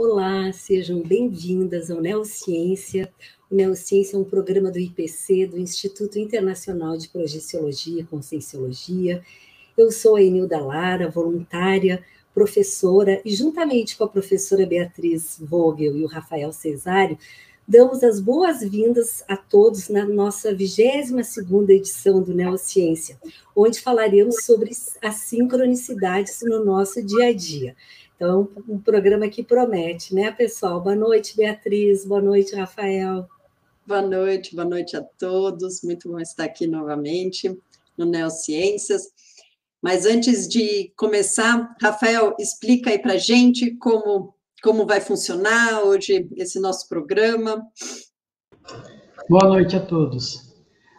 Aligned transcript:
Olá, 0.00 0.52
sejam 0.52 1.02
bem-vindas 1.02 1.90
ao 1.90 2.00
Neociência. 2.00 3.12
O 3.50 3.54
Neociência 3.56 4.14
é 4.14 4.20
um 4.20 4.22
programa 4.22 4.70
do 4.70 4.78
IPC, 4.78 5.48
do 5.48 5.58
Instituto 5.58 6.20
Internacional 6.20 6.96
de 6.96 7.08
Projeciologia 7.08 8.02
e 8.02 8.04
Conscienciologia. 8.04 9.20
Eu 9.76 9.90
sou 9.90 10.14
a 10.14 10.22
Enilda 10.22 10.60
Lara, 10.60 11.10
voluntária, 11.10 12.00
professora, 12.32 13.20
e 13.24 13.34
juntamente 13.34 13.96
com 13.96 14.04
a 14.04 14.08
professora 14.08 14.64
Beatriz 14.64 15.36
Vogel 15.40 15.96
e 15.96 16.04
o 16.04 16.06
Rafael 16.06 16.52
Cesário, 16.52 17.18
damos 17.66 18.04
as 18.04 18.20
boas-vindas 18.20 19.24
a 19.26 19.36
todos 19.36 19.88
na 19.88 20.04
nossa 20.04 20.54
22ª 20.54 21.70
edição 21.70 22.22
do 22.22 22.32
Neociência, 22.32 23.18
onde 23.54 23.80
falaremos 23.80 24.44
sobre 24.44 24.70
as 25.02 25.16
sincronicidades 25.16 26.38
no 26.42 26.64
nosso 26.64 27.02
dia 27.02 27.30
a 27.30 27.32
dia. 27.32 27.74
Então, 28.18 28.50
um 28.68 28.80
programa 28.80 29.28
que 29.28 29.44
promete, 29.44 30.12
né, 30.12 30.32
pessoal? 30.32 30.80
Boa 30.80 30.96
noite, 30.96 31.36
Beatriz. 31.36 32.04
Boa 32.04 32.20
noite, 32.20 32.52
Rafael. 32.52 33.28
Boa 33.86 34.02
noite, 34.02 34.56
boa 34.56 34.68
noite 34.68 34.96
a 34.96 35.02
todos. 35.02 35.82
Muito 35.84 36.08
bom 36.08 36.18
estar 36.18 36.42
aqui 36.42 36.66
novamente 36.66 37.56
no 37.96 38.04
Neociências. 38.04 39.04
Mas 39.80 40.04
antes 40.04 40.48
de 40.48 40.92
começar, 40.96 41.76
Rafael, 41.80 42.34
explica 42.40 42.90
aí 42.90 42.98
para 42.98 43.16
gente 43.16 43.76
como 43.76 44.34
como 44.64 44.84
vai 44.84 45.00
funcionar 45.00 45.84
hoje 45.84 46.28
esse 46.34 46.58
nosso 46.58 46.88
programa. 46.88 47.64
Boa 49.30 49.46
noite 49.46 49.76
a 49.76 49.80
todos. 49.80 50.56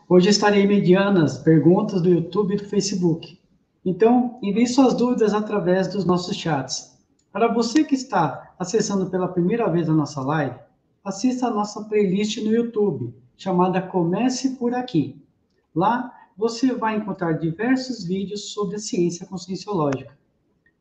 Hoje 0.08 0.30
estarei 0.30 0.65
mediando 0.65 1.21
as 1.21 1.38
perguntas 1.38 2.02
do 2.02 2.08
YouTube 2.08 2.53
e 2.53 2.58
do 2.58 2.63
Facebook. 2.63 3.38
Então, 3.86 4.39
envie 4.41 4.65
suas 4.65 4.93
dúvidas 4.93 5.33
através 5.33 5.89
dos 5.89 6.05
nossos 6.05 6.38
chats. 6.38 6.88
Para 7.31 7.53
você 7.53 7.83
que 7.83 7.95
está 7.95 8.53
acessando 8.58 9.09
pela 9.09 9.27
primeira 9.27 9.69
vez 9.69 9.89
a 9.89 9.94
nossa 9.94 10.22
live, 10.22 10.59
assista 11.03 11.47
a 11.47 11.52
nossa 11.52 11.83
playlist 11.86 12.38
no 12.38 12.52
YouTube, 12.52 13.13
chamada 13.38 13.81
Comece 13.81 14.55
por 14.55 14.73
Aqui. 14.73 15.21
Lá 15.73 16.13
você 16.38 16.73
vai 16.73 16.97
encontrar 16.97 17.33
diversos 17.33 18.03
vídeos 18.03 18.53
sobre 18.53 18.77
a 18.77 18.80
ciência 18.80 19.25
conscienciológica. 19.25 20.17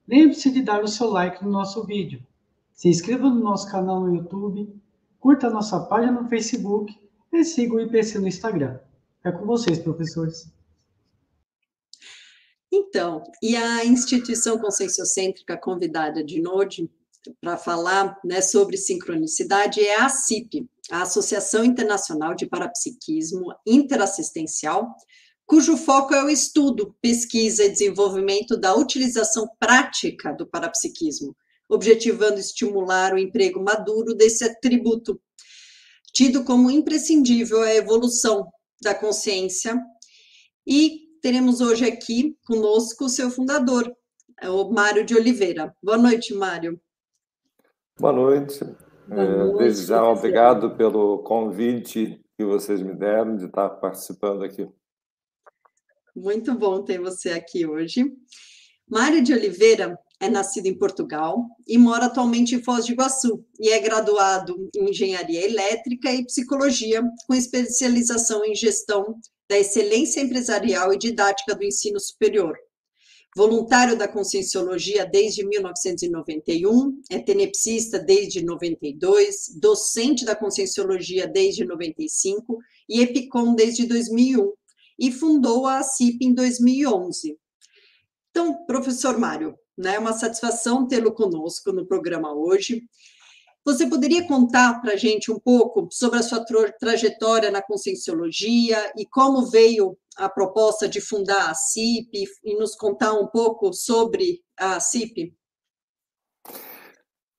Lembre-se 0.06 0.50
de 0.50 0.62
dar 0.62 0.82
o 0.82 0.88
seu 0.88 1.10
like 1.10 1.44
no 1.44 1.50
nosso 1.50 1.84
vídeo 1.84 2.22
se 2.78 2.88
inscreva 2.88 3.28
no 3.28 3.40
nosso 3.40 3.68
canal 3.68 4.00
no 4.00 4.14
YouTube, 4.14 4.72
curta 5.18 5.48
a 5.48 5.50
nossa 5.50 5.80
página 5.80 6.12
no 6.12 6.28
Facebook 6.28 6.96
e 7.32 7.42
siga 7.42 7.74
o 7.74 7.80
IPC 7.80 8.20
no 8.20 8.28
Instagram. 8.28 8.78
É 9.24 9.32
com 9.32 9.44
vocês, 9.44 9.80
professores. 9.80 10.48
Então, 12.72 13.22
e 13.42 13.56
a 13.56 13.84
instituição 13.84 14.58
conscienciocêntrica 14.58 15.56
convidada 15.56 16.22
de 16.22 16.40
Node 16.40 16.90
para 17.40 17.56
falar 17.56 18.18
né, 18.24 18.40
sobre 18.40 18.76
sincronicidade 18.76 19.80
é 19.80 20.00
a 20.00 20.08
CIP, 20.08 20.68
a 20.90 21.02
Associação 21.02 21.64
Internacional 21.64 22.34
de 22.34 22.46
Parapsiquismo 22.46 23.54
Interassistencial, 23.66 24.94
cujo 25.46 25.76
foco 25.76 26.14
é 26.14 26.22
o 26.22 26.28
estudo, 26.28 26.94
pesquisa 27.00 27.64
e 27.64 27.70
desenvolvimento 27.70 28.56
da 28.56 28.74
utilização 28.74 29.48
prática 29.58 30.32
do 30.32 30.46
parapsiquismo 30.46 31.34
objetivando 31.68 32.40
estimular 32.40 33.12
o 33.12 33.18
emprego 33.18 33.62
maduro 33.62 34.14
desse 34.14 34.44
atributo, 34.44 35.20
tido 36.12 36.42
como 36.42 36.70
imprescindível 36.70 37.62
à 37.62 37.74
evolução 37.74 38.50
da 38.82 38.94
consciência. 38.94 39.78
E 40.66 41.07
teremos 41.20 41.60
hoje 41.60 41.84
aqui 41.84 42.36
conosco 42.46 43.04
o 43.04 43.08
seu 43.08 43.30
fundador, 43.30 43.92
o 44.44 44.70
Mário 44.70 45.04
de 45.04 45.14
Oliveira. 45.14 45.74
Boa 45.82 45.98
noite, 45.98 46.34
Mário. 46.34 46.80
Boa 47.98 48.12
noite. 48.12 48.64
Boa 49.06 49.22
é, 49.22 49.36
noite 49.38 49.58
Desde 49.58 49.86
já, 49.86 50.04
obrigado 50.04 50.76
pelo 50.76 51.18
convite 51.22 52.20
que 52.36 52.44
vocês 52.44 52.80
me 52.82 52.94
deram 52.94 53.36
de 53.36 53.46
estar 53.46 53.68
participando 53.70 54.44
aqui. 54.44 54.68
Muito 56.14 56.54
bom 56.54 56.82
ter 56.82 57.00
você 57.00 57.30
aqui 57.30 57.66
hoje. 57.66 58.12
Mário 58.88 59.22
de 59.22 59.32
Oliveira 59.32 59.98
é 60.20 60.28
nascido 60.28 60.66
em 60.66 60.76
Portugal 60.76 61.44
e 61.66 61.78
mora 61.78 62.06
atualmente 62.06 62.54
em 62.54 62.62
Foz 62.62 62.86
do 62.86 62.92
Iguaçu 62.92 63.44
e 63.58 63.70
é 63.70 63.78
graduado 63.78 64.68
em 64.74 64.90
Engenharia 64.90 65.44
Elétrica 65.44 66.12
e 66.12 66.24
Psicologia, 66.24 67.02
com 67.26 67.34
especialização 67.34 68.44
em 68.44 68.54
gestão 68.54 69.14
da 69.48 69.58
excelência 69.58 70.20
empresarial 70.20 70.92
e 70.92 70.98
didática 70.98 71.54
do 71.54 71.64
ensino 71.64 72.00
superior. 72.00 72.56
Voluntário 73.36 73.96
da 73.96 74.08
Conscienciologia 74.08 75.06
desde 75.06 75.46
1991, 75.46 77.00
é 77.10 77.20
tenepsista 77.20 77.98
desde 77.98 78.44
92, 78.44 79.54
docente 79.60 80.24
da 80.24 80.34
Conscienciologia 80.34 81.28
desde 81.28 81.64
95 81.64 82.58
e 82.88 83.00
EPICOM 83.00 83.54
desde 83.54 83.86
2001 83.86 84.52
e 84.98 85.12
fundou 85.12 85.66
a 85.66 85.82
CIP 85.82 86.26
em 86.26 86.34
2011. 86.34 87.38
Então, 88.30 88.64
professor 88.66 89.16
Mário, 89.18 89.54
né? 89.78 89.94
É 89.94 89.98
uma 89.98 90.12
satisfação 90.12 90.86
tê-lo 90.86 91.12
conosco 91.12 91.72
no 91.72 91.86
programa 91.86 92.34
hoje. 92.34 92.82
Você 93.64 93.86
poderia 93.86 94.26
contar 94.26 94.80
para 94.80 94.94
a 94.94 94.96
gente 94.96 95.30
um 95.30 95.38
pouco 95.38 95.88
sobre 95.90 96.18
a 96.18 96.22
sua 96.22 96.44
trajetória 96.78 97.50
na 97.50 97.62
conscienciologia 97.62 98.92
e 98.96 99.06
como 99.06 99.46
veio 99.50 99.96
a 100.16 100.28
proposta 100.28 100.88
de 100.88 101.00
fundar 101.00 101.50
a 101.50 101.54
CIP 101.54 102.24
e 102.44 102.56
nos 102.56 102.74
contar 102.74 103.12
um 103.12 103.26
pouco 103.26 103.72
sobre 103.72 104.42
a 104.56 104.80
CIP? 104.80 105.34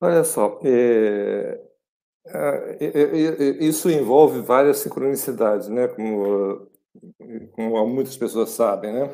Olha 0.01 0.23
só, 0.23 0.59
é, 0.63 1.59
é, 2.25 2.77
é, 2.79 3.63
isso 3.63 3.89
envolve 3.89 4.39
várias 4.41 4.77
sincronicidades, 4.77 5.67
né? 5.67 5.88
Como, 5.88 6.67
como 7.53 7.88
muitas 7.88 8.16
pessoas 8.16 8.51
sabem, 8.51 8.94
né? 8.94 9.09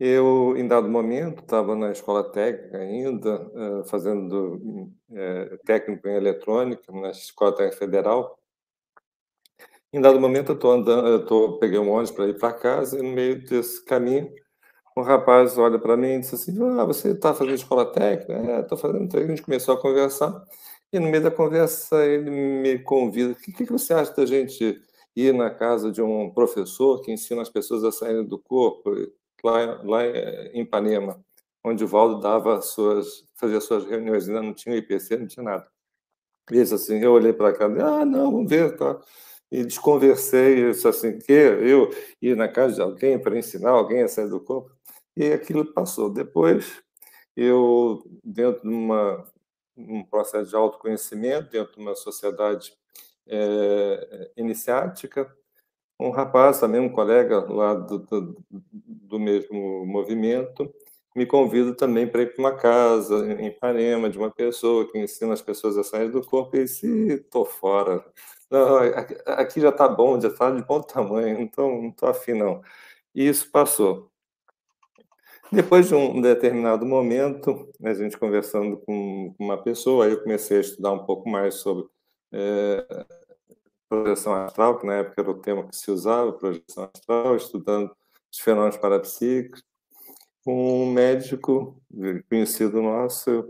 Eu, 0.00 0.54
em 0.56 0.66
dado 0.68 0.88
momento, 0.88 1.40
estava 1.42 1.74
na 1.74 1.90
escola 1.90 2.22
técnica 2.30 2.78
ainda, 2.78 3.50
eh, 3.54 3.84
fazendo 3.88 4.92
eh, 5.12 5.58
técnico 5.66 6.06
em 6.08 6.14
eletrônica, 6.16 6.92
na 6.92 7.10
Escola 7.10 7.52
Técnica 7.54 7.78
Federal. 7.78 8.38
Em 9.92 10.00
dado 10.00 10.20
momento, 10.20 10.50
eu 10.52 10.54
estou 10.54 10.72
andando, 10.72 11.08
eu 11.08 11.24
tô, 11.26 11.58
peguei 11.58 11.78
um 11.78 11.90
ônibus 11.90 12.10
para 12.10 12.26
ir 12.28 12.38
para 12.38 12.52
casa, 12.52 12.98
e 12.98 13.02
no 13.02 13.10
meio 13.10 13.42
desse 13.44 13.82
caminho, 13.84 14.30
um 14.96 15.02
rapaz 15.02 15.58
olha 15.58 15.78
para 15.78 15.96
mim 15.96 16.14
e 16.14 16.20
disse 16.20 16.34
assim: 16.36 16.52
Ah, 16.80 16.84
você 16.84 17.12
está 17.12 17.34
fazendo 17.34 17.54
escola 17.56 17.86
técnica? 17.92 18.34
É, 18.34 18.60
estou 18.62 18.78
fazendo 18.78 19.08
técnica. 19.08 19.32
A 19.32 19.36
gente 19.36 19.44
começou 19.44 19.74
a 19.74 19.80
conversar, 19.82 20.44
e 20.92 21.00
no 21.00 21.08
meio 21.10 21.22
da 21.24 21.30
conversa 21.30 22.04
ele 22.06 22.30
me 22.30 22.78
convida: 22.80 23.32
O 23.32 23.36
que, 23.36 23.52
que 23.52 23.72
você 23.72 23.94
acha 23.94 24.14
da 24.14 24.26
gente 24.26 24.80
ir 25.16 25.34
na 25.34 25.50
casa 25.50 25.92
de 25.92 26.02
um 26.02 26.30
professor 26.32 27.00
que 27.02 27.12
ensina 27.12 27.42
as 27.42 27.50
pessoas 27.50 27.84
a 27.84 27.92
saírem 27.92 28.26
do 28.26 28.38
corpo? 28.38 28.90
Lá, 29.44 29.80
lá 29.82 30.06
em 30.52 30.62
Ipanema, 30.62 31.22
onde 31.64 31.84
o 31.84 31.88
Valdo 31.88 32.20
dava 32.20 32.60
suas, 32.62 33.24
fazia 33.34 33.60
suas 33.60 33.84
reuniões, 33.84 34.28
ainda 34.28 34.42
não 34.42 34.54
tinha 34.54 34.76
IPC, 34.76 35.16
não 35.16 35.26
tinha 35.26 35.44
nada. 35.44 35.68
E 36.50 36.60
assim, 36.60 36.98
eu 36.98 37.12
olhei 37.12 37.32
para 37.32 37.52
cá, 37.52 37.66
ah, 37.66 38.04
não, 38.04 38.32
vamos 38.32 38.50
ver, 38.50 38.76
tá. 38.76 38.98
E 39.50 39.64
desconversei, 39.64 40.70
isso 40.70 40.88
assim, 40.88 41.18
que 41.18 41.32
eu 41.32 41.90
ir 42.20 42.36
na 42.36 42.48
casa 42.48 42.76
de 42.76 42.82
alguém 42.82 43.18
para 43.18 43.38
ensinar 43.38 43.70
alguém 43.70 44.02
a 44.02 44.08
sair 44.08 44.28
do 44.28 44.40
corpo, 44.40 44.70
e 45.16 45.32
aquilo 45.32 45.64
passou. 45.72 46.10
Depois, 46.10 46.82
eu, 47.36 48.02
dentro 48.24 48.62
de 48.62 48.74
uma, 48.74 49.24
um 49.76 50.04
processo 50.04 50.50
de 50.50 50.56
autoconhecimento, 50.56 51.50
dentro 51.50 51.74
de 51.74 51.80
uma 51.80 51.94
sociedade 51.94 52.72
é, 53.26 54.30
iniciática, 54.36 55.34
um 55.98 56.10
rapaz, 56.10 56.60
também 56.60 56.80
um 56.80 56.88
colega 56.88 57.40
lá 57.52 57.74
do, 57.74 57.98
do, 57.98 58.44
do 58.50 59.18
mesmo 59.18 59.84
movimento, 59.86 60.72
me 61.14 61.26
convida 61.26 61.74
também 61.74 62.06
para 62.06 62.22
ir 62.22 62.34
para 62.34 62.40
uma 62.40 62.56
casa 62.56 63.26
em 63.32 63.46
Ipanema 63.48 64.08
de 64.08 64.18
uma 64.18 64.30
pessoa 64.30 64.90
que 64.90 64.98
ensina 64.98 65.32
as 65.32 65.42
pessoas 65.42 65.76
a 65.76 65.82
sair 65.82 66.10
do 66.10 66.24
corpo 66.24 66.56
e 66.56 66.68
se 66.68 66.86
estou 67.14 67.44
fora. 67.44 68.04
Não, 68.50 68.76
aqui 69.26 69.60
já 69.60 69.70
está 69.70 69.88
bom, 69.88 70.20
já 70.20 70.28
está 70.28 70.50
de 70.50 70.62
bom 70.64 70.80
tamanho, 70.80 71.40
então 71.40 71.82
não 71.82 71.88
estou 71.90 72.08
afim 72.08 72.34
não. 72.34 72.62
E 73.14 73.26
isso 73.26 73.50
passou. 73.50 74.10
Depois 75.50 75.88
de 75.88 75.94
um 75.94 76.20
determinado 76.20 76.84
momento, 76.84 77.68
a 77.82 77.94
gente 77.94 78.18
conversando 78.18 78.76
com 78.78 79.34
uma 79.38 79.56
pessoa, 79.56 80.04
aí 80.04 80.12
eu 80.12 80.22
comecei 80.22 80.58
a 80.58 80.60
estudar 80.60 80.92
um 80.92 81.04
pouco 81.04 81.28
mais 81.28 81.54
sobre 81.54 81.86
é, 82.32 83.06
projeção 83.88 84.34
astral, 84.34 84.78
que 84.78 84.86
na 84.86 84.94
época 84.94 85.20
era 85.20 85.30
o 85.30 85.40
tema 85.40 85.66
que 85.66 85.76
se 85.76 85.90
usava, 85.90 86.32
projeção 86.32 86.90
astral, 86.94 87.36
estudando 87.36 87.90
os 88.32 88.38
fenômenos 88.40 88.76
parapsíquicos. 88.76 89.62
Um 90.46 90.90
médico 90.92 91.80
conhecido 92.28 92.80
nosso 92.80 93.44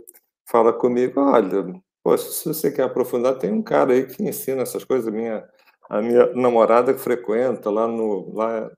fala 0.48 0.72
comigo, 0.72 1.20
olha, 1.20 1.80
poxa, 2.02 2.30
se 2.30 2.48
você 2.48 2.72
quer 2.72 2.84
aprofundar, 2.84 3.38
tem 3.38 3.52
um 3.52 3.62
cara 3.62 3.92
aí 3.92 4.06
que 4.06 4.22
ensina 4.22 4.62
essas 4.62 4.84
coisas, 4.84 5.12
minha, 5.12 5.46
a 5.90 6.00
minha 6.00 6.32
namorada 6.34 6.94
que 6.94 7.00
frequenta 7.00 7.70
lá, 7.70 7.86
no, 7.86 8.32
lá 8.34 8.70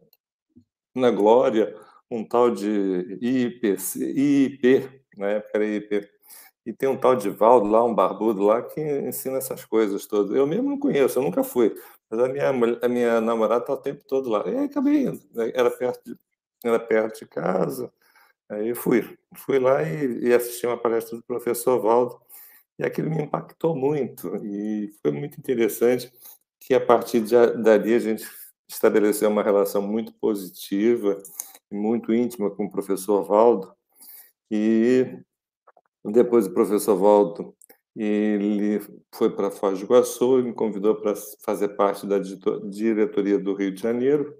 na 0.94 1.10
Glória, 1.10 1.74
um 2.10 2.26
tal 2.26 2.50
de 2.50 3.18
IIP, 3.20 3.76
IIP 3.96 5.00
na 5.16 5.28
época 5.28 5.50
era 5.54 5.66
IIP, 5.66 6.08
E 6.70 6.72
tem 6.72 6.88
um 6.88 6.96
tal 6.96 7.16
de 7.16 7.28
Valdo 7.28 7.66
lá, 7.68 7.84
um 7.84 7.92
barbudo 7.92 8.44
lá, 8.44 8.62
que 8.62 8.80
ensina 8.80 9.38
essas 9.38 9.64
coisas 9.64 10.06
todas. 10.06 10.36
Eu 10.36 10.46
mesmo 10.46 10.70
não 10.70 10.78
conheço, 10.78 11.18
eu 11.18 11.22
nunca 11.24 11.42
fui. 11.42 11.74
Mas 12.08 12.20
a 12.20 12.28
minha, 12.28 12.48
a 12.48 12.88
minha 12.88 13.20
namorada 13.20 13.64
está 13.64 13.72
o 13.72 13.76
tempo 13.76 14.04
todo 14.06 14.30
lá. 14.30 14.44
E 14.46 14.56
aí 14.56 14.64
acabei 14.66 15.02
indo. 15.02 15.20
Era 15.52 15.68
perto 15.68 16.00
de, 16.04 16.16
era 16.64 16.78
perto 16.78 17.18
de 17.18 17.26
casa. 17.26 17.92
Aí 18.48 18.72
fui. 18.72 19.18
Fui 19.34 19.58
lá 19.58 19.82
e, 19.82 20.28
e 20.28 20.32
assisti 20.32 20.64
uma 20.64 20.76
palestra 20.78 21.16
do 21.16 21.24
professor 21.24 21.80
Valdo. 21.80 22.20
E 22.78 22.84
aquilo 22.84 23.10
me 23.10 23.24
impactou 23.24 23.74
muito. 23.74 24.36
E 24.36 24.94
foi 25.02 25.10
muito 25.10 25.40
interessante 25.40 26.12
que 26.60 26.72
a 26.72 26.80
partir 26.80 27.20
de, 27.20 27.34
dali 27.64 27.94
a 27.94 27.98
gente 27.98 28.24
estabeleceu 28.68 29.28
uma 29.28 29.42
relação 29.42 29.82
muito 29.82 30.12
positiva, 30.14 31.20
muito 31.68 32.14
íntima 32.14 32.48
com 32.48 32.66
o 32.66 32.70
professor 32.70 33.24
Valdo. 33.24 33.74
E 34.48 35.18
depois 36.04 36.46
o 36.46 36.54
professor 36.54 36.96
Valdo 36.96 37.54
ele 37.96 38.80
foi 39.14 39.34
para 39.34 39.50
Foz 39.50 39.78
do 39.78 39.84
Iguaçu 39.84 40.38
e 40.38 40.42
me 40.44 40.52
convidou 40.52 40.94
para 40.96 41.14
fazer 41.44 41.70
parte 41.70 42.06
da 42.06 42.18
diretoria 42.18 43.38
do 43.38 43.54
Rio 43.54 43.72
de 43.72 43.82
Janeiro. 43.82 44.36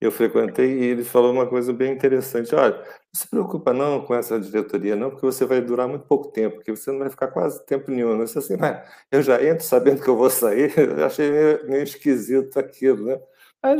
Eu 0.00 0.12
frequentei 0.12 0.80
e 0.80 0.84
ele 0.84 1.04
falou 1.04 1.32
uma 1.32 1.46
coisa 1.48 1.72
bem 1.72 1.92
interessante. 1.92 2.54
Olha, 2.54 2.76
não 2.76 2.84
se 3.14 3.28
preocupa 3.28 3.72
não 3.72 4.04
com 4.04 4.14
essa 4.14 4.38
diretoria 4.38 4.94
não, 4.94 5.10
porque 5.10 5.24
você 5.24 5.46
vai 5.46 5.62
durar 5.62 5.88
muito 5.88 6.06
pouco 6.06 6.30
tempo, 6.30 6.56
porque 6.56 6.70
você 6.74 6.90
não 6.92 6.98
vai 6.98 7.10
ficar 7.10 7.28
quase 7.28 7.64
tempo 7.64 7.90
nenhum. 7.90 8.10
Eu 8.18 8.24
disse 8.24 8.38
assim, 8.38 8.56
mas 8.56 8.86
eu 9.10 9.22
já 9.22 9.42
entro 9.42 9.64
sabendo 9.64 10.02
que 10.02 10.08
eu 10.08 10.16
vou 10.16 10.28
sair. 10.30 10.72
Eu 10.76 11.06
achei 11.06 11.30
meio, 11.30 11.66
meio 11.66 11.82
esquisito 11.82 12.58
aquilo, 12.58 13.06
né? 13.06 13.20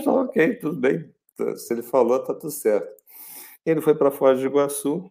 Falou, 0.02 0.25
ok, 0.25 0.56
tudo 0.56 0.76
bem. 0.81 1.12
Se 1.56 1.75
ele 1.75 1.82
falou, 1.82 2.19
tá 2.23 2.32
tudo 2.32 2.50
certo. 2.50 2.88
Ele 3.67 3.81
foi 3.81 3.94
para 3.94 4.11
Foz 4.11 4.40
do 4.40 4.47
Iguaçu 4.47 5.11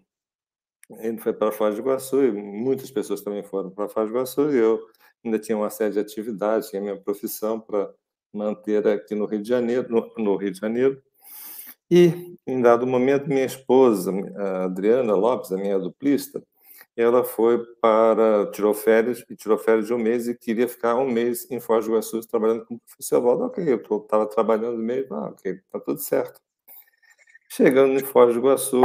ele 0.99 1.17
foi 1.17 1.33
para 1.33 1.51
Foz 1.51 1.75
do 1.75 1.81
Iguaçu 1.81 2.23
e 2.23 2.31
muitas 2.31 2.91
pessoas 2.91 3.21
também 3.21 3.43
foram 3.43 3.69
para 3.69 3.89
Foz 3.89 4.09
do 4.09 4.15
Iguaçu 4.15 4.51
e 4.51 4.57
eu 4.57 4.79
ainda 5.23 5.39
tinha 5.39 5.57
uma 5.57 5.69
série 5.69 5.93
de 5.93 5.99
atividades, 5.99 6.69
tinha 6.69 6.81
minha 6.81 6.97
profissão 6.97 7.59
para 7.59 7.91
manter 8.33 8.85
aqui 8.87 9.15
no 9.15 9.25
Rio 9.25 9.41
de 9.41 9.47
Janeiro, 9.49 9.87
no, 9.89 10.23
no, 10.23 10.35
Rio 10.35 10.51
de 10.51 10.59
Janeiro. 10.59 11.01
E, 11.89 12.35
em 12.47 12.61
dado 12.61 12.87
momento, 12.87 13.27
minha 13.27 13.45
esposa, 13.45 14.11
a 14.35 14.65
Adriana 14.65 15.15
Lopes, 15.15 15.51
a 15.51 15.57
minha 15.57 15.77
duplista, 15.77 16.43
ela 16.95 17.23
foi 17.23 17.63
para, 17.81 18.49
tirou 18.51 18.73
férias, 18.73 19.23
e 19.29 19.35
tirou 19.35 19.57
férias 19.57 19.87
de 19.87 19.93
um 19.93 19.97
mês 19.97 20.27
e 20.27 20.35
queria 20.35 20.67
ficar 20.67 20.95
um 20.95 21.09
mês 21.09 21.49
em 21.51 21.59
Foz 21.59 21.85
do 21.85 21.91
Iguaçu 21.91 22.21
trabalhando 22.27 22.65
com 22.65 22.75
o 22.75 22.79
professor 22.79 23.21
Valdo. 23.21 23.43
Ok, 23.45 23.63
eu 23.67 23.97
estava 23.97 24.25
trabalhando 24.27 24.77
mesmo, 24.77 25.15
ah, 25.15 25.29
ok, 25.29 25.51
está 25.53 25.79
tudo 25.79 25.99
certo. 25.99 26.41
Chegando 27.55 27.93
em 27.93 28.03
Foz 28.03 28.33
do 28.33 28.39
Iguaçu, 28.39 28.81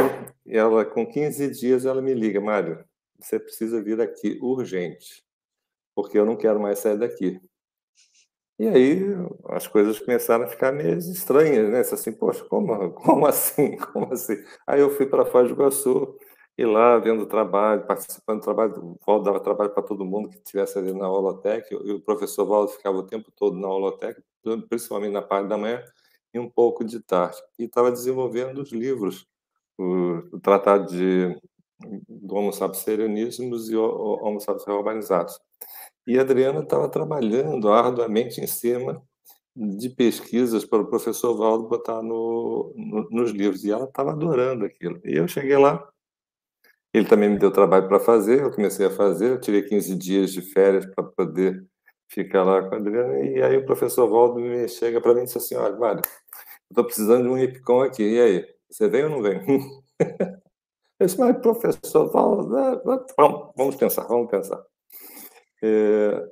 ela 0.47 0.85
com 0.85 1.07
15 1.07 1.53
dias 1.53 1.87
ela 1.87 2.03
me 2.03 2.13
liga, 2.13 2.39
Mário, 2.39 2.85
você 3.19 3.41
precisa 3.41 3.83
vir 3.83 3.99
aqui 3.99 4.39
urgente, 4.43 5.25
porque 5.95 6.19
eu 6.19 6.27
não 6.27 6.37
quero 6.37 6.61
mais 6.61 6.79
sair 6.81 6.99
daqui. 6.99 7.41
E 8.59 8.69
aí 8.69 9.05
as 9.47 9.67
coisas 9.67 9.99
começaram 9.99 10.45
a 10.45 10.49
ficar 10.49 10.71
meio 10.71 10.99
estranhas, 10.99 11.71
né? 11.71 11.81
Assim, 11.81 12.13
poxa, 12.13 12.45
como, 12.45 12.91
como 12.93 13.25
assim? 13.27 13.75
Como 13.91 14.13
assim? 14.13 14.37
Aí 14.67 14.81
eu 14.81 14.91
fui 14.91 15.07
para 15.07 15.25
Foz 15.25 15.49
do 15.49 15.55
Iguaçu 15.55 16.19
e 16.59 16.67
lá 16.67 16.99
vendo 16.99 17.23
o 17.23 17.27
trabalho, 17.27 17.87
participando 17.87 18.41
do 18.41 18.45
trabalho, 18.45 18.75
o 18.85 18.99
Valdo 19.07 19.25
dava 19.25 19.41
trabalho 19.41 19.71
para 19.71 19.83
todo 19.83 20.05
mundo 20.05 20.29
que 20.29 20.37
estivesse 20.37 20.79
ali 20.79 20.93
na 20.93 21.11
Holotec, 21.11 21.73
e 21.73 21.93
o 21.93 22.01
professor 22.03 22.45
Valdo 22.45 22.73
ficava 22.73 22.99
o 22.99 23.07
tempo 23.07 23.33
todo 23.35 23.59
na 23.59 23.69
Holotec, 23.69 24.23
principalmente 24.69 25.13
na 25.13 25.23
parte 25.23 25.49
da 25.49 25.57
manhã, 25.57 25.83
e 26.33 26.39
um 26.39 26.49
pouco 26.49 26.85
de 26.85 27.01
tarde. 27.01 27.37
E 27.59 27.65
estava 27.65 27.91
desenvolvendo 27.91 28.59
os 28.59 28.73
livros, 28.73 29.27
o, 29.79 30.23
o 30.33 30.41
Tratado 30.41 30.87
de, 30.87 31.37
do 32.09 32.35
Homo 32.35 32.53
sapiens 32.53 33.39
e 33.69 33.77
o, 33.77 33.83
o 33.83 34.25
Homo 34.25 34.41
sapiens 34.41 34.67
Urbanizados. 34.67 35.39
E 36.07 36.19
Adriana 36.19 36.61
estava 36.61 36.89
trabalhando 36.89 37.69
arduamente 37.71 38.41
em 38.41 38.47
cima 38.47 39.03
de 39.55 39.91
pesquisas 39.91 40.65
para 40.65 40.83
o 40.83 40.87
professor 40.87 41.37
Valdo 41.37 41.69
botar 41.69 42.03
no, 42.03 42.73
no, 42.77 43.09
nos 43.11 43.31
livros. 43.31 43.65
E 43.65 43.71
ela 43.71 43.85
estava 43.85 44.13
adorando 44.13 44.65
aquilo. 44.65 45.01
E 45.05 45.17
eu 45.17 45.27
cheguei 45.29 45.57
lá, 45.57 45.87
ele 46.93 47.07
também 47.07 47.29
me 47.29 47.39
deu 47.39 47.51
trabalho 47.51 47.89
para 47.89 48.01
fazer, 48.01 48.43
eu 48.43 48.51
comecei 48.51 48.87
a 48.87 48.91
fazer, 48.91 49.31
eu 49.31 49.41
tirei 49.41 49.63
15 49.63 49.95
dias 49.97 50.33
de 50.33 50.41
férias 50.41 50.87
para 50.87 51.05
poder 51.05 51.65
fica 52.09 52.43
lá 52.43 52.67
com 52.69 52.75
a 52.75 52.79
Adriana, 52.79 53.21
e 53.21 53.43
aí 53.43 53.57
o 53.57 53.67
professor 53.67 54.09
Valdo 54.09 54.41
me 54.41 54.69
chega 54.69 55.01
para 55.01 55.15
mim 55.15 55.21
e 55.21 55.25
diz 55.25 55.37
assim, 55.37 55.55
olha, 55.55 55.77
Mário, 55.77 56.03
eu 56.03 56.71
estou 56.71 56.85
precisando 56.85 57.25
de 57.25 57.29
um 57.29 57.39
hipcom 57.39 57.83
aqui, 57.83 58.03
e 58.03 58.21
aí, 58.21 58.55
você 58.71 58.89
vem 58.89 59.05
ou 59.05 59.11
não 59.11 59.23
vem? 59.23 59.41
Eu 61.01 61.07
disse, 61.07 61.21
mas 61.21 61.39
professor 61.39 62.11
Valdo, 62.11 62.49
vamos, 63.17 63.53
vamos 63.57 63.77
pensar, 63.77 64.03
vamos 64.09 64.29
pensar. 64.29 64.61
É, 65.63 66.29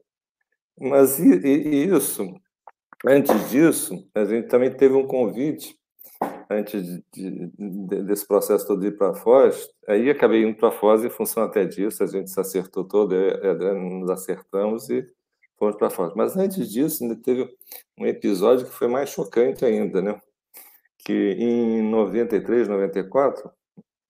mas 0.81 1.21
e, 1.21 1.37
e 1.47 1.85
isso, 1.85 2.35
antes 3.07 3.49
disso, 3.49 4.09
a 4.13 4.25
gente 4.25 4.49
também 4.49 4.77
teve 4.77 4.95
um 4.95 5.07
convite, 5.07 5.79
antes 6.51 6.83
de, 6.83 7.05
de, 7.13 8.03
desse 8.03 8.27
processo 8.27 8.67
todo 8.67 8.81
de 8.81 8.89
ir 8.89 8.97
para 8.97 9.15
Foz, 9.15 9.69
aí 9.87 10.11
acabei 10.11 10.43
indo 10.43 10.57
para 10.57 10.73
Foz 10.73 11.05
em 11.05 11.11
função 11.11 11.45
até 11.45 11.65
disso, 11.65 12.03
a 12.03 12.07
gente 12.07 12.31
se 12.31 12.41
acertou 12.41 12.85
todo, 12.85 13.15
nos 13.77 14.11
acertamos 14.11 14.91
e 14.91 15.07
fomos 15.59 15.77
para 15.77 15.91
fora. 15.91 16.13
Mas 16.17 16.37
antes 16.37 16.71
disso, 16.71 17.03
ainda 17.03 17.17
teve 17.17 17.49
um 17.99 18.07
episódio 18.07 18.67
que 18.67 18.73
foi 18.73 18.89
mais 18.89 19.11
chocante 19.11 19.65
ainda, 19.65 20.03
né? 20.03 20.21
Que 20.99 21.33
em 21.39 21.83
93, 21.83 22.69
94, 22.69 23.51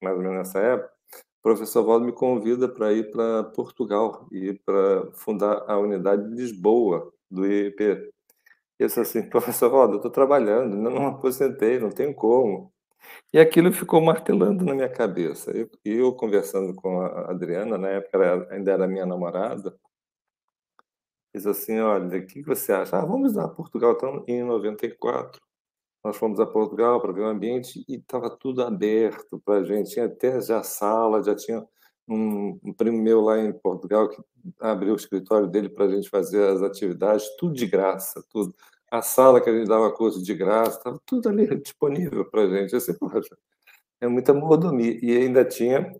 mais 0.03 0.17
ou 0.17 0.23
menos 0.23 0.39
nessa 0.39 0.59
época, 0.61 0.93
o 1.41 1.43
professor 1.43 1.85
Valdo 1.85 2.07
me 2.07 2.13
convida 2.13 2.69
para 2.69 2.93
ir 2.93 3.11
para 3.11 3.45
Portugal 3.45 4.27
e 4.33 4.55
para 4.55 5.11
fundar 5.13 5.65
a 5.69 5.79
unidade 5.79 6.29
de 6.29 6.35
Lisboa 6.35 7.13
do 7.31 7.47
IEP. 7.47 7.83
E 8.79 8.83
eu 8.83 8.87
disse 8.89 9.01
assim, 9.01 9.23
professor 9.31 9.71
Valdo, 9.71 9.95
eu 9.95 9.97
estou 9.99 10.11
trabalhando, 10.11 10.77
não, 10.77 11.07
aposentei, 11.07 11.79
não 11.79 11.91
tenho 11.91 12.15
como. 12.15 12.73
E 13.33 13.39
aquilo 13.39 13.73
ficou 13.73 14.01
martelando 14.01 14.65
na 14.65 14.75
minha 14.75 14.89
cabeça. 14.89 15.57
E 15.57 15.61
eu, 15.61 15.71
eu, 15.85 16.13
conversando 16.15 16.75
com 16.75 17.01
a 17.01 17.31
Adriana, 17.31 17.79
na 17.79 17.89
época 17.89 18.49
ainda 18.51 18.73
era 18.73 18.89
minha 18.89 19.07
namorada, 19.07 19.77
diz 21.37 21.47
assim, 21.47 21.78
olha, 21.78 22.19
o 22.19 22.26
que 22.26 22.43
você 22.43 22.73
acha? 22.73 22.97
Ah, 22.99 23.05
vamos 23.05 23.37
a 23.37 23.49
Portugal, 23.49 23.93
então, 23.93 24.25
em 24.26 24.43
94. 24.43 25.40
Nós 26.05 26.16
fomos 26.16 26.40
a 26.40 26.47
Portugal 26.47 27.00
para 27.00 27.12
ver 27.12 27.23
o 27.23 27.26
ambiente 27.26 27.85
e 27.88 27.97
estava 27.97 28.31
tudo 28.31 28.62
aberto 28.62 29.40
para 29.45 29.61
a 29.61 29.64
gente. 29.64 29.90
Tinha 29.90 30.07
até 30.07 30.40
já 30.40 30.62
sala, 30.62 31.23
já 31.23 31.35
tinha 31.35 31.66
um, 32.09 32.59
um 32.62 32.73
primo 32.73 33.02
meu 33.02 33.21
lá 33.21 33.38
em 33.38 33.52
Portugal 33.52 34.09
que 34.09 34.23
abriu 34.61 34.93
o 34.93 34.97
escritório 34.97 35.49
dele 35.49 35.69
para 35.69 35.87
a 35.87 35.88
gente 35.90 36.09
fazer 36.09 36.49
as 36.49 36.62
atividades, 36.62 37.26
tudo 37.37 37.55
de 37.55 37.66
graça, 37.66 38.25
tudo. 38.31 38.55
A 38.90 39.02
sala 39.02 39.40
que 39.40 39.50
a 39.50 39.52
gente 39.52 39.69
dava 39.69 39.93
curso 39.93 40.23
de 40.23 40.33
graça, 40.33 40.78
estava 40.78 41.00
tudo 41.05 41.28
ali 41.28 41.47
disponível 41.61 42.25
para 42.31 42.43
a 42.43 42.49
gente. 42.49 42.76
Assim, 42.76 42.95
poxa, 42.97 43.37
é 44.00 44.07
muita 44.07 44.33
mordomia. 44.33 44.99
E 45.02 45.16
ainda 45.16 45.45
tinha 45.45 45.93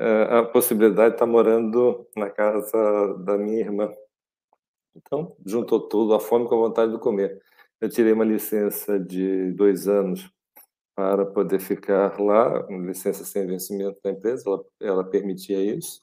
uh, 0.00 0.34
a 0.36 0.44
possibilidade 0.44 1.10
de 1.10 1.14
estar 1.16 1.26
morando 1.26 2.06
na 2.16 2.30
casa 2.30 3.14
da 3.24 3.36
minha 3.36 3.60
irmã, 3.60 3.92
então, 4.96 5.36
juntou 5.44 5.80
tudo, 5.80 6.14
a 6.14 6.20
fome 6.20 6.48
com 6.48 6.54
a 6.54 6.68
vontade 6.68 6.92
de 6.92 6.98
comer. 6.98 7.40
Eu 7.80 7.88
tirei 7.88 8.12
uma 8.12 8.24
licença 8.24 8.98
de 8.98 9.52
dois 9.52 9.88
anos 9.88 10.30
para 10.94 11.26
poder 11.26 11.58
ficar 11.58 12.20
lá, 12.20 12.64
uma 12.68 12.86
licença 12.86 13.24
sem 13.24 13.46
vencimento 13.46 14.00
da 14.02 14.10
empresa, 14.10 14.44
ela, 14.46 14.64
ela 14.80 15.04
permitia 15.04 15.60
isso. 15.60 16.00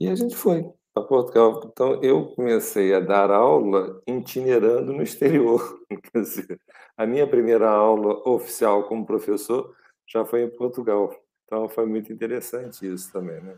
E 0.00 0.08
a 0.08 0.14
gente 0.14 0.34
foi 0.34 0.68
para 0.92 1.04
Portugal. 1.04 1.62
Então, 1.72 2.02
eu 2.02 2.26
comecei 2.34 2.92
a 2.92 3.00
dar 3.00 3.30
aula 3.30 4.02
itinerando 4.06 4.92
no 4.92 5.02
exterior. 5.02 5.80
Quer 6.12 6.22
dizer, 6.22 6.60
a 6.96 7.06
minha 7.06 7.26
primeira 7.26 7.70
aula 7.70 8.28
oficial 8.28 8.88
como 8.88 9.06
professor 9.06 9.74
já 10.06 10.24
foi 10.24 10.42
em 10.42 10.50
Portugal. 10.50 11.14
Então, 11.44 11.68
foi 11.68 11.86
muito 11.86 12.12
interessante 12.12 12.92
isso 12.92 13.12
também, 13.12 13.40
né? 13.40 13.56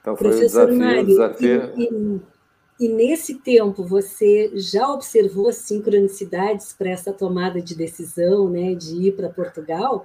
Então, 0.00 0.16
foi 0.16 0.28
Professor 0.28 0.70
um 0.70 0.78
desafio, 0.78 0.78
Mário, 0.78 1.06
desafio... 1.06 1.72
E, 1.76 1.84
e 1.84 2.35
e 2.78 2.88
nesse 2.88 3.36
tempo 3.36 3.84
você 3.84 4.50
já 4.54 4.88
observou 4.88 5.52
sincronicidades 5.52 6.72
para 6.72 6.90
essa 6.90 7.12
tomada 7.12 7.60
de 7.60 7.74
decisão, 7.74 8.50
né, 8.50 8.74
de 8.74 9.08
ir 9.08 9.12
para 9.12 9.30
Portugal? 9.30 10.04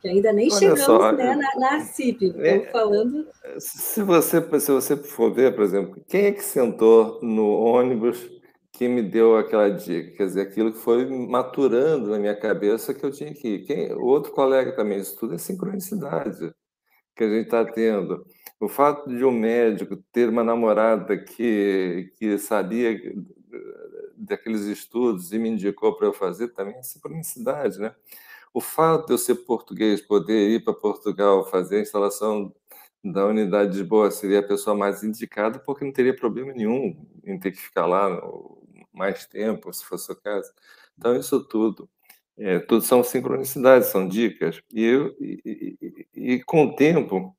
Que 0.00 0.08
ainda 0.08 0.32
nem 0.32 0.48
Olha 0.50 0.58
chegamos 0.58 0.80
só, 0.82 1.12
né, 1.12 1.34
na, 1.34 1.60
na 1.60 1.80
CIP, 1.80 2.26
estamos 2.26 2.46
é, 2.46 2.70
falando. 2.70 3.26
Se 3.58 4.02
você, 4.02 4.60
se 4.60 4.72
você 4.72 4.96
for 4.96 5.32
ver, 5.32 5.54
por 5.54 5.64
exemplo, 5.64 6.02
quem 6.08 6.26
é 6.26 6.32
que 6.32 6.42
sentou 6.42 7.18
no 7.22 7.48
ônibus 7.50 8.30
que 8.72 8.88
me 8.88 9.02
deu 9.02 9.36
aquela 9.36 9.70
dica? 9.70 10.16
Quer 10.16 10.26
dizer, 10.26 10.40
aquilo 10.42 10.72
que 10.72 10.78
foi 10.78 11.06
maturando 11.06 12.10
na 12.10 12.18
minha 12.18 12.38
cabeça 12.38 12.94
que 12.94 13.04
eu 13.04 13.10
tinha 13.10 13.32
que 13.32 13.48
ir. 13.48 13.64
Quem, 13.64 13.92
outro 13.94 14.32
colega 14.32 14.74
também, 14.74 14.98
isso 14.98 15.16
tudo 15.18 15.34
é 15.34 15.38
sincronicidade 15.38 16.52
que 17.16 17.24
a 17.24 17.28
gente 17.28 17.44
está 17.44 17.64
tendo. 17.64 18.24
O 18.58 18.68
fato 18.68 19.08
de 19.08 19.24
um 19.24 19.30
médico 19.30 19.96
ter 20.12 20.28
uma 20.28 20.42
namorada 20.42 21.16
que, 21.18 22.12
que 22.18 22.38
sabia 22.38 22.98
daqueles 24.16 24.62
estudos 24.62 25.32
e 25.32 25.38
me 25.38 25.50
indicou 25.50 25.94
para 25.96 26.06
eu 26.06 26.12
fazer 26.12 26.48
também 26.48 26.76
é 26.76 26.82
sincronicidade, 26.82 27.78
né? 27.78 27.94
O 28.54 28.60
fato 28.60 29.06
de 29.08 29.12
eu 29.12 29.18
ser 29.18 29.34
português, 29.46 30.00
poder 30.00 30.50
ir 30.50 30.64
para 30.64 30.72
Portugal 30.72 31.44
fazer 31.50 31.76
a 31.78 31.82
instalação 31.82 32.54
da 33.04 33.26
unidade 33.26 33.72
de 33.72 33.78
Lisboa 33.80 34.10
seria 34.10 34.40
a 34.40 34.42
pessoa 34.42 34.74
mais 34.74 35.04
indicada, 35.04 35.58
porque 35.58 35.84
não 35.84 35.92
teria 35.92 36.16
problema 36.16 36.52
nenhum 36.52 36.96
em 37.24 37.38
ter 37.38 37.52
que 37.52 37.60
ficar 37.60 37.86
lá 37.86 38.08
mais 38.92 39.26
tempo, 39.26 39.72
se 39.72 39.84
fosse 39.84 40.10
o 40.10 40.16
caso. 40.16 40.50
Então, 40.98 41.14
isso 41.14 41.44
tudo, 41.44 41.88
é, 42.38 42.58
tudo 42.58 42.82
são 42.82 43.04
sincronicidades, 43.04 43.88
são 43.88 44.08
dicas. 44.08 44.62
E, 44.72 44.82
eu, 44.82 45.14
e, 45.20 45.78
e, 46.14 46.34
e 46.34 46.44
com 46.44 46.64
o 46.64 46.76
tempo, 46.76 47.36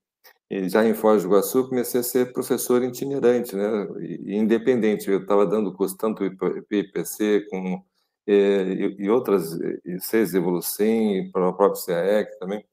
já 0.70 0.86
em 0.86 0.94
Foz 0.94 1.24
do 1.24 1.30
Iguaçu, 1.30 1.68
comecei 1.68 2.00
a 2.00 2.04
ser 2.04 2.32
professor 2.32 2.82
itinerante, 2.84 3.56
né, 3.56 3.88
independente. 4.27 5.10
Eu 5.10 5.22
estava 5.22 5.46
dando 5.46 5.74
curso 5.74 5.98
tanto 5.98 6.24
IPC 6.24 7.48
como 7.50 7.86
e, 8.25 8.96
e 9.00 9.10
outras, 9.10 9.54
e 9.86 10.00
seis 10.00 10.34
Evolucem, 10.34 11.20
e 11.20 11.32
para 11.32 11.50
o 11.50 11.54
próprio 11.54 11.86
CAEC 11.86 12.38
também. 12.39 12.63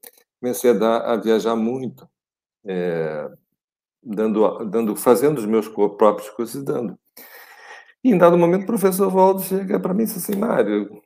Comecei 0.40 0.71
a, 0.71 0.75
dar, 0.75 0.99
a 1.02 1.16
viajar 1.16 1.57
muito 1.57 2.09
é, 2.64 3.31
dando, 4.02 4.64
dando, 4.66 4.97
fazendo 4.97 5.38
os 5.38 5.47
meus 5.47 5.69
próprios 5.69 6.31
cursos 6.31 6.62
e 6.62 6.64
dando. 6.64 6.99
E 8.02 8.11
em 8.11 8.19
dado 8.19 8.37
momento, 8.37 8.64
o 8.64 8.66
professor 8.66 9.09
Waldo 9.11 9.43
chega 9.43 9.81
para 9.81 9.95
mim 9.95 10.02
e 10.02 10.07
diz 10.07 10.16
assim, 10.16 10.37
Mário, 10.37 11.02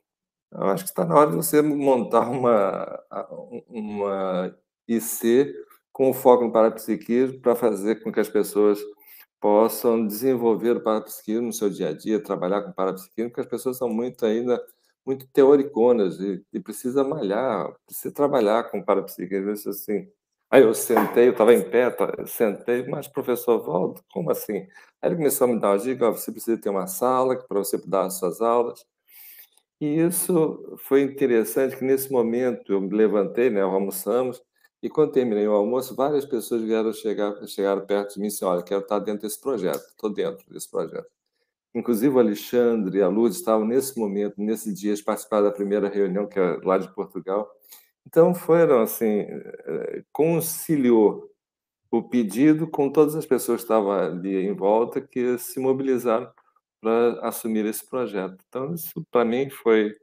eu 0.51 0.63
acho 0.63 0.83
que 0.83 0.89
está 0.89 1.05
na 1.05 1.15
hora 1.15 1.29
de 1.29 1.37
você 1.37 1.61
montar 1.61 2.29
uma, 2.29 2.99
uma 3.69 4.55
IC 4.87 5.53
com 5.99 6.13
foco 6.13 6.45
no 6.45 6.51
parapsiquismo 6.53 7.41
para 7.41 7.57
fazer 7.57 8.01
com 8.01 8.09
que 8.09 8.21
as 8.21 8.29
pessoas 8.29 8.79
possam 9.37 10.07
desenvolver 10.07 10.77
o 10.77 10.81
parapsiquismo 10.81 11.47
no 11.47 11.51
seu 11.53 11.69
dia 11.69 11.89
a 11.89 11.93
dia, 11.93 12.23
trabalhar 12.23 12.61
com 12.61 12.71
parapsiquismo, 12.71 13.29
porque 13.29 13.41
as 13.41 13.47
pessoas 13.47 13.77
são 13.77 13.89
muito 13.89 14.25
ainda 14.25 14.65
muito 15.05 15.27
teoriconas 15.33 16.17
e, 16.21 16.41
e 16.53 16.59
precisa 16.61 17.03
malhar, 17.03 17.69
precisa 17.85 18.13
trabalhar 18.13 18.71
com 18.71 18.81
parapsiquismo, 18.81 19.51
isso 19.51 19.69
assim, 19.69 20.07
Aí 20.49 20.63
eu 20.63 20.73
sentei, 20.73 21.27
eu 21.27 21.33
estava 21.33 21.53
em 21.53 21.69
pé, 21.69 21.93
sentei, 22.25 22.87
mas 22.87 23.07
professor 23.07 23.59
Valdo, 23.59 24.01
como 24.11 24.31
assim? 24.31 24.59
Aí 25.01 25.09
ele 25.09 25.17
começou 25.17 25.45
a 25.45 25.53
me 25.53 25.59
dar 25.59 25.71
uma 25.71 25.79
dica, 25.79 26.09
você 26.11 26.31
precisa 26.31 26.59
ter 26.59 26.69
uma 26.69 26.87
sala 26.87 27.35
para 27.45 27.59
você 27.59 27.77
dar 27.85 28.05
as 28.05 28.17
suas 28.17 28.41
aulas. 28.41 28.85
E 29.81 29.99
isso 29.99 30.77
foi 30.79 31.01
interessante, 31.01 31.75
que 31.75 31.83
nesse 31.83 32.11
momento 32.11 32.71
eu 32.71 32.81
me 32.81 32.95
levantei, 32.95 33.49
né, 33.49 33.61
almoçamos, 33.61 34.41
e 34.81 34.89
quando 34.89 35.11
terminei 35.11 35.47
o 35.47 35.53
almoço, 35.53 35.95
várias 35.95 36.25
pessoas 36.25 36.61
vieram 36.61 36.93
chegar, 36.93 37.35
chegaram 37.47 37.85
perto 37.85 38.13
de 38.15 38.19
mim 38.19 38.27
e 38.27 38.29
disseram, 38.29 38.53
olha, 38.53 38.63
quero 38.63 38.81
estar 38.81 38.99
dentro 38.99 39.23
desse 39.23 39.39
projeto, 39.39 39.83
estou 39.89 40.09
dentro 40.11 40.45
desse 40.51 40.69
projeto. 40.69 41.07
Inclusive 41.75 42.15
o 42.15 42.19
Alexandre 42.19 42.99
e 42.99 43.01
a 43.01 43.07
Luz 43.07 43.35
estavam 43.35 43.65
nesse 43.65 43.97
momento, 43.99 44.35
nesse 44.37 44.73
dia, 44.73 44.93
participaram 45.05 45.45
da 45.45 45.51
primeira 45.51 45.89
reunião, 45.89 46.27
que 46.27 46.39
é 46.39 46.59
lá 46.63 46.77
de 46.77 46.93
Portugal, 46.93 47.49
então, 48.09 48.33
foram 48.33 48.81
assim, 48.81 49.05
eh, 49.05 50.03
conciliou 50.11 51.29
o 51.91 52.03
pedido 52.03 52.67
com 52.69 52.91
todas 52.91 53.15
as 53.15 53.25
pessoas 53.25 53.61
que 53.61 53.65
estavam 53.65 53.91
ali 53.91 54.35
em 54.47 54.53
volta 54.55 55.01
que 55.01 55.37
se 55.39 55.59
mobilizaram 55.59 56.31
para 56.81 57.19
assumir 57.27 57.65
esse 57.65 57.87
projeto. 57.89 58.37
Então, 58.47 58.73
isso 58.73 59.05
para 59.11 59.25
mim 59.25 59.49
foi 59.51 59.95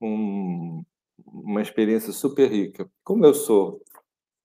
um, 0.00 0.84
uma 1.26 1.62
experiência 1.62 2.12
super 2.12 2.50
rica. 2.50 2.90
Como 3.04 3.26
eu 3.26 3.34
sou 3.34 3.82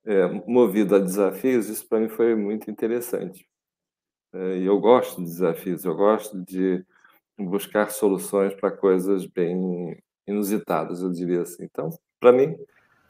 é, 0.06 0.28
movido 0.48 0.96
a 0.96 1.00
desafios, 1.00 1.70
isso 1.70 1.88
para 1.88 2.00
mim 2.00 2.10
foi 2.10 2.36
muito 2.36 2.70
interessante. 2.70 3.48
É, 4.34 4.58
e 4.58 4.66
eu 4.66 4.80
gosto 4.80 5.18
de 5.18 5.26
desafios, 5.26 5.86
eu 5.86 5.96
gosto 5.96 6.42
de 6.44 6.84
buscar 7.38 7.92
soluções 7.92 8.54
para 8.54 8.72
coisas 8.72 9.26
bem 9.26 10.02
inusitadas, 10.28 11.02
eu 11.02 11.12
diria 11.12 11.42
assim. 11.42 11.64
Então, 11.64 11.90
para 12.20 12.32
mim, 12.32 12.56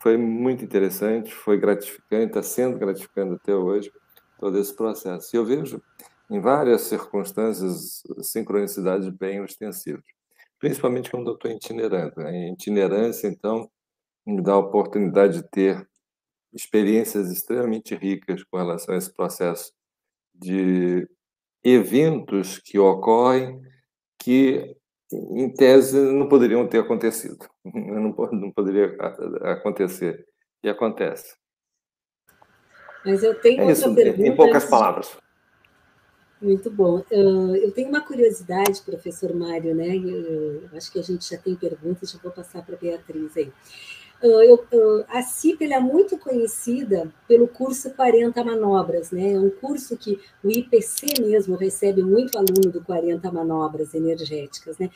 foi 0.01 0.17
muito 0.17 0.63
interessante, 0.63 1.33
foi 1.33 1.60
gratificante, 1.60 2.27
está 2.27 2.43
sendo 2.43 2.77
gratificante 2.79 3.36
até 3.36 3.53
hoje 3.55 3.91
todo 4.39 4.57
esse 4.57 4.75
processo. 4.75 5.36
E 5.36 5.38
eu 5.38 5.45
vejo 5.45 5.81
em 6.29 6.39
várias 6.39 6.81
circunstâncias 6.81 8.01
sincronicidades 8.21 9.10
bem 9.10 9.41
ostensivas, 9.41 10.03
principalmente 10.60 11.12
quando 11.12 11.29
eu 11.29 11.36
estou 11.36 11.51
itinerando. 11.51 12.13
Né? 12.17 12.50
Itinerância, 12.50 13.27
então, 13.27 13.69
me 14.25 14.41
dá 14.41 14.53
a 14.53 14.57
oportunidade 14.57 15.41
de 15.41 15.50
ter 15.50 15.88
experiências 16.53 17.31
extremamente 17.31 17.96
ricas 17.96 18.43
com 18.43 18.58
relação 18.58 18.93
a 18.93 18.98
esse 18.98 19.13
processo 19.13 19.72
de 20.34 21.08
eventos 21.63 22.60
que 22.60 22.79
ocorrem 22.79 23.62
que 24.20 24.75
em 25.13 25.53
tese, 25.53 26.00
não 26.00 26.27
poderiam 26.27 26.67
ter 26.67 26.79
acontecido. 26.79 27.46
Não, 27.65 28.15
não 28.31 28.51
poderia 28.51 28.96
acontecer. 29.43 30.25
E 30.63 30.70
acontece. 30.70 31.36
Mas 33.05 33.24
eu 33.24 33.39
tenho 33.39 33.62
é 33.62 33.72
isso, 33.72 33.93
pergunta. 33.93 34.27
Em 34.27 34.36
poucas 34.36 34.65
palavras. 34.65 35.17
Muito 36.41 36.72
bom. 36.72 37.03
Eu 37.10 37.72
tenho 37.72 37.89
uma 37.89 38.01
curiosidade, 38.01 38.81
professor 38.81 39.34
Mário, 39.36 39.75
né? 39.75 39.96
Eu 39.96 40.70
acho 40.74 40.91
que 40.91 41.00
a 41.00 41.03
gente 41.03 41.29
já 41.29 41.38
tem 41.38 41.55
perguntas, 41.55 42.13
eu 42.13 42.20
vou 42.20 42.31
passar 42.31 42.65
para 42.65 42.75
a 42.75 42.79
Beatriz 42.79 43.38
aí. 43.38 43.51
Ah, 44.23 44.45
eu, 44.45 44.63
ah, 45.09 45.19
a 45.19 45.21
CIP 45.23 45.71
é 45.71 45.79
muito 45.79 46.17
conhecida 46.17 47.11
pelo 47.27 47.47
curso 47.47 47.89
40 47.91 48.43
Manobras, 48.43 49.11
né? 49.11 49.33
É 49.33 49.39
um 49.39 49.49
curso 49.49 49.97
que 49.97 50.19
o 50.43 50.51
IPC 50.51 51.21
mesmo 51.21 51.55
recebe 51.55 52.03
muito 52.03 52.37
aluno 52.37 52.71
do 52.71 52.83
40 52.83 53.31
Manobras 53.31 53.93
Energéticas, 53.93 54.77
né? 54.77 54.89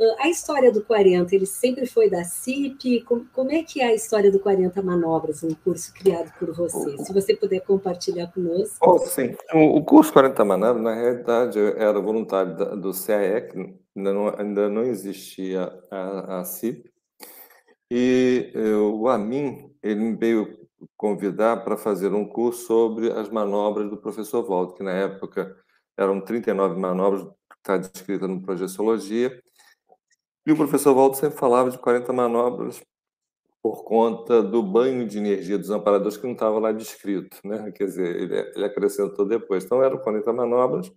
Ah, 0.00 0.24
a 0.24 0.28
história 0.30 0.72
do 0.72 0.82
40, 0.82 1.34
ele 1.34 1.44
sempre 1.44 1.86
foi 1.86 2.08
da 2.08 2.24
CIP? 2.24 3.02
Como, 3.02 3.50
é 3.50 3.62
que 3.62 3.82
é 3.82 3.86
a 3.86 3.94
história 3.94 4.30
do 4.30 4.40
40 4.40 4.80
Manobras, 4.82 5.42
um 5.42 5.54
curso 5.54 5.92
criado 5.92 6.32
por 6.38 6.54
você? 6.54 6.96
Se 6.98 7.12
você 7.12 7.36
puder 7.36 7.60
compartilhar 7.60 8.28
conosco. 8.28 8.78
Oh, 8.80 8.98
sim. 8.98 9.36
O, 9.52 9.82
curso 9.84 10.12
40 10.12 10.42
Manobras, 10.44 10.82
na 10.82 10.94
realidade, 10.94 11.58
era 11.76 12.00
voluntário 12.00 12.54
do 12.76 12.92
CAEC, 12.92 13.54
ainda 13.94 14.14
não, 14.14 14.34
ainda 14.38 14.68
não 14.70 14.82
existia 14.82 15.70
a, 15.90 16.40
a 16.40 16.44
CIP, 16.44 16.90
e 17.90 18.52
eh, 18.54 18.74
o 18.76 19.08
Amin, 19.08 19.74
ele 19.82 20.00
me 20.00 20.16
veio 20.16 20.58
convidar 20.96 21.64
para 21.64 21.76
fazer 21.76 22.12
um 22.12 22.24
curso 22.24 22.66
sobre 22.66 23.10
as 23.10 23.28
manobras 23.28 23.90
do 23.90 23.96
professor 23.96 24.48
Waldo, 24.48 24.74
que 24.74 24.82
na 24.82 24.92
época 24.92 25.56
eram 25.96 26.20
39 26.20 26.78
manobras, 26.78 27.26
está 27.58 27.76
descrita 27.76 28.26
no 28.28 28.40
Projeciologia, 28.40 29.42
e 30.46 30.52
o 30.52 30.56
professor 30.56 30.94
Waldo 30.96 31.16
sempre 31.16 31.38
falava 31.38 31.70
de 31.70 31.78
40 31.78 32.12
manobras 32.12 32.82
por 33.62 33.84
conta 33.84 34.42
do 34.42 34.62
banho 34.62 35.06
de 35.06 35.18
energia 35.18 35.58
dos 35.58 35.70
amparadores 35.70 36.16
que 36.16 36.24
não 36.24 36.32
estava 36.32 36.58
lá 36.58 36.72
descrito, 36.72 37.36
né? 37.44 37.70
Quer 37.72 37.84
dizer, 37.84 38.16
ele, 38.16 38.34
ele 38.54 38.64
acrescentou 38.64 39.26
depois. 39.26 39.64
Então, 39.64 39.82
eram 39.82 39.98
40 39.98 40.32
manobras 40.32 40.90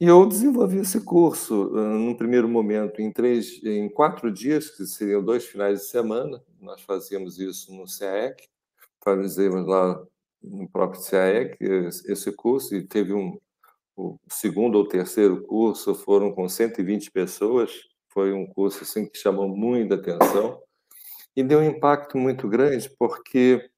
e 0.00 0.06
eu 0.06 0.26
desenvolvi 0.26 0.78
esse 0.78 1.00
curso, 1.00 1.70
no 1.70 2.16
primeiro 2.16 2.48
momento, 2.48 3.00
em, 3.00 3.12
três, 3.12 3.62
em 3.64 3.88
quatro 3.88 4.32
dias, 4.32 4.70
que 4.70 4.84
seriam 4.86 5.22
dois 5.22 5.44
finais 5.44 5.80
de 5.80 5.86
semana. 5.86 6.42
Nós 6.60 6.80
fazíamos 6.82 7.38
isso 7.38 7.72
no 7.74 7.84
CAEC, 7.86 8.48
fazíamos 9.04 9.66
lá 9.66 10.02
no 10.42 10.68
próprio 10.68 11.00
CAEC 11.02 11.56
esse 12.06 12.32
curso, 12.32 12.74
e 12.74 12.82
teve 12.82 13.12
um, 13.12 13.38
o 13.96 14.18
segundo 14.28 14.76
ou 14.76 14.88
terceiro 14.88 15.42
curso, 15.42 15.94
foram 15.94 16.32
com 16.32 16.48
120 16.48 17.10
pessoas. 17.10 17.70
Foi 18.08 18.32
um 18.32 18.46
curso 18.46 18.82
assim, 18.82 19.06
que 19.06 19.16
chamou 19.16 19.48
muita 19.48 19.94
atenção 19.94 20.60
e 21.34 21.42
deu 21.42 21.60
um 21.60 21.64
impacto 21.64 22.18
muito 22.18 22.48
grande, 22.48 22.90
porque 22.98 23.70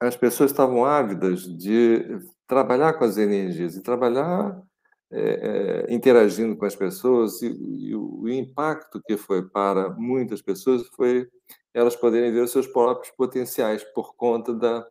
as 0.00 0.16
pessoas 0.16 0.50
estavam 0.50 0.84
ávidas 0.84 1.42
de 1.42 2.20
trabalhar 2.46 2.94
com 2.94 3.04
as 3.04 3.16
energias 3.16 3.76
e 3.76 3.82
trabalhar 3.82 4.62
é, 5.10 5.86
é, 5.88 5.94
interagindo 5.94 6.56
com 6.56 6.66
as 6.66 6.76
pessoas 6.76 7.40
e, 7.40 7.48
e, 7.48 7.96
o 7.96 8.28
impacto 8.28 9.00
que 9.06 9.16
foi 9.16 9.48
para 9.48 9.88
muitas 9.90 10.42
pessoas 10.42 10.86
foi 10.88 11.26
elas 11.72 11.96
poderem 11.96 12.32
ver 12.32 12.42
os 12.42 12.50
seus 12.50 12.66
próprios 12.66 13.10
potenciais 13.16 13.82
por 13.94 14.14
conta 14.16 14.52
da, 14.52 14.86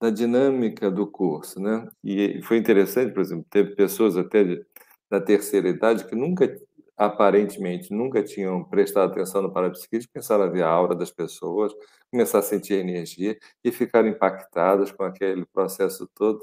da 0.00 0.10
dinâmica 0.10 0.90
do 0.90 1.06
curso, 1.06 1.60
né? 1.60 1.86
E 2.02 2.40
foi 2.42 2.56
interessante, 2.58 3.12
por 3.12 3.20
exemplo, 3.20 3.46
teve 3.50 3.74
pessoas 3.74 4.16
até 4.16 4.44
de, 4.44 4.66
da 5.10 5.20
terceira 5.20 5.68
idade 5.68 6.06
que 6.06 6.14
nunca, 6.14 6.48
aparentemente, 6.96 7.92
nunca 7.92 8.22
tinham 8.22 8.64
prestado 8.64 9.12
atenção 9.12 9.42
no 9.42 9.52
parapsiquismo, 9.52 10.10
pensaram 10.12 10.44
a 10.44 10.48
ver 10.48 10.62
a 10.62 10.68
aura 10.70 10.94
das 10.94 11.10
pessoas, 11.10 11.72
começar 12.10 12.38
a 12.38 12.42
sentir 12.42 12.74
energia 12.74 13.36
e 13.62 13.70
ficaram 13.72 14.08
impactadas 14.08 14.90
com 14.92 15.04
aquele 15.04 15.44
processo 15.46 16.08
todo 16.14 16.40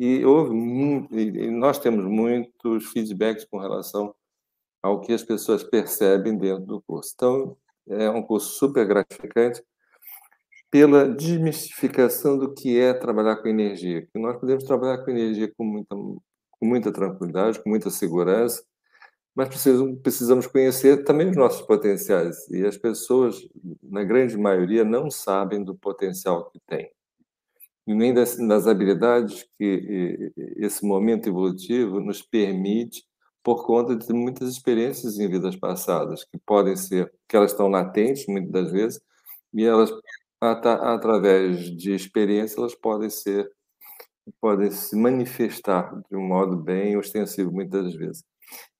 e 0.00 0.24
houve 0.24 0.54
e 1.12 1.50
nós 1.50 1.78
temos 1.78 2.06
muitos 2.06 2.86
feedbacks 2.86 3.44
com 3.44 3.58
relação 3.58 4.14
ao 4.82 5.02
que 5.02 5.12
as 5.12 5.22
pessoas 5.22 5.62
percebem 5.62 6.38
dentro 6.38 6.64
do 6.64 6.80
curso. 6.80 7.12
Então, 7.14 7.56
é 7.86 8.08
um 8.08 8.22
curso 8.22 8.54
super 8.54 8.86
gratificante 8.86 9.62
pela 10.70 11.06
desmistificação 11.06 12.38
do 12.38 12.54
que 12.54 12.80
é 12.80 12.94
trabalhar 12.94 13.36
com 13.36 13.48
energia. 13.48 14.00
Que 14.00 14.18
nós 14.18 14.40
podemos 14.40 14.64
trabalhar 14.64 15.04
com 15.04 15.10
energia 15.10 15.52
com 15.54 15.64
muita, 15.64 15.94
com 15.94 16.66
muita 16.66 16.90
tranquilidade, 16.90 17.62
com 17.62 17.68
muita 17.68 17.90
segurança, 17.90 18.64
mas 19.34 19.50
precisamos 20.02 20.46
conhecer 20.46 21.04
também 21.04 21.28
os 21.28 21.36
nossos 21.36 21.60
potenciais. 21.60 22.48
E 22.48 22.64
as 22.64 22.78
pessoas, 22.78 23.46
na 23.82 24.02
grande 24.02 24.38
maioria, 24.38 24.82
não 24.82 25.10
sabem 25.10 25.62
do 25.62 25.74
potencial 25.74 26.50
que 26.50 26.58
têm. 26.66 26.90
E 27.86 27.94
nem 27.94 28.12
das, 28.14 28.38
habilidades 28.66 29.46
que 29.58 30.32
esse 30.56 30.84
momento 30.84 31.28
evolutivo 31.28 32.00
nos 32.00 32.22
permite 32.22 33.04
por 33.42 33.64
conta 33.64 33.96
de 33.96 34.12
muitas 34.12 34.50
experiências 34.50 35.18
em 35.18 35.28
vidas 35.28 35.56
passadas, 35.56 36.24
que 36.24 36.38
podem 36.44 36.76
ser, 36.76 37.12
que 37.26 37.36
elas 37.36 37.52
estão 37.52 37.68
latentes, 37.68 38.26
muitas 38.26 38.50
das 38.50 38.70
vezes, 38.70 39.00
e 39.52 39.64
elas, 39.64 39.90
através 40.40 41.74
de 41.76 41.94
experiência, 41.94 42.60
elas 42.60 42.74
podem 42.74 43.08
ser, 43.08 43.50
podem 44.40 44.70
se 44.70 44.94
manifestar 44.94 45.90
de 46.10 46.16
um 46.16 46.26
modo 46.26 46.56
bem 46.56 46.96
ostensivo, 46.96 47.50
muitas 47.50 47.84
das 47.84 47.94
vezes. 47.94 48.24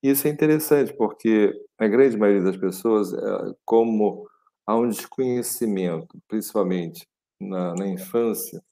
Isso 0.02 0.26
é 0.26 0.30
interessante, 0.30 0.92
porque 0.94 1.52
a 1.78 1.86
grande 1.86 2.16
maioria 2.16 2.42
das 2.42 2.56
pessoas, 2.56 3.12
é, 3.12 3.54
como 3.64 4.28
há 4.66 4.76
um 4.76 4.88
desconhecimento, 4.88 6.18
principalmente 6.28 7.06
na, 7.40 7.74
na 7.74 7.88
infância, 7.88 8.62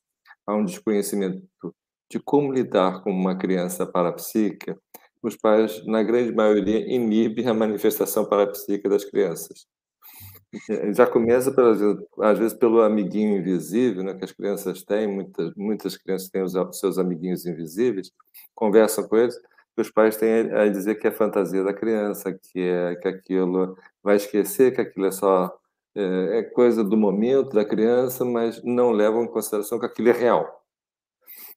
há 0.48 0.54
um 0.54 0.64
desconhecimento 0.64 1.46
de 2.10 2.18
como 2.18 2.52
lidar 2.52 3.02
com 3.02 3.10
uma 3.10 3.36
criança 3.36 3.86
parapsíquica, 3.86 4.78
os 5.22 5.36
pais, 5.36 5.84
na 5.86 6.02
grande 6.02 6.34
maioria, 6.34 6.78
inibem 6.90 7.46
a 7.46 7.52
manifestação 7.52 8.24
parapsíquica 8.24 8.88
das 8.88 9.04
crianças. 9.04 9.66
Já 10.96 11.06
começa, 11.06 11.52
pelas, 11.52 11.80
às 12.22 12.38
vezes, 12.38 12.56
pelo 12.56 12.80
amiguinho 12.80 13.36
invisível, 13.36 14.02
né, 14.02 14.14
que 14.14 14.24
as 14.24 14.32
crianças 14.32 14.82
têm, 14.82 15.06
muitas, 15.06 15.52
muitas 15.54 15.96
crianças 15.98 16.30
têm 16.30 16.42
os 16.42 16.54
seus 16.78 16.96
amiguinhos 16.96 17.44
invisíveis, 17.44 18.10
conversam 18.54 19.06
com 19.06 19.16
eles, 19.18 19.38
os 19.76 19.90
pais 19.90 20.16
têm 20.16 20.50
a 20.52 20.66
dizer 20.68 20.94
que 20.96 21.06
é 21.06 21.10
fantasia 21.10 21.62
da 21.62 21.74
criança, 21.74 22.32
que, 22.32 22.60
é, 22.60 22.96
que 22.96 23.06
aquilo 23.06 23.76
vai 24.02 24.16
esquecer, 24.16 24.74
que 24.74 24.80
aquilo 24.80 25.06
é 25.06 25.12
só 25.12 25.54
é, 25.98 26.38
é 26.38 26.42
coisa 26.42 26.84
do 26.84 26.96
momento 26.96 27.50
da 27.50 27.64
criança, 27.64 28.24
mas 28.24 28.62
não 28.62 28.92
levam 28.92 29.24
em 29.24 29.28
consideração 29.28 29.78
que 29.78 29.86
aquilo 29.86 30.08
é 30.10 30.12
real. 30.12 30.64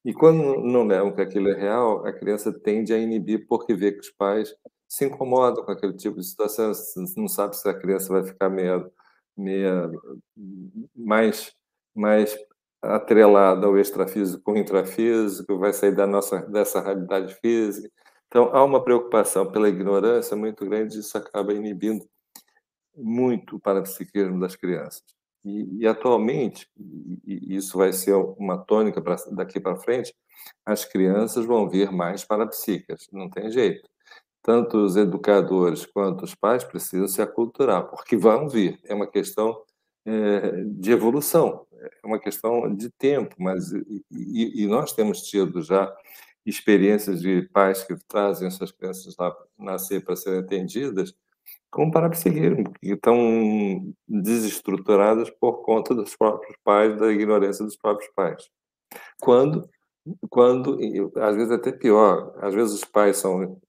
E 0.03 0.13
quando 0.13 0.61
não 0.61 0.85
levam 0.85 1.13
que 1.13 1.21
aquilo 1.21 1.49
é 1.49 1.53
real, 1.55 2.05
a 2.05 2.11
criança 2.11 2.51
tende 2.51 2.93
a 2.93 2.97
inibir 2.97 3.45
porque 3.47 3.73
vê 3.75 3.91
que 3.91 3.99
os 3.99 4.09
pais 4.09 4.53
se 4.87 5.05
incomodam 5.05 5.63
com 5.63 5.71
aquele 5.71 5.93
tipo 5.93 6.17
de 6.17 6.25
situação, 6.25 6.71
não 7.15 7.27
sabe 7.27 7.55
se 7.55 7.69
a 7.69 7.73
criança 7.73 8.11
vai 8.11 8.23
ficar 8.23 8.49
meio, 8.49 8.91
meio 9.37 9.91
mais, 10.95 11.53
mais 11.95 12.35
atrelada 12.81 13.67
ao 13.67 13.77
extrafísico 13.77 14.43
com 14.43 14.53
o 14.53 14.57
intrafísico, 14.57 15.59
vai 15.59 15.71
sair 15.71 15.95
da 15.95 16.07
nossa, 16.07 16.41
dessa 16.47 16.81
realidade 16.81 17.35
física. 17.35 17.89
Então, 18.27 18.49
há 18.53 18.63
uma 18.63 18.83
preocupação 18.83 19.51
pela 19.51 19.69
ignorância 19.69 20.35
muito 20.35 20.65
grande, 20.65 20.97
e 20.97 20.99
isso 21.01 21.17
acaba 21.17 21.53
inibindo 21.53 22.03
muito 22.95 23.55
o 23.55 23.59
parapsiquismo 23.59 24.39
das 24.39 24.55
crianças. 24.55 25.03
E, 25.43 25.79
e 25.79 25.87
atualmente, 25.87 26.67
e, 27.25 27.55
isso 27.55 27.77
vai 27.77 27.91
ser 27.91 28.13
uma 28.13 28.57
tônica 28.57 29.01
pra, 29.01 29.15
daqui 29.31 29.59
para 29.59 29.75
frente, 29.75 30.13
as 30.65 30.85
crianças 30.85 31.45
vão 31.45 31.69
vir 31.69 31.91
mais 31.91 32.23
parapsíquicas, 32.23 33.07
não 33.11 33.29
tem 33.29 33.49
jeito. 33.51 33.89
Tanto 34.43 34.77
os 34.77 34.95
educadores 34.95 35.85
quanto 35.85 36.23
os 36.23 36.33
pais 36.33 36.63
precisam 36.63 37.07
se 37.07 37.21
aculturar, 37.21 37.87
porque 37.89 38.17
vão 38.17 38.49
vir. 38.49 38.79
É 38.85 38.93
uma 38.93 39.07
questão 39.07 39.63
é, 40.05 40.63
de 40.65 40.91
evolução, 40.91 41.65
é 41.73 42.07
uma 42.07 42.19
questão 42.19 42.73
de 42.75 42.89
tempo, 42.89 43.35
mas 43.37 43.71
e, 43.71 44.03
e, 44.11 44.67
nós 44.67 44.93
temos 44.93 45.21
tido 45.23 45.61
já 45.61 45.95
experiências 46.45 47.21
de 47.21 47.47
pais 47.53 47.83
que 47.83 47.95
trazem 48.07 48.47
essas 48.47 48.71
crianças 48.71 49.15
lá 49.17 49.35
nascer 49.57 50.03
para 50.03 50.15
serem 50.15 50.39
atendidas, 50.39 51.13
como 51.71 51.91
parapsiquismo, 51.91 52.71
que 52.73 52.93
estão 52.93 53.93
desestruturadas 54.07 55.29
por 55.29 55.63
conta 55.63 55.95
dos 55.95 56.15
próprios 56.15 56.55
pais, 56.63 56.99
da 56.99 57.11
ignorância 57.11 57.63
dos 57.63 57.77
próprios 57.77 58.11
pais. 58.13 58.49
Quando, 59.21 59.69
quando 60.29 60.77
às 61.15 61.35
vezes 61.35 61.51
até 61.51 61.71
pior, 61.71 62.35
às 62.39 62.53
vezes 62.53 62.73
os 62.73 62.85
pais 62.85 63.17
são 63.17 63.59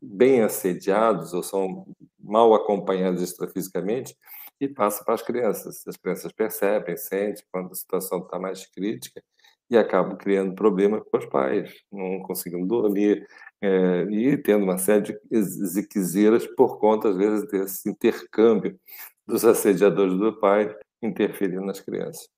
bem 0.00 0.42
assediados 0.42 1.34
ou 1.34 1.42
são 1.42 1.86
mal 2.18 2.54
acompanhados 2.54 3.20
extrafisicamente 3.20 4.16
e 4.60 4.68
passa 4.68 5.04
para 5.04 5.14
as 5.14 5.22
crianças. 5.22 5.86
As 5.86 5.96
crianças 5.96 6.32
percebem, 6.32 6.96
sentem 6.96 7.44
quando 7.52 7.72
a 7.72 7.74
situação 7.74 8.20
está 8.20 8.38
mais 8.38 8.64
crítica 8.66 9.22
e 9.70 9.76
acabam 9.76 10.16
criando 10.16 10.54
problemas 10.54 11.02
com 11.10 11.18
os 11.18 11.26
pais, 11.26 11.72
não 11.90 12.20
conseguindo 12.20 12.66
dormir, 12.66 13.26
é, 13.60 14.02
e 14.10 14.36
tendo 14.36 14.64
uma 14.64 14.78
série 14.78 15.02
de 15.02 15.42
ziquezeiras 15.42 16.46
por 16.46 16.78
conta, 16.78 17.08
às 17.08 17.16
vezes, 17.16 17.48
desse 17.48 17.88
intercâmbio 17.88 18.78
dos 19.26 19.44
assediadores 19.44 20.16
do 20.18 20.38
pai 20.38 20.74
interferindo 21.02 21.64
nas 21.64 21.80
crianças. 21.80 22.28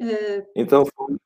É... 0.00 0.46
Então, 0.54 0.84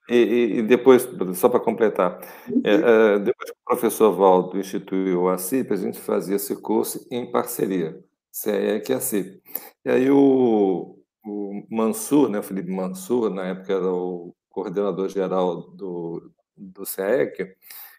e, 0.09 0.59
e, 0.59 0.63
depois, 0.63 1.07
só 1.35 1.49
para 1.49 1.61
completar, 1.61 2.19
uhum. 2.49 2.63
é, 2.65 3.19
depois 3.19 3.51
que 3.51 3.57
o 3.57 3.65
professor 3.65 4.13
Valdo 4.13 4.59
instituiu 4.59 5.29
a 5.29 5.37
CIP, 5.37 5.73
a 5.73 5.77
gente 5.77 6.01
fazia 6.01 6.37
esse 6.37 6.57
curso 6.57 7.07
em 7.11 7.31
parceria, 7.31 8.03
CEEC 8.31 8.91
e 8.91 8.95
a 8.95 9.01
CIP. 9.01 9.43
E 9.85 9.91
aí 9.91 10.11
o, 10.11 10.99
o 11.25 11.65
Mansur, 11.71 12.29
né, 12.29 12.39
o 12.39 12.43
Felipe 12.43 12.71
Mansur, 12.71 13.31
na 13.31 13.47
época 13.47 13.73
era 13.73 13.93
o 13.93 14.35
coordenador 14.51 15.09
geral 15.09 15.63
do, 15.71 16.33
do 16.57 16.85
CEEC, 16.85 17.55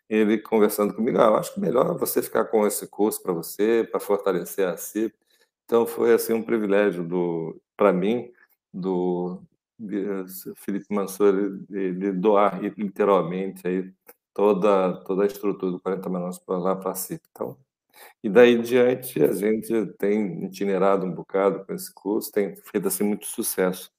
ele 0.09 0.37
conversando 0.37 0.93
comigo, 0.93 1.17
ah, 1.19 1.39
acho 1.39 1.53
que 1.53 1.59
melhor 1.59 1.97
você 1.97 2.21
ficar 2.21 2.45
com 2.45 2.67
esse 2.67 2.87
curso 2.87 3.21
para 3.21 3.33
você, 3.33 3.87
para 3.89 3.99
fortalecer 3.99 4.67
a 4.67 4.77
CIP. 4.77 5.15
Então 5.65 5.87
foi 5.87 6.13
assim 6.13 6.33
um 6.33 6.43
privilégio 6.43 7.03
do 7.03 7.59
para 7.75 7.91
mim 7.93 8.31
do 8.73 9.41
Felipe 10.57 10.93
Mansur 10.93 11.57
de, 11.69 12.11
doar 12.11 12.61
literalmente 12.61 13.67
aí 13.67 13.91
toda 14.33 14.93
toda 15.03 15.23
a 15.23 15.25
estrutura 15.27 15.71
do 15.71 15.79
40 15.79 16.09
Manaus 16.09 16.37
para 16.39 16.57
lá 16.57 16.75
para 16.75 16.93
CIP. 16.95 17.21
Então, 17.31 17.57
e 18.23 18.29
daí 18.29 18.53
em 18.55 18.61
diante 18.61 19.23
a 19.23 19.33
gente 19.33 19.85
tem 19.97 20.45
itinerado 20.45 21.05
um 21.05 21.13
bocado 21.13 21.65
com 21.65 21.73
esse 21.73 21.93
curso, 21.93 22.31
tem 22.31 22.55
feito 22.55 22.87
assim 22.87 23.03
muito 23.03 23.25
sucesso. 23.25 23.91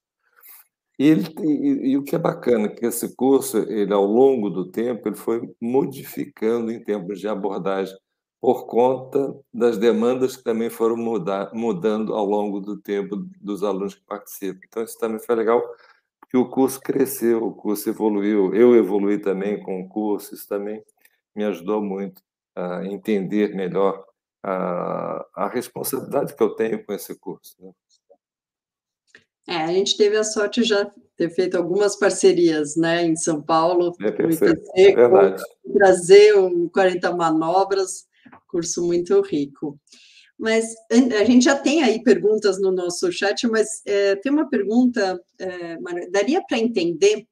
E, 0.99 1.07
ele, 1.09 1.29
e, 1.41 1.91
e, 1.91 1.99
o 1.99 2.05
que 2.05 2.15
é 2.15 2.19
bacana 2.19 2.67
é 2.67 2.69
que 2.69 2.87
esse 2.87 3.15
curso, 3.17 3.59
ele 3.59 3.93
ao 3.93 4.05
longo 4.05 4.49
do 4.49 4.71
tempo, 4.71 5.09
ele 5.09 5.17
foi 5.17 5.53
modificando 5.61 6.71
em 6.71 6.83
termos 6.83 7.19
de 7.19 7.27
abordagem 7.27 7.97
por 8.41 8.67
conta 8.67 9.35
das 9.53 9.79
demandas 9.79 10.37
que 10.37 10.45
também 10.45 10.71
foram 10.71 10.97
mudar, 10.97 11.51
mudando 11.55 12.15
ao 12.15 12.25
longo 12.25 12.61
do 12.61 12.77
tempo 12.81 13.17
dos 13.41 13.65
alunos 13.65 13.95
que 13.95 14.05
participam. 14.05 14.61
Então 14.69 14.85
isso 14.85 14.99
também 14.99 15.19
foi 15.19 15.35
legal, 15.35 15.63
porque 16.21 16.37
o 16.37 16.49
curso 16.49 16.81
cresceu, 16.81 17.43
o 17.45 17.55
curso 17.55 17.89
evoluiu, 17.89 18.55
eu 18.55 18.77
evolui 18.77 19.19
também 19.19 19.63
com 19.63 19.81
o 19.81 19.89
curso, 19.89 20.35
isso 20.35 20.49
também 20.49 20.83
me 21.35 21.45
ajudou 21.45 21.83
muito 21.83 22.23
a 22.55 22.85
entender 22.85 23.55
melhor 23.55 24.05
a, 24.43 25.27
a 25.35 25.49
responsabilidade 25.49 26.35
que 26.35 26.43
eu 26.43 26.51
tenho 26.55 26.85
com 26.85 26.93
esse 26.93 27.19
curso. 27.19 27.57
Né? 27.59 27.73
É, 29.47 29.57
a 29.57 29.67
gente 29.69 29.97
teve 29.97 30.17
a 30.17 30.25
sorte 30.25 30.63
já 30.63 30.91
ter 31.17 31.31
feito 31.31 31.57
algumas 31.57 31.97
parcerias, 31.97 32.77
né, 32.77 33.05
em 33.05 33.15
São 33.15 33.41
Paulo, 33.43 33.95
é, 34.01 34.11
com 34.11 34.23
o 34.25 34.31
IPC, 34.31 34.63
é 34.75 35.73
trazer 35.73 36.35
o 36.35 36.71
40 36.71 37.15
manobras, 37.15 38.07
curso 38.49 38.85
muito 38.85 39.21
rico. 39.21 39.79
Mas 40.37 40.75
a 40.91 41.25
gente 41.25 41.45
já 41.45 41.57
tem 41.57 41.83
aí 41.83 42.03
perguntas 42.03 42.61
no 42.61 42.73
nosso 42.73 43.11
chat, 43.13 43.47
mas 43.47 43.83
é, 43.87 44.17
tem 44.17 44.33
uma 44.33 44.49
pergunta, 44.49 45.21
é, 45.39 45.77
daria 46.11 46.43
para 46.47 46.59
entender 46.59 47.27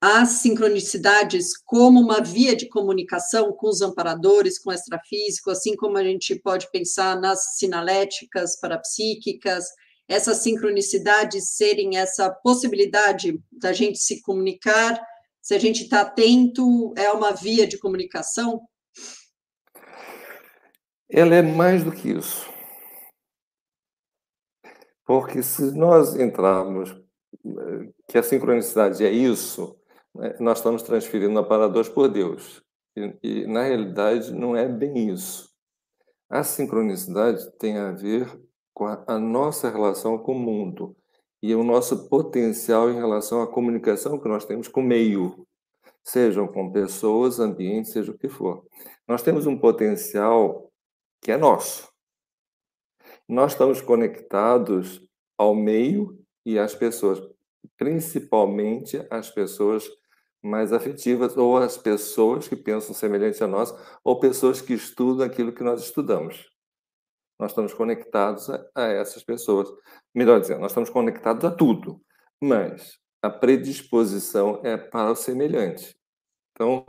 as 0.00 0.28
sincronicidades 0.30 1.56
como 1.58 2.00
uma 2.00 2.22
via 2.22 2.56
de 2.56 2.68
comunicação 2.68 3.52
com 3.52 3.68
os 3.68 3.82
amparadores, 3.82 4.58
com 4.58 4.70
o 4.70 4.72
extrafísico, 4.72 5.50
assim 5.50 5.76
como 5.76 5.98
a 5.98 6.04
gente 6.04 6.34
pode 6.36 6.70
pensar 6.70 7.20
nas 7.20 7.58
sinaléticas 7.58 8.58
parapsíquicas, 8.58 9.66
essas 10.08 10.38
sincronicidades 10.38 11.50
serem 11.50 11.98
essa 11.98 12.30
possibilidade 12.30 13.38
da 13.52 13.72
gente 13.74 13.98
se 13.98 14.22
comunicar, 14.22 15.00
se 15.42 15.54
a 15.54 15.58
gente 15.58 15.84
está 15.84 16.00
atento, 16.00 16.94
é 16.96 17.10
uma 17.12 17.32
via 17.32 17.66
de 17.66 17.78
comunicação? 17.78 18.60
Ela 21.08 21.34
é 21.36 21.42
mais 21.42 21.84
do 21.84 21.92
que 21.92 22.10
isso. 22.10 22.48
Porque 25.04 25.42
se 25.42 25.76
nós 25.76 26.14
entrarmos 26.16 26.96
que 28.08 28.16
a 28.18 28.22
sincronicidade 28.22 29.04
é 29.04 29.10
isso, 29.10 29.79
nós 30.38 30.58
estamos 30.58 30.82
transferindo 30.82 31.38
a 31.38 31.44
para 31.44 31.68
dois 31.68 31.88
por 31.88 32.08
Deus. 32.08 32.62
E, 32.96 33.16
e, 33.22 33.46
na 33.46 33.62
realidade, 33.62 34.32
não 34.32 34.56
é 34.56 34.68
bem 34.68 35.10
isso. 35.10 35.50
A 36.28 36.42
sincronicidade 36.42 37.50
tem 37.58 37.76
a 37.78 37.92
ver 37.92 38.28
com 38.74 38.86
a, 38.86 39.04
a 39.06 39.18
nossa 39.18 39.70
relação 39.70 40.18
com 40.18 40.32
o 40.32 40.38
mundo 40.38 40.96
e 41.42 41.54
o 41.54 41.64
nosso 41.64 42.08
potencial 42.08 42.90
em 42.90 42.94
relação 42.94 43.42
à 43.42 43.46
comunicação 43.46 44.18
que 44.18 44.28
nós 44.28 44.44
temos 44.44 44.68
com 44.68 44.80
o 44.80 44.84
meio, 44.84 45.46
sejam 46.02 46.46
com 46.46 46.70
pessoas, 46.70 47.38
ambientes, 47.40 47.92
seja 47.92 48.12
o 48.12 48.18
que 48.18 48.28
for. 48.28 48.64
Nós 49.08 49.22
temos 49.22 49.46
um 49.46 49.58
potencial 49.58 50.70
que 51.20 51.32
é 51.32 51.36
nosso. 51.36 51.90
Nós 53.28 53.52
estamos 53.52 53.80
conectados 53.80 55.04
ao 55.38 55.54
meio 55.54 56.18
e 56.44 56.58
às 56.58 56.74
pessoas. 56.74 57.20
principalmente 57.76 59.06
as 59.10 59.30
pessoas 59.30 59.88
mais 60.42 60.72
afetivas 60.72 61.36
ou 61.36 61.56
as 61.56 61.76
pessoas 61.76 62.48
que 62.48 62.56
pensam 62.56 62.94
semelhante 62.94 63.42
a 63.42 63.46
nós 63.46 63.74
ou 64.02 64.18
pessoas 64.18 64.60
que 64.60 64.72
estudam 64.72 65.26
aquilo 65.26 65.52
que 65.52 65.62
nós 65.62 65.82
estudamos. 65.82 66.50
Nós 67.38 67.52
estamos 67.52 67.72
conectados 67.72 68.50
a, 68.50 68.66
a 68.74 68.88
essas 68.88 69.22
pessoas. 69.22 69.68
Melhor 70.14 70.40
dizendo, 70.40 70.60
nós 70.60 70.72
estamos 70.72 70.90
conectados 70.90 71.44
a 71.44 71.50
tudo, 71.50 72.00
mas 72.40 72.98
a 73.22 73.30
predisposição 73.30 74.60
é 74.64 74.76
para 74.76 75.12
o 75.12 75.16
semelhante. 75.16 75.96
Então, 76.52 76.84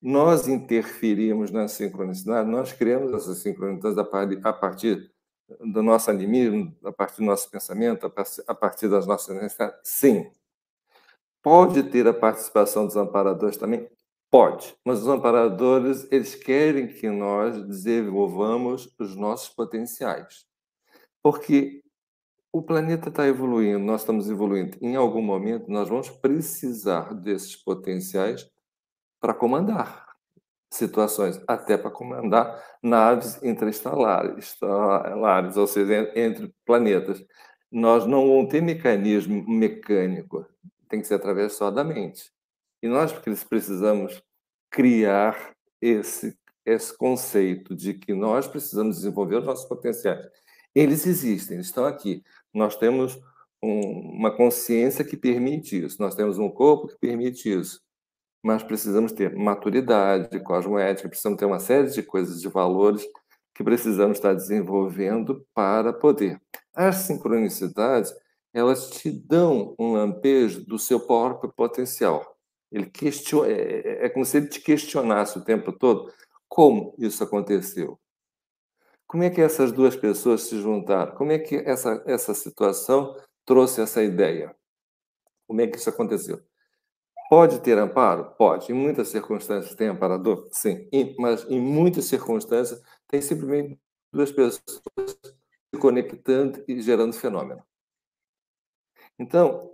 nós 0.00 0.48
interferimos 0.48 1.50
na 1.50 1.68
sincronicidade, 1.68 2.50
nós 2.50 2.72
criamos 2.72 3.12
essas 3.12 3.38
sincronicidades 3.38 3.98
a 4.44 4.52
partir 4.52 5.10
do 5.60 5.82
nosso 5.82 6.10
animismo, 6.10 6.76
a 6.84 6.92
partir 6.92 7.18
do 7.18 7.26
nosso 7.26 7.50
pensamento, 7.50 8.12
a 8.46 8.54
partir 8.54 8.88
das 8.88 9.06
nossas 9.06 9.34
necessidades? 9.36 9.78
Sim. 9.84 10.30
Pode 11.42 11.82
ter 11.84 12.06
a 12.06 12.14
participação 12.14 12.86
dos 12.86 12.96
amparadores 12.96 13.56
também? 13.56 13.88
Pode. 14.30 14.74
Mas 14.84 15.00
os 15.00 15.08
amparadores, 15.08 16.06
eles 16.10 16.34
querem 16.34 16.86
que 16.86 17.10
nós 17.10 17.60
desenvolvamos 17.66 18.88
os 18.98 19.16
nossos 19.16 19.48
potenciais. 19.48 20.46
Porque 21.22 21.82
o 22.52 22.62
planeta 22.62 23.08
está 23.08 23.26
evoluindo, 23.26 23.78
nós 23.78 24.02
estamos 24.02 24.30
evoluindo. 24.30 24.78
Em 24.80 24.94
algum 24.94 25.22
momento, 25.22 25.70
nós 25.70 25.88
vamos 25.88 26.08
precisar 26.10 27.12
desses 27.14 27.56
potenciais 27.56 28.48
para 29.20 29.34
comandar 29.34 30.06
situações, 30.70 31.42
até 31.46 31.76
para 31.76 31.90
comandar 31.90 32.62
naves 32.82 33.42
interestelares, 33.42 34.56
ou 35.56 35.66
seja, 35.66 36.10
entre 36.14 36.54
planetas. 36.64 37.22
Nós 37.70 38.06
não 38.06 38.26
vamos 38.28 38.50
ter 38.50 38.62
mecanismo 38.62 39.46
mecânico, 39.46 40.46
tem 40.92 41.00
que 41.00 41.06
ser 41.06 41.14
através 41.14 41.54
só 41.54 41.70
da 41.70 41.82
mente. 41.82 42.30
E 42.82 42.86
nós 42.86 43.12
precisamos 43.48 44.22
criar 44.70 45.54
esse, 45.80 46.36
esse 46.66 46.96
conceito 46.96 47.74
de 47.74 47.94
que 47.94 48.12
nós 48.12 48.46
precisamos 48.46 48.96
desenvolver 48.96 49.36
os 49.36 49.46
nossos 49.46 49.64
potenciais. 49.66 50.28
Eles 50.74 51.06
existem, 51.06 51.56
eles 51.56 51.66
estão 51.66 51.86
aqui. 51.86 52.22
Nós 52.52 52.76
temos 52.76 53.18
um, 53.62 54.16
uma 54.18 54.36
consciência 54.36 55.04
que 55.04 55.16
permite 55.16 55.82
isso, 55.82 56.00
nós 56.00 56.14
temos 56.14 56.38
um 56.38 56.50
corpo 56.50 56.88
que 56.88 56.98
permite 56.98 57.50
isso 57.50 57.80
mas 58.42 58.62
precisamos 58.62 59.12
ter 59.12 59.34
maturidade 59.36 60.40
cosmoética, 60.40 61.08
precisamos 61.08 61.38
ter 61.38 61.44
uma 61.44 61.60
série 61.60 61.88
de 61.88 62.02
coisas, 62.02 62.40
de 62.40 62.48
valores 62.48 63.06
que 63.54 63.62
precisamos 63.62 64.18
estar 64.18 64.34
desenvolvendo 64.34 65.46
para 65.54 65.92
poder. 65.92 66.40
As 66.74 66.96
sincronicidades, 66.96 68.12
elas 68.52 68.90
te 68.90 69.10
dão 69.10 69.74
um 69.78 69.92
lampejo 69.92 70.64
do 70.64 70.78
seu 70.78 71.00
próprio 71.00 71.52
potencial. 71.52 72.36
Ele 72.70 72.86
questiona, 72.86 73.48
é, 73.48 74.02
é, 74.02 74.06
é 74.06 74.08
como 74.08 74.24
se 74.24 74.36
ele 74.36 74.48
te 74.48 74.60
questionasse 74.60 75.38
o 75.38 75.44
tempo 75.44 75.72
todo 75.72 76.12
como 76.48 76.94
isso 76.98 77.24
aconteceu. 77.24 77.98
Como 79.06 79.22
é 79.22 79.30
que 79.30 79.40
essas 79.40 79.72
duas 79.72 79.96
pessoas 79.96 80.42
se 80.42 80.60
juntaram? 80.60 81.14
Como 81.14 81.32
é 81.32 81.38
que 81.38 81.56
essa, 81.56 82.02
essa 82.06 82.34
situação 82.34 83.14
trouxe 83.44 83.80
essa 83.80 84.02
ideia? 84.02 84.54
Como 85.46 85.60
é 85.60 85.66
que 85.66 85.76
isso 85.76 85.90
aconteceu? 85.90 86.40
Pode 87.28 87.60
ter 87.60 87.78
amparo? 87.78 88.34
Pode. 88.36 88.70
Em 88.70 88.74
muitas 88.74 89.08
circunstâncias 89.08 89.74
tem 89.74 89.88
amparador? 89.88 90.48
Sim. 90.52 90.88
Mas 91.18 91.44
em 91.50 91.60
muitas 91.60 92.04
circunstâncias 92.04 92.82
tem 93.08 93.22
simplesmente 93.22 93.78
duas 94.12 94.30
pessoas 94.30 94.62
se 94.66 95.80
conectando 95.80 96.62
e 96.68 96.80
gerando 96.82 97.14
fenômeno. 97.14 97.62
Então, 99.22 99.70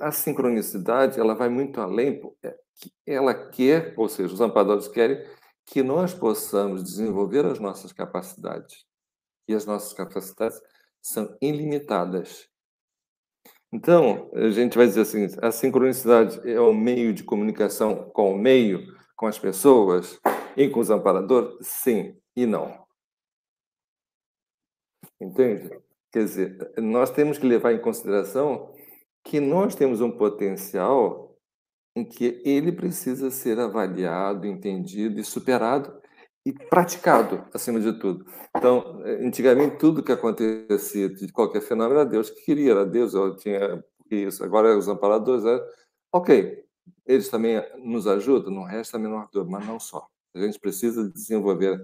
a 0.00 0.12
sincronicidade 0.12 1.18
ela 1.18 1.34
vai 1.34 1.48
muito 1.48 1.80
além. 1.80 2.22
É, 2.44 2.56
ela 3.04 3.34
quer, 3.34 3.92
ou 3.96 4.08
seja, 4.08 4.32
os 4.32 4.40
amparadores 4.40 4.86
querem 4.86 5.20
que 5.66 5.82
nós 5.82 6.14
possamos 6.14 6.84
desenvolver 6.84 7.44
as 7.44 7.58
nossas 7.58 7.92
capacidades. 7.92 8.86
E 9.48 9.54
as 9.54 9.66
nossas 9.66 9.92
capacidades 9.92 10.60
são 11.02 11.36
ilimitadas. 11.42 12.48
Então, 13.72 14.30
a 14.32 14.50
gente 14.50 14.76
vai 14.76 14.86
dizer 14.86 15.00
assim: 15.00 15.26
a 15.42 15.50
sincronicidade 15.50 16.40
é 16.48 16.60
o 16.60 16.72
meio 16.72 17.12
de 17.12 17.24
comunicação 17.24 18.08
com 18.10 18.32
o 18.32 18.38
meio, 18.38 18.86
com 19.16 19.26
as 19.26 19.40
pessoas 19.40 20.20
e 20.56 20.68
com 20.68 20.78
os 20.78 20.88
amparadores? 20.88 21.66
Sim 21.66 22.16
e 22.36 22.46
não. 22.46 22.86
Entende? 25.20 25.76
Quer 26.12 26.24
dizer, 26.24 26.72
nós 26.78 27.10
temos 27.10 27.38
que 27.38 27.46
levar 27.46 27.72
em 27.72 27.80
consideração 27.80 28.72
que 29.24 29.40
nós 29.40 29.74
temos 29.74 30.00
um 30.00 30.10
potencial 30.10 31.36
em 31.96 32.04
que 32.04 32.42
ele 32.44 32.70
precisa 32.72 33.30
ser 33.30 33.58
avaliado, 33.58 34.46
entendido 34.46 35.18
e 35.20 35.24
superado 35.24 36.00
e 36.44 36.52
praticado, 36.52 37.42
acima 37.54 37.80
de 37.80 37.98
tudo. 37.98 38.26
Então, 38.54 39.02
antigamente, 39.22 39.78
tudo 39.78 40.02
que 40.02 40.12
acontecia 40.12 41.08
de 41.08 41.32
qualquer 41.32 41.62
fenômeno 41.62 42.00
era 42.00 42.08
Deus 42.08 42.28
que 42.28 42.44
queria, 42.44 42.72
era 42.72 42.84
Deus, 42.84 43.14
eu 43.14 43.34
tinha 43.36 43.82
isso. 44.10 44.44
Agora, 44.44 44.76
os 44.76 44.88
amparadores, 44.88 45.44
é, 45.46 45.58
ok, 46.12 46.64
eles 47.06 47.28
também 47.30 47.62
nos 47.82 48.06
ajudam, 48.06 48.52
não 48.52 48.64
resta 48.64 48.98
a 48.98 49.00
menor 49.00 49.28
dúvida, 49.32 49.50
mas 49.50 49.66
não 49.66 49.80
só. 49.80 50.06
A 50.34 50.40
gente 50.40 50.58
precisa 50.58 51.08
desenvolver 51.08 51.80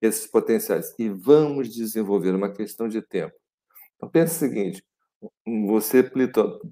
esses 0.00 0.26
potenciais 0.26 0.92
e 0.98 1.08
vamos 1.08 1.68
desenvolver 1.72 2.34
uma 2.34 2.50
questão 2.50 2.88
de 2.88 3.00
tempo. 3.02 3.34
Então, 3.96 4.08
pense 4.08 4.34
o 4.34 4.38
seguinte: 4.38 4.82
você 5.46 6.02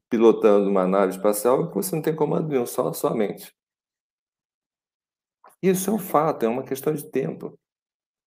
pilotando 0.08 0.68
uma 0.68 0.86
nave 0.86 1.12
espacial, 1.12 1.70
você 1.72 1.94
não 1.94 2.02
tem 2.02 2.14
comando 2.14 2.48
nenhum, 2.48 2.66
só 2.66 2.88
a 2.88 2.92
sua 2.92 3.14
mente. 3.14 3.52
Isso 5.62 5.90
é 5.90 5.92
um 5.92 5.98
fato, 5.98 6.44
é 6.44 6.48
uma 6.48 6.62
questão 6.62 6.92
de 6.94 7.08
tempo. 7.10 7.58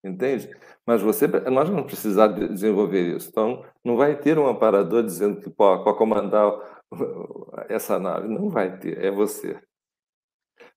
Entende? 0.03 0.49
Mas 0.85 1.01
você, 1.01 1.27
nós 1.27 1.69
vamos 1.69 1.85
precisar 1.85 2.27
de 2.27 2.49
desenvolver 2.49 3.15
isso. 3.15 3.29
Então, 3.29 3.65
não 3.83 3.95
vai 3.95 4.19
ter 4.19 4.37
um 4.37 4.47
amparador 4.47 5.01
dizendo 5.01 5.39
que 5.39 5.49
pode 5.49 5.83
comandar 5.97 6.51
essa 7.69 7.97
nave. 7.97 8.27
Não 8.27 8.49
vai 8.49 8.77
ter, 8.77 9.01
é 9.03 9.09
você. 9.09 9.59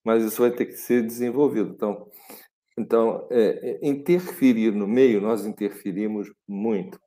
Mas 0.05 0.23
isso 0.23 0.41
vai 0.41 0.53
ter 0.53 0.67
que 0.67 0.77
ser 0.77 1.03
desenvolvido. 1.03 1.71
Então, 1.71 2.09
então 2.79 3.27
é, 3.31 3.79
é 3.85 3.89
interferir 3.89 4.71
no 4.73 4.87
meio, 4.87 5.21
nós 5.21 5.45
interferimos 5.45 6.33
muito. 6.47 7.01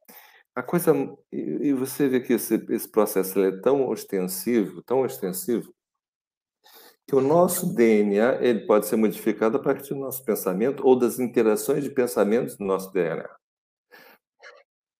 A 0.59 0.61
coisa, 0.61 0.91
e 1.31 1.71
você 1.71 2.09
vê 2.09 2.19
que 2.19 2.33
esse, 2.33 2.55
esse 2.69 2.89
processo 2.89 3.39
é 3.39 3.61
tão 3.61 3.87
ostensivo, 3.87 4.83
tão 4.83 5.03
ostensivo, 5.03 5.73
que 7.07 7.15
o 7.15 7.21
nosso 7.21 7.73
DNA 7.73 8.43
ele 8.43 8.67
pode 8.67 8.85
ser 8.85 8.97
modificado 8.97 9.55
a 9.55 9.61
partir 9.61 9.93
do 9.93 10.01
nosso 10.01 10.21
pensamento 10.25 10.85
ou 10.85 10.99
das 10.99 11.17
interações 11.17 11.85
de 11.85 11.89
pensamentos 11.89 12.57
do 12.57 12.65
nosso 12.65 12.91
DNA. 12.91 13.29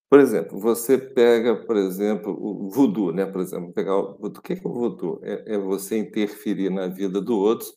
Por 0.10 0.22
exemplo, 0.22 0.58
você 0.58 0.98
pega, 0.98 1.54
por 1.54 1.76
exemplo, 1.76 2.32
o 2.40 2.70
voodoo, 2.70 3.12
né? 3.12 3.26
Por 3.26 3.42
exemplo, 3.42 3.74
pegar 3.74 3.98
o. 3.98 4.12
O 4.18 4.32
que 4.42 4.54
é 4.54 4.62
o 4.64 4.72
voodoo? 4.72 5.20
É, 5.22 5.56
é 5.56 5.58
você 5.58 5.98
interferir 5.98 6.70
na 6.70 6.88
vida 6.88 7.20
do 7.20 7.38
outro, 7.38 7.68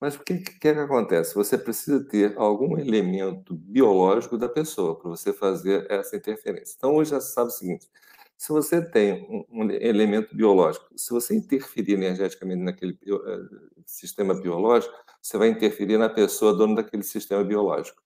mas 0.00 0.14
o 0.14 0.20
que, 0.20 0.38
que, 0.38 0.68
é 0.68 0.74
que 0.74 0.80
acontece? 0.80 1.34
Você 1.34 1.58
precisa 1.58 2.02
ter 2.04 2.36
algum 2.36 2.78
elemento 2.78 3.54
biológico 3.54 4.38
da 4.38 4.48
pessoa 4.48 4.96
para 4.96 5.10
você 5.10 5.32
fazer 5.32 5.90
essa 5.90 6.16
interferência. 6.16 6.74
Então, 6.76 6.94
hoje 6.94 7.10
já 7.10 7.20
se 7.20 7.32
sabe 7.32 7.48
o 7.48 7.52
seguinte: 7.52 7.88
se 8.36 8.50
você 8.52 8.80
tem 8.80 9.26
um, 9.28 9.64
um, 9.64 9.70
elemento 9.70 10.36
biológico, 10.36 10.86
se 10.96 11.10
você 11.10 11.34
interferir 11.34 11.94
energeticamente 11.94 12.62
naquele 12.62 12.92
uh, 12.92 13.82
sistema 13.84 14.34
biológico, 14.40 14.94
você 15.20 15.36
vai 15.36 15.48
interferir 15.48 15.98
na 15.98 16.08
pessoa 16.08 16.54
dona 16.54 16.76
daquele 16.76 17.02
sistema 17.02 17.42
biológico. 17.42 18.00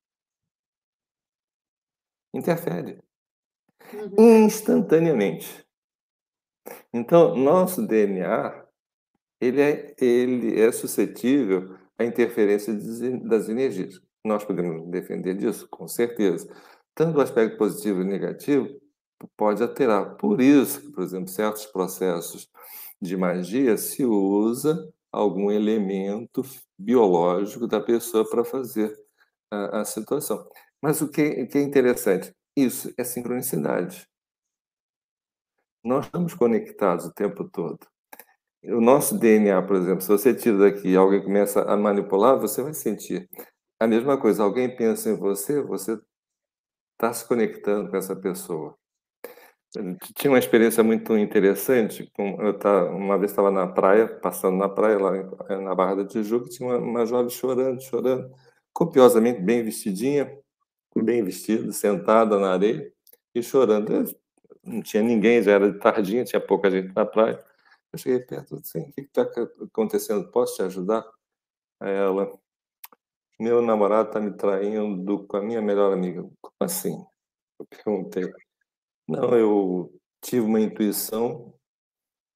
Interfere. 2.33 3.03
Uhum. 3.93 4.45
Instantaneamente. 4.47 5.63
Então, 6.91 7.37
nosso 7.37 7.87
DNA, 7.87 8.65
ele 9.39 9.61
é, 9.61 9.95
ele 9.99 10.59
é 10.59 10.73
suscetível 10.73 11.82
à 11.99 12.05
interferência 12.05 12.75
das 13.25 13.49
energias. 13.49 14.01
Nós 14.25 14.45
podemos 14.45 14.89
defender 14.91 15.35
disso, 15.35 15.69
com 15.69 15.89
certeza. 15.89 16.49
Tanto 16.95 17.19
o 17.19 17.21
aspecto 17.21 17.57
positivo 17.57 18.03
e 18.03 18.05
negativo, 18.05 18.69
pode 19.37 19.63
alterar. 19.63 20.17
Por 20.17 20.41
isso, 20.41 20.93
por 20.93 21.03
exemplo, 21.03 21.29
certos 21.29 21.67
processos 21.67 22.51
de 23.01 23.17
magia 23.17 23.77
se 23.77 24.05
usa 24.05 24.93
algum 25.11 25.51
elemento 25.51 26.43
biológico 26.79 27.67
da 27.67 27.81
pessoa 27.81 28.29
para 28.29 28.45
fazer 28.45 28.97
a, 29.51 29.81
a 29.81 29.85
situação. 29.85 30.49
Mas 30.81 31.01
o 31.01 31.09
que, 31.09 31.47
que 31.47 31.59
é 31.59 31.63
interessante, 31.63 32.35
isso 32.57 32.93
é 32.97 33.05
sincronicidade. 33.05 34.09
Nós 35.85 36.07
estamos 36.07 36.35
conectados 36.35 37.07
o 37.07 37.13
tempo 37.13 37.49
todo. 37.49 37.92
O 38.65 38.81
nosso 38.81 39.19
DNA, 39.19 39.61
por 39.63 39.77
exemplo, 39.77 40.01
se 40.03 40.09
você 40.09 40.33
tira 40.35 40.59
daqui 40.59 40.91
e 40.91 40.97
alguém 40.97 41.23
começa 41.23 41.63
a 41.63 41.77
manipular, 41.77 42.39
você 42.39 42.63
vai 42.63 42.75
sentir. 42.75 43.29
A 43.81 43.87
mesma 43.87 44.17
coisa, 44.19 44.45
alguém 44.45 44.75
pensa 44.75 45.11
em 45.11 45.17
você, 45.17 45.61
você 45.61 45.99
está 46.95 47.13
se 47.13 47.27
conectando 47.27 47.91
com 47.91 47.97
essa 47.97 48.15
pessoa. 48.17 48.77
tinha 50.17 50.31
uma 50.31 50.39
experiência 50.39 50.83
muito 50.85 51.17
interessante. 51.17 52.11
Eu 52.19 52.59
tá, 52.59 52.85
uma 52.85 53.19
vez 53.19 53.33
estava 53.33 53.51
na 53.51 53.67
praia, 53.67 54.07
passando 54.09 54.57
na 54.57 54.69
praia, 54.69 54.99
lá 54.99 55.11
na 55.61 55.75
Barra 55.75 55.97
da 55.97 56.07
Tijuca, 56.07 56.49
tinha 56.49 56.69
uma, 56.69 56.79
uma 56.79 57.07
jovem 57.07 57.31
chorando, 57.31 57.81
chorando, 57.83 58.31
copiosamente, 58.73 59.41
bem 59.41 59.65
vestidinha, 59.65 60.31
bem 60.97 61.25
vestida, 61.25 61.73
sentada 61.73 62.39
na 62.39 62.53
areia 62.53 62.93
e 63.35 63.43
chorando. 63.43 63.93
Eu, 63.93 64.05
não 64.65 64.83
tinha 64.83 65.03
ninguém, 65.03 65.43
já 65.43 65.53
era 65.53 65.73
de 65.73 65.79
tardinha, 65.79 66.25
tinha 66.25 66.41
pouca 66.41 66.71
gente 66.71 66.95
na 66.95 67.05
praia. 67.07 67.43
Eu 67.93 67.99
cheguei 67.99 68.21
perto, 68.21 68.57
assim, 68.57 68.81
o 68.81 68.93
que 68.93 69.03
está 69.03 69.23
acontecendo? 69.23 70.31
Posso 70.31 70.57
te 70.57 70.63
ajudar? 70.63 71.05
Aí 71.81 71.93
ela, 71.95 72.33
meu 73.39 73.61
namorado 73.61 74.09
está 74.09 74.21
me 74.21 74.33
traindo 74.37 75.27
com 75.27 75.37
a 75.37 75.43
minha 75.43 75.61
melhor 75.61 75.93
amiga. 75.93 76.23
Como 76.41 76.55
assim? 76.61 77.05
Eu 77.59 77.67
perguntei. 77.67 78.33
Não, 79.09 79.37
eu 79.37 79.93
tive 80.23 80.47
uma 80.47 80.61
intuição 80.61 81.55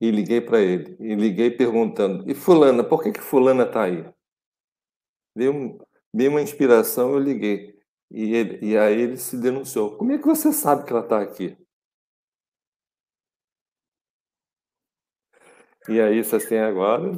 e 0.00 0.10
liguei 0.10 0.40
para 0.40 0.60
ele. 0.60 0.96
E 1.00 1.14
liguei 1.14 1.50
perguntando: 1.50 2.30
e 2.30 2.34
Fulana, 2.34 2.84
por 2.84 3.02
que, 3.02 3.12
que 3.12 3.20
Fulana 3.20 3.64
está 3.64 3.84
aí? 3.84 4.04
Deu, 5.34 5.78
deu 6.12 6.30
uma 6.30 6.42
inspiração, 6.42 7.12
eu 7.12 7.18
liguei. 7.18 7.78
E, 8.10 8.34
ele, 8.34 8.66
e 8.66 8.76
aí 8.76 9.00
ele 9.00 9.16
se 9.16 9.36
denunciou. 9.38 9.96
Como 9.96 10.12
é 10.12 10.18
que 10.18 10.26
você 10.26 10.52
sabe 10.52 10.84
que 10.84 10.92
ela 10.92 11.02
está 11.02 11.20
aqui? 11.20 11.56
E 15.88 16.00
aí, 16.00 16.22
você 16.24 16.38
tem 16.40 16.58
agora, 16.58 17.12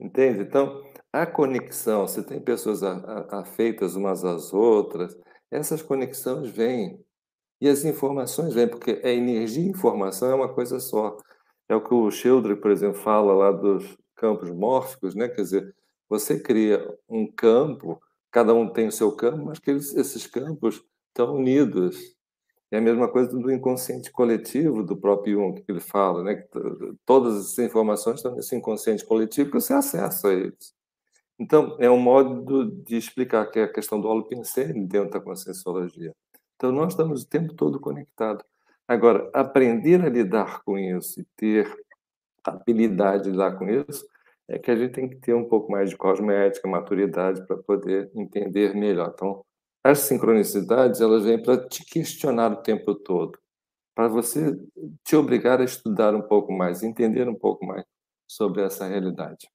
entende? 0.00 0.42
Então, 0.42 0.82
a 1.12 1.26
conexão, 1.26 2.06
se 2.06 2.22
tem 2.22 2.40
pessoas 2.40 2.82
afeitas 2.82 3.96
umas 3.96 4.24
às 4.24 4.52
outras, 4.52 5.16
essas 5.50 5.82
conexões 5.82 6.50
vêm. 6.50 7.00
E 7.60 7.68
as 7.68 7.84
informações 7.84 8.54
vêm, 8.54 8.68
porque 8.68 9.00
a 9.04 9.10
energia 9.10 9.64
e 9.64 9.68
informação 9.70 10.30
é 10.30 10.34
uma 10.34 10.52
coisa 10.52 10.80
só. 10.80 11.16
É 11.68 11.74
o 11.74 11.82
que 11.82 11.94
o 11.94 12.10
Schildre, 12.10 12.56
por 12.56 12.70
exemplo, 12.70 13.00
fala 13.00 13.34
lá 13.34 13.52
dos 13.52 13.96
campos 14.16 14.50
mórficos, 14.50 15.14
né? 15.14 15.28
Quer 15.28 15.42
dizer, 15.42 15.74
você 16.08 16.38
cria 16.40 16.86
um 17.08 17.26
campo, 17.30 18.00
cada 18.30 18.54
um 18.54 18.68
tem 18.72 18.88
o 18.88 18.92
seu 18.92 19.12
campo, 19.16 19.46
mas 19.46 19.58
que 19.58 19.70
esses 19.70 20.26
campos 20.26 20.82
estão 21.08 21.34
unidos. 21.36 22.15
É 22.70 22.78
a 22.78 22.80
mesma 22.80 23.08
coisa 23.08 23.30
do 23.30 23.50
inconsciente 23.50 24.10
coletivo 24.10 24.82
do 24.82 24.96
próprio 24.96 25.34
Jung, 25.34 25.62
que 25.62 25.70
ele 25.70 25.80
fala, 25.80 26.24
né? 26.24 26.44
Todas 27.04 27.36
as 27.36 27.58
informações 27.58 28.16
estão 28.16 28.34
nesse 28.34 28.56
inconsciente 28.56 29.04
coletivo 29.04 29.50
que 29.50 29.60
você 29.60 29.72
acessa 29.72 30.32
eles. 30.32 30.74
Então, 31.38 31.76
é 31.78 31.90
um 31.90 31.98
modo 31.98 32.64
de 32.82 32.96
explicar 32.96 33.46
que 33.46 33.58
é 33.58 33.64
a 33.64 33.72
questão 33.72 34.00
do 34.00 34.08
holopensene 34.08 34.86
dentro 34.86 35.10
da 35.10 35.20
conscienciologia. 35.20 36.12
Então, 36.56 36.72
nós 36.72 36.92
estamos 36.92 37.22
o 37.22 37.28
tempo 37.28 37.54
todo 37.54 37.78
conectados. 37.78 38.44
Agora, 38.88 39.30
aprender 39.34 40.04
a 40.04 40.08
lidar 40.08 40.62
com 40.64 40.78
isso 40.78 41.20
e 41.20 41.26
ter 41.36 41.72
habilidade 42.42 43.24
de 43.24 43.30
lidar 43.30 43.58
com 43.58 43.68
isso, 43.68 44.06
é 44.48 44.58
que 44.58 44.70
a 44.70 44.76
gente 44.76 44.92
tem 44.92 45.08
que 45.08 45.16
ter 45.16 45.34
um 45.34 45.44
pouco 45.44 45.70
mais 45.70 45.90
de 45.90 45.96
cosmética, 45.96 46.68
maturidade 46.68 47.44
para 47.46 47.56
poder 47.56 48.10
entender 48.14 48.74
melhor. 48.74 49.12
Então, 49.14 49.44
as 49.90 50.00
sincronicidades, 50.00 51.00
elas 51.00 51.24
vêm 51.24 51.42
para 51.42 51.66
te 51.66 51.84
questionar 51.84 52.52
o 52.52 52.62
tempo 52.62 52.94
todo, 52.94 53.38
para 53.94 54.08
você 54.08 54.58
te 55.04 55.16
obrigar 55.16 55.60
a 55.60 55.64
estudar 55.64 56.14
um 56.14 56.22
pouco 56.22 56.52
mais, 56.52 56.82
entender 56.82 57.28
um 57.28 57.34
pouco 57.34 57.64
mais 57.64 57.84
sobre 58.26 58.62
essa 58.62 58.86
realidade. 58.86 59.48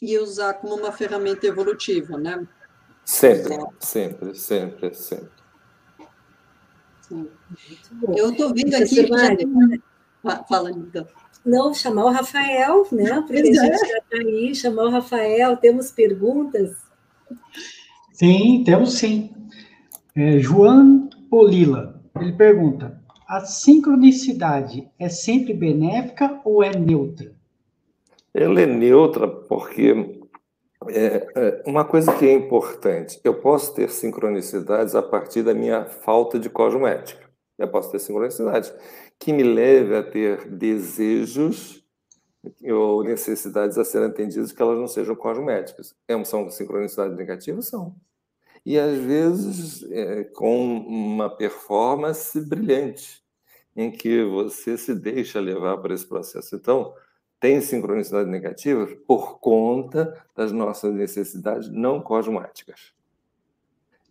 E 0.00 0.16
usar 0.18 0.54
como 0.54 0.74
uma 0.74 0.92
ferramenta 0.92 1.46
evolutiva, 1.46 2.16
né? 2.16 2.46
Sempre, 3.04 3.58
sempre, 3.80 4.34
sempre, 4.34 4.94
sempre. 4.94 5.38
Eu 8.16 8.30
estou 8.30 8.52
vendo 8.54 8.74
aqui. 8.74 9.06
Já... 9.06 10.44
Fala, 10.46 10.70
Nida. 10.70 11.08
Não, 11.44 11.72
chamar 11.72 12.04
o 12.04 12.10
Rafael, 12.10 12.86
né? 12.92 13.20
Porque 13.22 13.38
a 13.38 13.44
gente 13.44 13.54
já 13.54 13.98
está 13.98 14.16
aí, 14.18 14.54
chamar 14.54 14.84
o 14.84 14.90
Rafael, 14.90 15.56
temos 15.56 15.90
perguntas? 15.90 16.76
Sim, 18.18 18.64
temos 18.64 18.98
sim. 18.98 19.30
É, 20.16 20.38
João 20.38 21.08
Polila, 21.30 22.02
ele 22.20 22.32
pergunta: 22.32 23.00
a 23.28 23.42
sincronicidade 23.42 24.90
é 24.98 25.08
sempre 25.08 25.54
benéfica 25.54 26.40
ou 26.44 26.64
é 26.64 26.76
neutra? 26.76 27.32
Ela 28.34 28.62
é 28.62 28.66
neutra 28.66 29.28
porque 29.28 30.18
é, 30.88 31.28
é, 31.36 31.62
uma 31.64 31.84
coisa 31.84 32.12
que 32.12 32.26
é 32.26 32.32
importante, 32.32 33.20
eu 33.22 33.34
posso 33.34 33.72
ter 33.72 33.88
sincronicidades 33.88 34.96
a 34.96 35.02
partir 35.02 35.44
da 35.44 35.54
minha 35.54 35.84
falta 35.84 36.40
de 36.40 36.50
cosmética. 36.50 37.30
Eu 37.56 37.68
posso 37.68 37.92
ter 37.92 38.00
sincronicidades 38.00 38.74
que 39.16 39.32
me 39.32 39.44
leve 39.44 39.94
a 39.94 40.02
ter 40.02 40.48
desejos 40.48 41.84
ou 42.70 43.02
necessidades 43.02 43.78
a 43.78 43.84
serem 43.84 44.08
atendidas 44.08 44.52
que 44.52 44.62
elas 44.62 44.78
não 44.78 44.88
sejam 44.88 45.14
cosméticas. 45.16 45.94
É, 46.06 46.24
são 46.24 46.48
sincronicidades 46.50 47.16
negativas? 47.16 47.66
São. 47.66 47.94
E 48.64 48.78
às 48.78 48.98
vezes 48.98 49.82
é, 49.90 50.24
com 50.24 50.78
uma 50.78 51.30
performance 51.30 52.40
brilhante, 52.40 53.22
em 53.74 53.90
que 53.90 54.24
você 54.24 54.76
se 54.76 54.94
deixa 54.94 55.40
levar 55.40 55.78
por 55.78 55.92
esse 55.92 56.06
processo. 56.06 56.56
Então, 56.56 56.92
tem 57.40 57.60
sincronicidade 57.60 58.28
negativa 58.28 58.86
por 59.06 59.38
conta 59.38 60.26
das 60.34 60.50
nossas 60.50 60.92
necessidades 60.92 61.68
não 61.70 62.00
cosmáticas. 62.00 62.92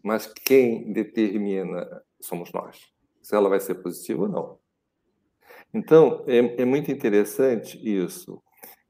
Mas 0.01 0.25
quem 0.25 0.93
determina 0.93 2.01
somos 2.21 2.51
nós, 2.53 2.81
se 3.21 3.35
ela 3.35 3.49
vai 3.49 3.59
ser 3.59 3.75
positiva 3.75 4.23
ou 4.23 4.29
não. 4.29 4.66
Então, 5.77 6.23
é, 6.25 6.61
é 6.61 6.65
muito 6.65 6.91
interessante 6.91 7.79
isso. 7.83 8.41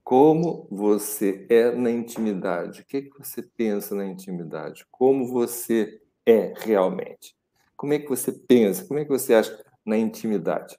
Como 0.06 0.70
você 0.72 1.46
é 1.50 1.70
na 1.72 1.92
intimidade? 1.92 2.80
O 2.80 2.86
que, 2.86 2.98
é 2.98 3.02
que 3.02 3.20
você 3.20 3.42
pensa 3.44 3.94
na 3.94 4.06
intimidade? 4.06 4.86
Como 4.90 5.28
você 5.28 6.02
é 6.26 6.54
realmente? 6.56 7.36
Como 7.76 7.92
é 7.92 8.00
que 8.00 8.08
você 8.08 8.32
pensa? 8.32 8.86
Como 8.86 9.02
é 9.02 9.04
que 9.04 9.10
você 9.10 9.34
acha 9.34 9.62
na 9.86 9.98
intimidade? 9.98 10.78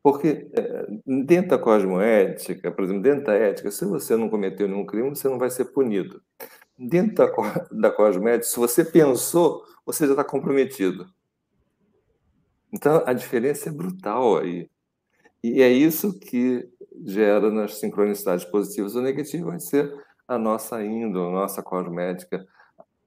Porque 0.00 0.48
eh, 0.54 0.86
dentro 1.04 1.50
da 1.50 1.58
cosmoética, 1.58 2.70
por 2.70 2.84
exemplo, 2.84 3.02
dentro 3.02 3.24
da 3.24 3.34
ética, 3.34 3.72
se 3.72 3.84
você 3.84 4.14
não 4.14 4.30
cometeu 4.30 4.68
nenhum 4.68 4.86
crime, 4.86 5.10
você 5.10 5.28
não 5.28 5.38
vai 5.38 5.50
ser 5.50 5.64
punido. 5.72 6.22
Dentro 6.78 7.26
da, 7.26 7.66
da 7.72 7.90
cosmética, 7.90 8.44
se 8.44 8.56
você 8.56 8.84
pensou, 8.84 9.64
você 9.84 10.06
já 10.06 10.12
está 10.12 10.22
comprometido. 10.22 11.12
Então, 12.72 13.02
a 13.04 13.12
diferença 13.12 13.68
é 13.68 13.72
brutal 13.72 14.38
aí. 14.38 14.70
E 15.42 15.62
é 15.62 15.70
isso 15.70 16.18
que 16.18 16.68
gera 17.04 17.50
nas 17.50 17.78
sincronicidades 17.78 18.44
positivas 18.44 18.94
ou 18.94 19.02
negativas, 19.02 19.46
vai 19.46 19.60
ser 19.60 20.04
a 20.28 20.38
nossa 20.38 20.84
índole, 20.84 21.28
a 21.28 21.40
nossa 21.40 21.62
cosmética. 21.62 22.46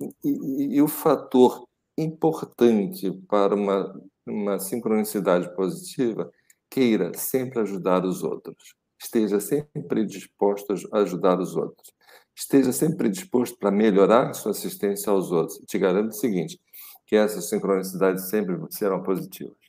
E, 0.01 0.29
e, 0.29 0.75
e 0.75 0.81
o 0.81 0.87
fator 0.87 1.67
importante 1.97 3.11
para 3.29 3.55
uma, 3.55 4.01
uma 4.25 4.59
sincronicidade 4.59 5.53
positiva 5.55 6.31
queira 6.69 7.11
sempre 7.15 7.59
ajudar 7.59 8.03
os 8.03 8.23
outros. 8.23 8.75
Esteja 8.99 9.39
sempre 9.39 10.05
disposto 10.05 10.73
a 10.91 10.99
ajudar 10.99 11.39
os 11.39 11.55
outros. 11.55 11.93
Esteja 12.35 12.71
sempre 12.71 13.09
disposto 13.09 13.57
para 13.57 13.69
melhorar 13.69 14.33
sua 14.33 14.51
assistência 14.51 15.11
aos 15.11 15.31
outros. 15.31 15.59
Te 15.67 15.77
garanto 15.77 16.09
o 16.09 16.15
seguinte, 16.15 16.59
que 17.05 17.15
essas 17.15 17.47
sincronicidades 17.47 18.29
sempre 18.29 18.57
serão 18.71 19.03
positivas. 19.03 19.62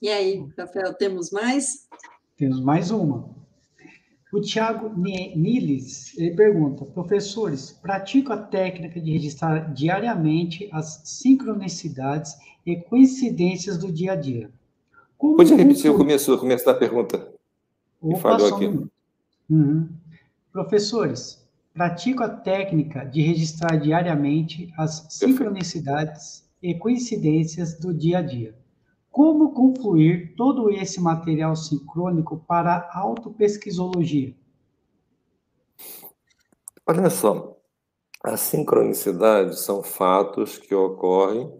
E 0.00 0.08
aí, 0.08 0.46
Rafael, 0.58 0.92
temos 0.94 1.30
mais? 1.30 1.88
Temos 2.36 2.60
mais 2.60 2.90
uma. 2.90 3.34
O 4.32 4.40
Tiago 4.40 4.90
Niles 4.94 6.16
ele 6.18 6.36
pergunta: 6.36 6.84
professores, 6.84 7.72
pratico 7.72 8.32
a 8.32 8.36
técnica 8.36 9.00
de 9.00 9.12
registrar 9.12 9.72
diariamente 9.72 10.68
as 10.70 11.00
sincronicidades 11.04 12.36
e 12.66 12.76
coincidências 12.76 13.78
do 13.78 13.90
dia 13.90 14.12
a 14.12 14.16
dia. 14.16 14.50
Como 15.16 15.36
Pode 15.36 15.54
repetir 15.54 15.90
o 15.90 15.96
começo, 15.96 16.34
o 16.34 16.38
começo 16.38 16.66
da 16.66 16.74
pergunta? 16.74 17.32
Me 18.02 18.18
falou 18.18 18.54
aqui. 18.54 18.66
Um 18.66 18.88
uhum. 19.48 19.88
Professores, 20.52 21.42
pratico 21.72 22.22
a 22.22 22.28
técnica 22.28 23.04
de 23.04 23.22
registrar 23.22 23.76
diariamente 23.76 24.70
as 24.76 25.06
sincronicidades 25.08 26.44
e 26.62 26.74
coincidências 26.74 27.78
do 27.78 27.94
dia 27.94 28.18
a 28.18 28.22
dia. 28.22 28.54
Como 29.16 29.54
confluir 29.54 30.34
todo 30.36 30.68
esse 30.68 31.00
material 31.00 31.56
sincrônico 31.56 32.36
para 32.46 32.86
autopesquisologia? 32.92 34.36
Olha 36.86 37.08
só, 37.08 37.56
as 38.22 38.40
sincronicidades 38.40 39.60
são 39.60 39.82
fatos 39.82 40.58
que 40.58 40.74
ocorrem 40.74 41.50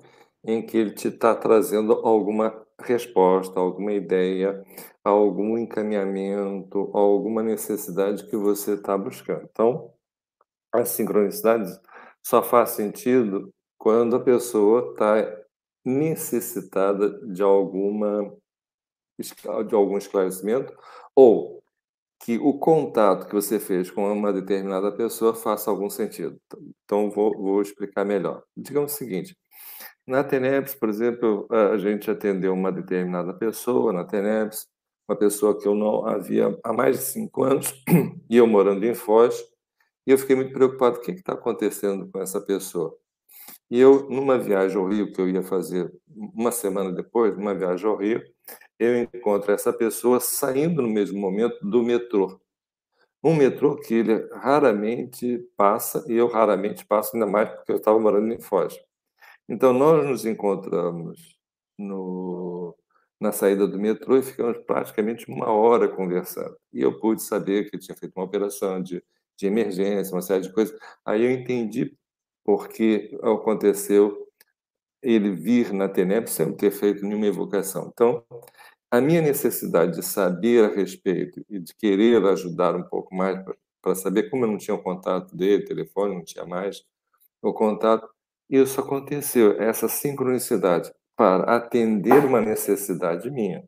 em 0.44 0.66
que 0.66 0.76
ele 0.76 0.90
te 0.90 1.08
está 1.08 1.34
trazendo 1.34 1.94
alguma 1.94 2.62
resposta, 2.78 3.58
alguma 3.58 3.94
ideia, 3.94 4.62
algum 5.02 5.56
encaminhamento, 5.56 6.90
alguma 6.92 7.42
necessidade 7.42 8.26
que 8.26 8.36
você 8.36 8.74
está 8.74 8.98
buscando. 8.98 9.48
Então, 9.50 9.94
as 10.70 10.90
sincronicidades 10.90 11.80
só 12.22 12.42
faz 12.42 12.72
sentido 12.72 13.50
quando 13.78 14.14
a 14.14 14.20
pessoa 14.20 14.90
está 14.90 15.45
necessitada 15.86 17.10
de 17.28 17.42
alguma 17.42 18.32
de 19.66 19.74
algum 19.74 19.96
esclarecimento 19.96 20.74
ou 21.14 21.62
que 22.20 22.38
o 22.38 22.58
contato 22.58 23.26
que 23.26 23.34
você 23.34 23.60
fez 23.60 23.90
com 23.90 24.10
uma 24.12 24.32
determinada 24.32 24.90
pessoa 24.92 25.34
faça 25.34 25.70
algum 25.70 25.88
sentido. 25.88 26.38
Então, 26.84 27.10
vou, 27.10 27.32
vou 27.36 27.62
explicar 27.62 28.04
melhor. 28.04 28.42
Digamos 28.56 28.92
o 28.94 28.96
seguinte: 28.96 29.36
na 30.06 30.24
TENEPS, 30.24 30.74
por 30.74 30.88
exemplo, 30.88 31.46
a 31.50 31.78
gente 31.78 32.10
atendeu 32.10 32.52
uma 32.52 32.72
determinada 32.72 33.34
pessoa 33.34 33.92
na 33.92 34.04
TENEPS, 34.04 34.66
uma 35.08 35.16
pessoa 35.16 35.58
que 35.58 35.68
eu 35.68 35.74
não 35.74 36.06
havia 36.06 36.58
há 36.64 36.72
mais 36.72 36.98
de 36.98 37.04
cinco 37.04 37.44
anos, 37.44 37.72
e 38.30 38.36
eu 38.36 38.46
morando 38.46 38.84
em 38.84 38.94
Foz, 38.94 39.44
e 40.06 40.10
eu 40.12 40.18
fiquei 40.18 40.36
muito 40.36 40.52
preocupado: 40.52 40.98
o 40.98 41.00
que 41.00 41.12
está 41.12 41.34
acontecendo 41.34 42.08
com 42.10 42.20
essa 42.20 42.40
pessoa? 42.40 42.96
E 43.70 43.80
eu, 43.80 44.08
numa 44.08 44.38
viagem 44.38 44.76
ao 44.76 44.88
Rio, 44.88 45.12
que 45.12 45.20
eu 45.20 45.28
ia 45.28 45.42
fazer 45.42 45.92
uma 46.08 46.52
semana 46.52 46.92
depois, 46.92 47.36
numa 47.36 47.54
viagem 47.54 47.86
ao 47.86 47.96
Rio, 47.96 48.22
eu 48.78 48.96
encontro 49.02 49.52
essa 49.52 49.72
pessoa 49.72 50.20
saindo 50.20 50.82
no 50.82 50.88
mesmo 50.88 51.18
momento 51.18 51.58
do 51.68 51.82
metrô. 51.82 52.40
Um 53.22 53.34
metrô 53.34 53.76
que 53.76 53.94
ele 53.94 54.28
raramente 54.34 55.38
passa, 55.56 56.04
e 56.08 56.14
eu 56.14 56.28
raramente 56.28 56.86
passo, 56.86 57.16
ainda 57.16 57.26
mais 57.26 57.48
porque 57.50 57.72
eu 57.72 57.76
estava 57.76 57.98
morando 57.98 58.32
em 58.32 58.40
Foz. 58.40 58.78
Então, 59.48 59.72
nós 59.72 60.06
nos 60.06 60.24
encontramos 60.24 61.36
no, 61.78 62.76
na 63.20 63.32
saída 63.32 63.66
do 63.66 63.78
metrô 63.78 64.16
e 64.16 64.22
ficamos 64.22 64.58
praticamente 64.66 65.28
uma 65.30 65.50
hora 65.50 65.88
conversando. 65.88 66.56
E 66.72 66.82
eu 66.82 66.98
pude 67.00 67.22
saber 67.22 67.64
que 67.64 67.76
ele 67.76 67.82
tinha 67.82 67.96
feito 67.96 68.12
uma 68.16 68.24
operação 68.24 68.82
de, 68.82 69.02
de 69.36 69.46
emergência, 69.46 70.14
uma 70.14 70.22
série 70.22 70.42
de 70.42 70.52
coisas. 70.52 70.78
Aí 71.04 71.24
eu 71.24 71.30
entendi 71.30 71.96
por 72.46 72.68
que 72.68 73.18
aconteceu 73.24 74.24
ele 75.02 75.32
vir 75.32 75.72
na 75.72 75.88
TENEP 75.88 76.30
sem 76.30 76.56
ter 76.56 76.70
feito 76.70 77.04
nenhuma 77.04 77.26
evocação. 77.26 77.90
Então, 77.92 78.24
a 78.88 79.00
minha 79.00 79.20
necessidade 79.20 79.96
de 79.96 80.02
saber 80.02 80.64
a 80.64 80.68
respeito 80.68 81.44
e 81.50 81.58
de 81.58 81.74
querer 81.74 82.24
ajudar 82.24 82.76
um 82.76 82.84
pouco 82.84 83.12
mais 83.14 83.44
para 83.82 83.94
saber 83.96 84.30
como 84.30 84.44
eu 84.44 84.48
não 84.48 84.58
tinha 84.58 84.76
o 84.76 84.82
contato 84.82 85.36
dele, 85.36 85.64
telefone 85.64 86.14
não 86.14 86.24
tinha 86.24 86.46
mais 86.46 86.84
o 87.42 87.52
contato, 87.52 88.08
isso 88.48 88.80
aconteceu, 88.80 89.60
essa 89.60 89.88
sincronicidade 89.88 90.92
para 91.16 91.56
atender 91.56 92.24
uma 92.24 92.40
necessidade 92.40 93.28
minha. 93.28 93.64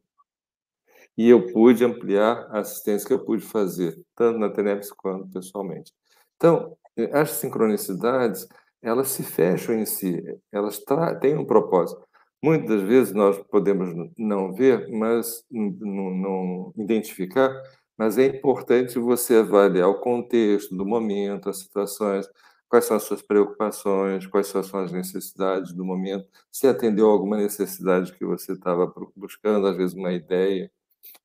E 1.17 1.29
eu 1.29 1.53
pude 1.53 1.85
ampliar 1.85 2.47
a 2.51 2.61
assistência 2.61 3.09
que 3.09 3.13
eu 3.13 3.25
pude 3.25 3.45
fazer, 3.45 4.01
tanto 4.15 4.39
na 4.39 4.51
TENEPS 4.51 4.93
quanto 4.93 5.29
pessoalmente. 5.31 5.93
Então, 6.37 6.77
as 7.13 7.31
sincronicidades, 7.33 8.47
elas 8.83 9.09
se 9.09 9.23
fecham 9.23 9.75
em 9.75 9.87
si, 9.87 10.23
elas 10.53 10.81
têm 11.21 11.37
um 11.37 11.45
propósito. 11.45 12.07
Muitas 12.43 12.83
vezes 12.83 13.13
nós 13.13 13.37
podemos 13.51 13.89
não 14.17 14.53
ver, 14.53 14.89
mas 14.91 15.45
não, 15.51 16.73
identificar, 16.77 17.51
mas 17.97 18.17
é 18.17 18.27
importante 18.27 18.99
você 18.99 19.37
avaliar 19.37 19.89
o 19.89 20.01
contexto 20.01 20.77
do 20.77 20.87
momento, 20.87 21.51
as 21.51 21.59
situações, 21.59 22.29
quais 22.69 22.85
são 22.85 22.97
as 22.97 23.03
suas 23.03 23.23
preocupações, 23.23 24.27
quais 24.27 24.47
são 24.47 24.63
as 24.81 24.93
necessidades 24.93 25.73
do 25.73 25.85
momento, 25.85 26.29
se 26.51 26.69
atendeu 26.69 27.09
a 27.09 27.13
alguma 27.13 27.37
necessidade 27.37 28.13
que 28.13 28.25
você 28.25 28.53
estava 28.53 28.93
buscando, 29.17 29.67
às 29.67 29.77
vezes 29.77 29.97
uma 29.97 30.13
ideia. 30.13 30.71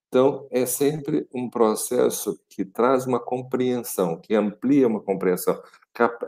Então, 0.08 0.48
é 0.52 0.66
sempre 0.66 1.28
um 1.34 1.50
processo 1.50 2.40
que 2.50 2.64
traz 2.64 3.06
uma 3.06 3.20
compreensão, 3.20 4.20
que 4.20 4.36
amplia 4.36 4.88
uma 4.88 5.02
compreensão, 5.02 5.62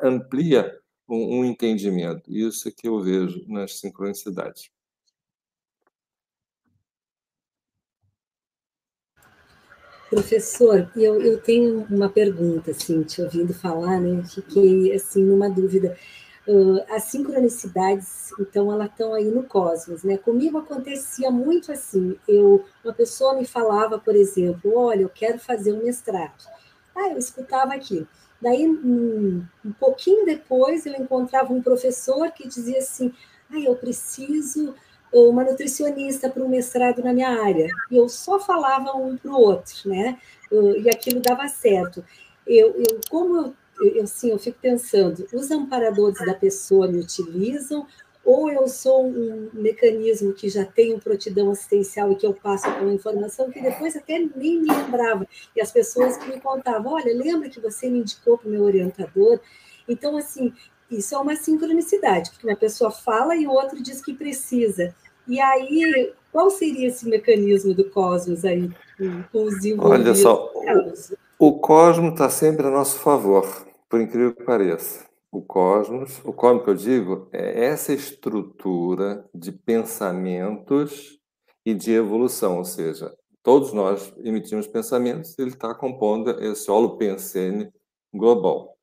amplia 0.04 0.76
um, 1.08 1.40
um 1.40 1.46
entendimento. 1.46 2.24
Isso 2.32 2.68
é 2.68 2.72
que 2.72 2.88
eu 2.88 3.02
vejo 3.02 3.44
nas 3.48 3.80
sincronicidades. 3.80 4.70
Professor, 10.10 10.90
eu, 10.96 11.20
eu 11.22 11.42
tenho 11.42 11.86
uma 11.90 12.08
pergunta, 12.08 12.72
assim, 12.72 13.02
te 13.04 13.22
ouvindo 13.22 13.54
falar, 13.54 14.00
né? 14.00 14.24
Fiquei, 14.24 14.94
assim, 14.94 15.24
numa 15.24 15.50
dúvida. 15.50 15.98
Uh, 16.48 16.80
as 16.90 17.06
sincronicidades, 17.06 18.30
então, 18.40 18.72
elas 18.72 18.92
estão 18.92 19.16
aí 19.16 19.26
no 19.26 19.44
cosmos, 19.44 20.04
né? 20.04 20.16
Comigo 20.18 20.60
acontecia 20.60 21.32
muito 21.32 21.72
assim. 21.72 22.16
Eu, 22.28 22.64
uma 22.84 22.94
pessoa 22.94 23.34
me 23.34 23.46
falava, 23.46 23.98
por 23.98 24.16
exemplo, 24.16 24.78
olha, 24.78 25.02
eu 25.02 25.10
quero 25.10 25.40
fazer 25.40 25.74
um 25.74 25.84
mestrado. 25.84 26.48
Ah, 26.96 27.10
eu 27.10 27.18
escutava 27.18 27.74
aquilo. 27.74 28.08
Daí, 28.42 28.68
um, 28.68 29.44
um 29.64 29.72
pouquinho 29.74 30.26
depois, 30.26 30.86
eu 30.86 30.94
encontrava 30.94 31.54
um 31.54 31.62
professor 31.62 32.32
que 32.32 32.48
dizia 32.48 32.80
assim, 32.80 33.14
ah, 33.50 33.60
eu 33.60 33.76
preciso 33.76 34.76
uma 35.14 35.44
nutricionista 35.44 36.30
para 36.30 36.44
um 36.44 36.50
mestrado 36.50 37.02
na 37.02 37.14
minha 37.14 37.30
área. 37.30 37.68
E 37.90 37.96
eu 37.96 38.10
só 38.10 38.40
falava 38.40 38.92
um 38.98 39.16
para 39.16 39.32
o 39.32 39.40
outro, 39.40 39.90
né? 39.90 40.20
E 40.52 40.90
aquilo 40.90 41.22
dava 41.22 41.48
certo. 41.48 42.04
Eu, 42.46 42.76
eu 42.78 43.00
como 43.10 43.38
eu, 43.38 43.56
eu, 43.80 44.04
assim, 44.04 44.30
eu 44.30 44.40
fico 44.40 44.58
pensando, 44.62 45.28
os 45.34 45.52
amparadores 45.52 46.20
da 46.26 46.34
pessoa 46.34 46.88
me 46.88 47.00
utilizam 47.00 47.88
ou 48.26 48.52
eu 48.52 48.68
sou 48.68 49.06
um 49.06 49.50
mecanismo 49.54 50.34
que 50.34 50.50
já 50.50 50.66
tem 50.66 50.96
um 50.96 51.00
prontidão 51.00 51.52
assistencial 51.52 52.12
e 52.12 52.16
que 52.16 52.26
eu 52.26 52.34
passo 52.34 52.68
uma 52.68 52.92
informação 52.92 53.52
que 53.52 53.62
depois 53.62 53.96
até 53.96 54.18
nem 54.36 54.60
me 54.60 54.68
lembrava. 54.68 55.28
E 55.56 55.62
as 55.62 55.72
pessoas 55.72 56.18
que 56.18 56.28
me 56.28 56.42
contavam, 56.42 56.94
olha, 56.94 57.16
lembra 57.16 57.50
que 57.50 57.60
você 57.60 57.88
me 57.88 58.00
indicou 58.00 58.36
para 58.36 58.48
o 58.48 58.52
meu 58.52 58.64
orientador? 58.64 59.40
Então, 59.88 60.18
assim, 60.18 60.52
isso 60.90 61.14
é 61.14 61.18
uma 61.20 61.36
sincronicidade, 61.36 62.32
porque 62.32 62.48
uma 62.48 62.58
pessoa 62.58 62.90
fala 62.90 63.36
e 63.36 63.46
o 63.46 63.52
outro 63.52 63.82
diz 63.82 64.04
que 64.04 64.16
precisa. 64.16 64.96
E 65.28 65.40
aí, 65.40 66.12
qual 66.32 66.50
seria 66.50 66.88
esse 66.88 67.08
mecanismo 67.08 67.76
do 67.76 67.90
cosmos 67.92 68.44
aí, 68.44 68.72
com 69.32 69.44
os 69.44 69.56
Olha 69.78 70.16
só, 70.16 70.52
o, 71.40 71.48
o 71.48 71.60
cosmos 71.60 72.14
está 72.14 72.30
sempre 72.30 72.66
a 72.66 72.72
nosso 72.72 72.98
favor, 72.98 73.46
por 73.88 74.02
incrível 74.02 74.34
que 74.34 74.44
pareça. 74.44 75.06
O 75.36 75.42
cosmos, 75.42 76.22
o 76.24 76.32
cosmos 76.32 76.64
que 76.64 76.70
eu 76.70 76.76
digo, 76.76 77.28
é 77.34 77.66
essa 77.66 77.92
estrutura 77.92 79.30
de 79.36 79.52
pensamentos 79.52 81.20
e 81.66 81.74
de 81.74 81.92
evolução, 81.92 82.60
ou 82.60 82.64
seja, 82.64 83.14
todos 83.44 83.74
nós 83.74 84.14
emitimos 84.20 84.66
pensamentos, 84.66 85.38
ele 85.38 85.50
está 85.50 85.76
compondo 85.76 86.30
esse 86.42 86.72
holopensene 86.72 87.70
global. 88.14 88.78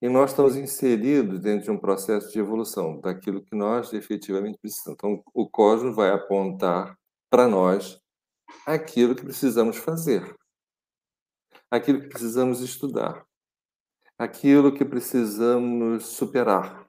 E 0.00 0.08
nós 0.08 0.30
estamos 0.32 0.56
inseridos 0.56 1.38
dentro 1.38 1.66
de 1.66 1.70
um 1.70 1.78
processo 1.78 2.32
de 2.32 2.38
evolução 2.40 3.00
daquilo 3.00 3.40
que 3.40 3.54
nós 3.54 3.92
efetivamente 3.92 4.58
precisamos. 4.60 4.98
Então, 4.98 5.22
o 5.32 5.48
cosmos 5.48 5.94
vai 5.94 6.10
apontar 6.10 6.98
para 7.30 7.46
nós 7.46 8.00
aquilo 8.66 9.14
que 9.14 9.22
precisamos 9.22 9.76
fazer, 9.76 10.36
aquilo 11.70 12.00
que 12.00 12.08
precisamos 12.08 12.60
estudar, 12.60 13.24
aquilo 14.18 14.72
que 14.72 14.84
precisamos 14.84 16.06
superar. 16.06 16.86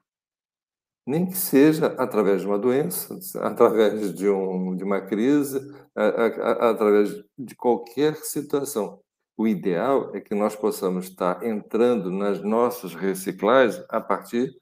Nem 1.06 1.26
que 1.26 1.36
seja 1.36 1.86
através 1.98 2.40
de 2.40 2.46
uma 2.46 2.58
doença, 2.58 3.18
através 3.42 4.14
de, 4.14 4.28
um, 4.28 4.76
de 4.76 4.84
uma 4.84 5.00
crise, 5.00 5.60
através 5.94 7.22
de 7.38 7.54
qualquer 7.54 8.16
situação. 8.16 9.00
O 9.36 9.48
ideal 9.48 10.14
é 10.14 10.20
que 10.20 10.34
nós 10.34 10.54
possamos 10.54 11.06
estar 11.06 11.44
entrando 11.44 12.10
nas 12.10 12.40
nossas 12.40 12.94
reciclagens 12.94 13.84
a 13.88 14.00
partir 14.00 14.56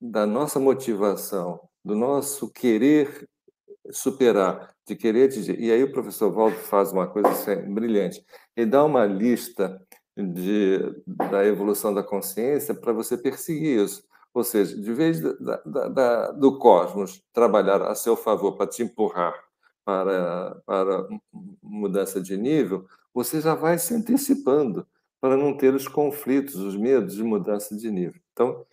da 0.00 0.26
nossa 0.26 0.60
motivação, 0.60 1.58
do 1.82 1.94
nosso 1.94 2.52
querer 2.52 3.26
superar, 3.90 4.74
de 4.86 4.94
querer 4.94 5.28
atingir. 5.28 5.58
E 5.58 5.70
aí 5.70 5.82
o 5.82 5.92
professor 5.92 6.30
Waldo 6.30 6.56
faz 6.56 6.92
uma 6.92 7.06
coisa 7.06 7.30
assim, 7.30 7.56
brilhante. 7.72 8.24
Ele 8.56 8.70
dá 8.70 8.84
uma 8.84 9.06
lista 9.06 9.80
de, 10.16 10.78
da 11.06 11.44
evolução 11.44 11.92
da 11.92 12.02
consciência 12.02 12.74
para 12.74 12.92
você 12.92 13.16
perseguir 13.16 13.84
isso. 13.84 14.04
Ou 14.32 14.42
seja, 14.42 14.76
de 14.76 14.92
vez 14.92 15.20
da, 15.20 15.62
da, 15.64 15.88
da, 15.88 16.32
do 16.32 16.58
cosmos 16.58 17.22
trabalhar 17.32 17.82
a 17.82 17.94
seu 17.94 18.16
favor 18.16 18.56
para 18.56 18.66
te 18.66 18.82
empurrar 18.82 19.34
para, 19.84 20.60
para 20.66 21.08
mudança 21.62 22.20
de 22.20 22.36
nível, 22.36 22.86
você 23.12 23.40
já 23.40 23.54
vai 23.54 23.78
se 23.78 23.94
antecipando 23.94 24.86
para 25.20 25.36
não 25.36 25.56
ter 25.56 25.74
os 25.74 25.86
conflitos, 25.86 26.56
os 26.56 26.76
medos 26.76 27.14
de 27.14 27.22
mudança 27.22 27.76
de 27.76 27.90
nível. 27.90 28.20
Então, 28.32 28.64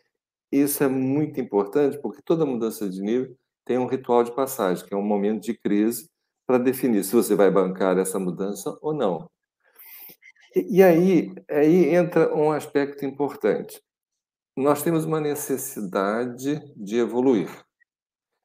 isso 0.51 0.83
é 0.83 0.87
muito 0.87 1.39
importante, 1.39 1.97
porque 1.99 2.21
toda 2.21 2.45
mudança 2.45 2.89
de 2.89 3.01
nível 3.01 3.35
tem 3.65 3.77
um 3.77 3.87
ritual 3.87 4.23
de 4.23 4.31
passagem, 4.33 4.85
que 4.85 4.93
é 4.93 4.97
um 4.97 5.03
momento 5.03 5.43
de 5.43 5.53
crise 5.53 6.09
para 6.45 6.57
definir 6.57 7.03
se 7.03 7.15
você 7.15 7.35
vai 7.35 7.49
bancar 7.51 7.97
essa 7.97 8.19
mudança 8.19 8.77
ou 8.81 8.93
não. 8.93 9.29
E 10.55 10.83
aí, 10.83 11.33
aí 11.49 11.95
entra 11.95 12.35
um 12.35 12.51
aspecto 12.51 13.05
importante. 13.05 13.81
Nós 14.55 14.83
temos 14.83 15.05
uma 15.05 15.21
necessidade 15.21 16.59
de 16.75 16.97
evoluir. 16.97 17.49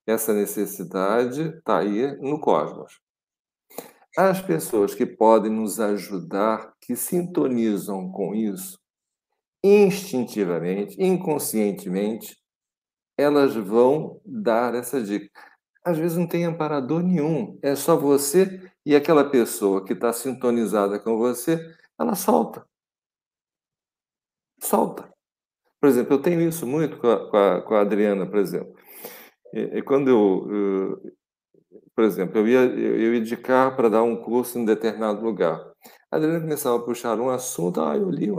Essa 0.06 0.32
necessidade 0.32 1.42
está 1.42 1.80
aí 1.80 2.16
no 2.20 2.40
cosmos. 2.40 3.00
As 4.16 4.40
pessoas 4.40 4.94
que 4.94 5.04
podem 5.04 5.50
nos 5.52 5.80
ajudar, 5.80 6.72
que 6.80 6.94
sintonizam 6.94 8.10
com 8.12 8.34
isso, 8.34 8.78
instintivamente, 9.64 10.96
inconscientemente, 11.02 12.36
elas 13.18 13.54
vão 13.54 14.20
dar 14.24 14.74
essa 14.74 15.02
dica. 15.02 15.28
às 15.84 15.98
vezes 15.98 16.16
não 16.18 16.26
tem 16.26 16.44
amparador 16.44 17.02
nenhum. 17.02 17.58
É 17.62 17.74
só 17.74 17.96
você 17.96 18.60
e 18.84 18.94
aquela 18.94 19.28
pessoa 19.28 19.84
que 19.84 19.92
está 19.92 20.12
sintonizada 20.12 20.98
com 20.98 21.16
você, 21.18 21.60
ela 21.98 22.14
solta. 22.14 22.66
Solta. 24.60 25.08
Por 25.80 25.88
exemplo, 25.88 26.14
eu 26.14 26.22
tenho 26.22 26.40
isso 26.40 26.66
muito 26.66 26.98
com 26.98 27.08
a, 27.08 27.30
com 27.30 27.36
a, 27.36 27.62
com 27.62 27.74
a 27.74 27.80
Adriana, 27.80 28.26
por 28.26 28.38
exemplo. 28.38 28.74
E, 29.52 29.78
e 29.78 29.82
quando 29.82 30.08
eu, 30.08 30.48
eu, 30.50 31.16
por 31.94 32.04
exemplo, 32.04 32.38
eu 32.38 32.48
ia, 32.48 32.60
eu 32.60 33.14
ia 33.14 33.20
de 33.20 33.36
carro 33.36 33.76
para 33.76 33.88
dar 33.88 34.02
um 34.02 34.16
curso 34.16 34.58
em 34.58 34.64
determinado 34.64 35.24
lugar. 35.24 35.58
A 36.10 36.16
Adriana 36.16 36.40
começava 36.40 36.76
a 36.76 36.82
puxar 36.82 37.18
um 37.20 37.30
assunto, 37.30 37.80
ah, 37.80 37.96
eu 37.96 38.10
li 38.10 38.30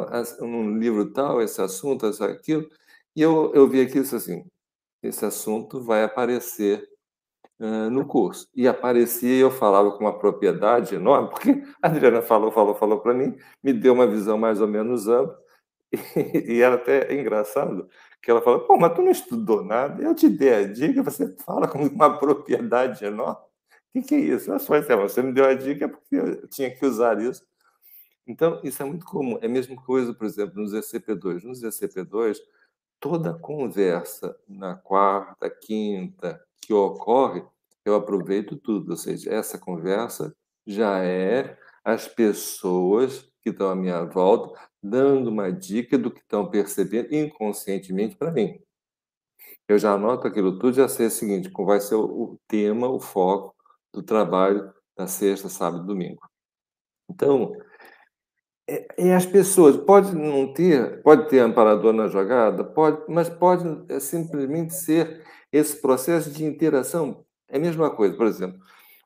um 0.41 0.77
livro 0.77 1.11
tal, 1.11 1.41
esse 1.41 1.61
assunto, 1.61 2.05
esse, 2.07 2.23
aquilo, 2.23 2.67
e 3.15 3.21
eu, 3.21 3.53
eu 3.53 3.67
vi 3.67 3.81
aqui 3.81 3.99
isso 3.99 4.15
assim, 4.15 4.45
esse 5.01 5.25
assunto 5.25 5.83
vai 5.83 6.03
aparecer 6.03 6.87
no 7.59 8.05
curso. 8.05 8.47
E 8.55 8.67
aparecia 8.67 9.35
e 9.35 9.39
eu 9.39 9.51
falava 9.51 9.91
com 9.91 9.99
uma 9.99 10.17
propriedade 10.17 10.95
enorme, 10.95 11.29
porque 11.31 11.63
a 11.81 11.87
Adriana 11.87 12.21
falou, 12.21 12.51
falou, 12.51 12.75
falou 12.75 12.99
para 12.99 13.13
mim, 13.13 13.35
me 13.63 13.73
deu 13.73 13.93
uma 13.93 14.07
visão 14.07 14.37
mais 14.37 14.61
ou 14.61 14.67
menos 14.67 15.07
ampla, 15.07 15.37
e, 15.91 15.97
e 16.57 16.61
era 16.61 16.75
até 16.75 17.13
engraçado, 17.13 17.89
que 18.21 18.29
ela 18.29 18.41
falou, 18.41 18.61
pô, 18.61 18.77
mas 18.77 18.93
tu 18.93 19.01
não 19.01 19.11
estudou 19.11 19.63
nada, 19.63 20.01
eu 20.03 20.13
te 20.13 20.29
dei 20.29 20.53
a 20.53 20.67
dica, 20.67 21.01
você 21.03 21.35
fala 21.45 21.67
com 21.67 21.79
uma 21.87 22.17
propriedade 22.17 23.03
enorme. 23.05 23.41
O 23.95 24.01
que, 24.01 24.09
que 24.09 24.15
é 24.15 24.19
isso? 24.19 24.51
Eu 24.51 24.59
falei, 24.59 24.83
você 24.83 25.23
me 25.23 25.33
deu 25.33 25.45
a 25.45 25.53
dica 25.55 25.89
porque 25.89 26.15
eu 26.15 26.47
tinha 26.49 26.69
que 26.69 26.85
usar 26.85 27.19
isso. 27.19 27.43
Então, 28.27 28.59
isso 28.63 28.83
é 28.83 28.85
muito 28.85 29.05
comum. 29.05 29.39
É 29.41 29.47
a 29.47 29.49
mesma 29.49 29.75
coisa, 29.77 30.13
por 30.13 30.25
exemplo, 30.25 30.61
nos 30.61 30.73
ECP2. 30.73 31.43
Nos 31.43 31.63
ECP2, 31.63 32.37
toda 32.99 33.33
conversa 33.33 34.37
na 34.47 34.75
quarta, 34.75 35.49
quinta 35.49 36.39
que 36.67 36.73
ocorre, 36.73 37.43
eu 37.85 37.95
aproveito 37.95 38.57
tudo. 38.57 38.91
Ou 38.91 38.97
seja, 38.97 39.33
essa 39.33 39.57
conversa 39.57 40.35
já 40.65 41.01
é 41.01 41.57
as 41.83 42.09
pessoas 42.09 43.31
que 43.41 43.49
estão 43.49 43.69
à 43.69 43.75
minha 43.75 44.03
volta 44.03 44.59
dando 44.83 45.29
uma 45.29 45.49
dica 45.49 45.97
do 45.97 46.11
que 46.11 46.19
estão 46.19 46.49
percebendo 46.49 47.15
inconscientemente 47.15 48.17
para 48.17 48.31
mim. 48.31 48.59
Eu 49.69 49.79
já 49.79 49.93
anoto 49.93 50.27
aquilo 50.27 50.59
tudo, 50.59 50.75
já 50.75 50.89
sei 50.89 51.07
o 51.07 51.11
seguinte, 51.11 51.49
qual 51.49 51.67
vai 51.67 51.79
ser 51.79 51.95
o 51.95 52.37
tema, 52.47 52.89
o 52.89 52.99
foco 52.99 53.55
do 53.93 54.03
trabalho 54.03 54.73
da 54.97 55.07
sexta, 55.07 55.47
sábado 55.47 55.83
e 55.83 55.87
domingo. 55.87 56.21
Então, 57.09 57.53
é, 58.69 58.87
é, 58.97 59.15
as 59.15 59.25
pessoas, 59.25 59.77
pode 59.77 60.13
não 60.13 60.53
ter, 60.53 61.01
pode 61.01 61.29
ter 61.29 61.39
amparador 61.39 61.93
na 61.93 62.07
jogada, 62.07 62.65
pode, 62.65 63.01
mas 63.07 63.29
pode 63.29 63.65
é, 63.87 63.99
simplesmente 63.99 64.73
ser 64.73 65.23
esse 65.51 65.81
processo 65.81 66.31
de 66.31 66.45
interação. 66.45 67.25
É 67.47 67.57
a 67.57 67.59
mesma 67.59 67.89
coisa, 67.89 68.15
por 68.15 68.27
exemplo, 68.27 68.59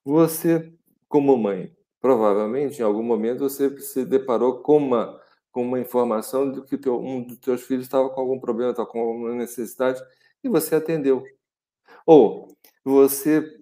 você, 0.04 0.74
como 1.08 1.38
mãe, 1.38 1.76
provavelmente 2.02 2.80
em 2.80 2.84
algum 2.84 3.04
momento 3.04 3.40
você 3.40 3.78
se 3.80 4.06
deparou 4.06 4.62
com 4.62 4.78
uma 4.78 5.22
com 5.52 5.64
uma 5.64 5.80
informação 5.80 6.52
de 6.52 6.62
que 6.64 6.78
teu, 6.78 7.00
um 7.00 7.24
dos 7.24 7.38
teus 7.38 7.62
filhos 7.64 7.86
estava 7.86 8.10
com 8.10 8.22
algum 8.22 8.40
problema, 8.40 8.72
estava 8.72 8.88
com 8.88 9.02
alguma 9.02 9.36
necessidade, 9.36 10.02
e 10.44 10.50
você 10.50 10.76
atendeu. 10.76 11.24
Ou 12.06 12.48
você, 12.84 13.60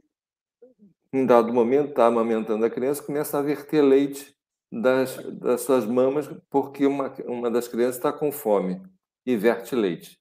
em 1.11 1.25
dado 1.25 1.53
momento, 1.53 1.89
está 1.89 2.05
amamentando 2.05 2.65
a 2.65 2.69
criança, 2.69 3.03
começa 3.03 3.38
a 3.38 3.41
verter 3.41 3.82
leite 3.82 4.36
das, 4.71 5.17
das 5.39 5.61
suas 5.61 5.86
mamas, 5.86 6.30
porque 6.49 6.86
uma, 6.86 7.13
uma 7.25 7.49
das 7.49 7.67
crianças 7.67 7.95
está 7.95 8.13
com 8.13 8.32
fome 8.32 8.82
e 9.25 9.36
verte 9.36 9.75
leite. 9.75 10.19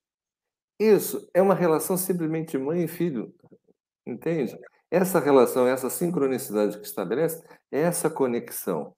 Isso 0.78 1.28
é 1.34 1.42
uma 1.42 1.54
relação 1.54 1.96
simplesmente 1.96 2.56
mãe 2.56 2.84
e 2.84 2.88
filho, 2.88 3.34
entende? 4.06 4.56
Essa 4.90 5.18
relação, 5.20 5.66
essa 5.66 5.90
sincronicidade 5.90 6.78
que 6.78 6.86
estabelece, 6.86 7.42
é 7.70 7.80
essa 7.80 8.08
conexão. 8.08 8.94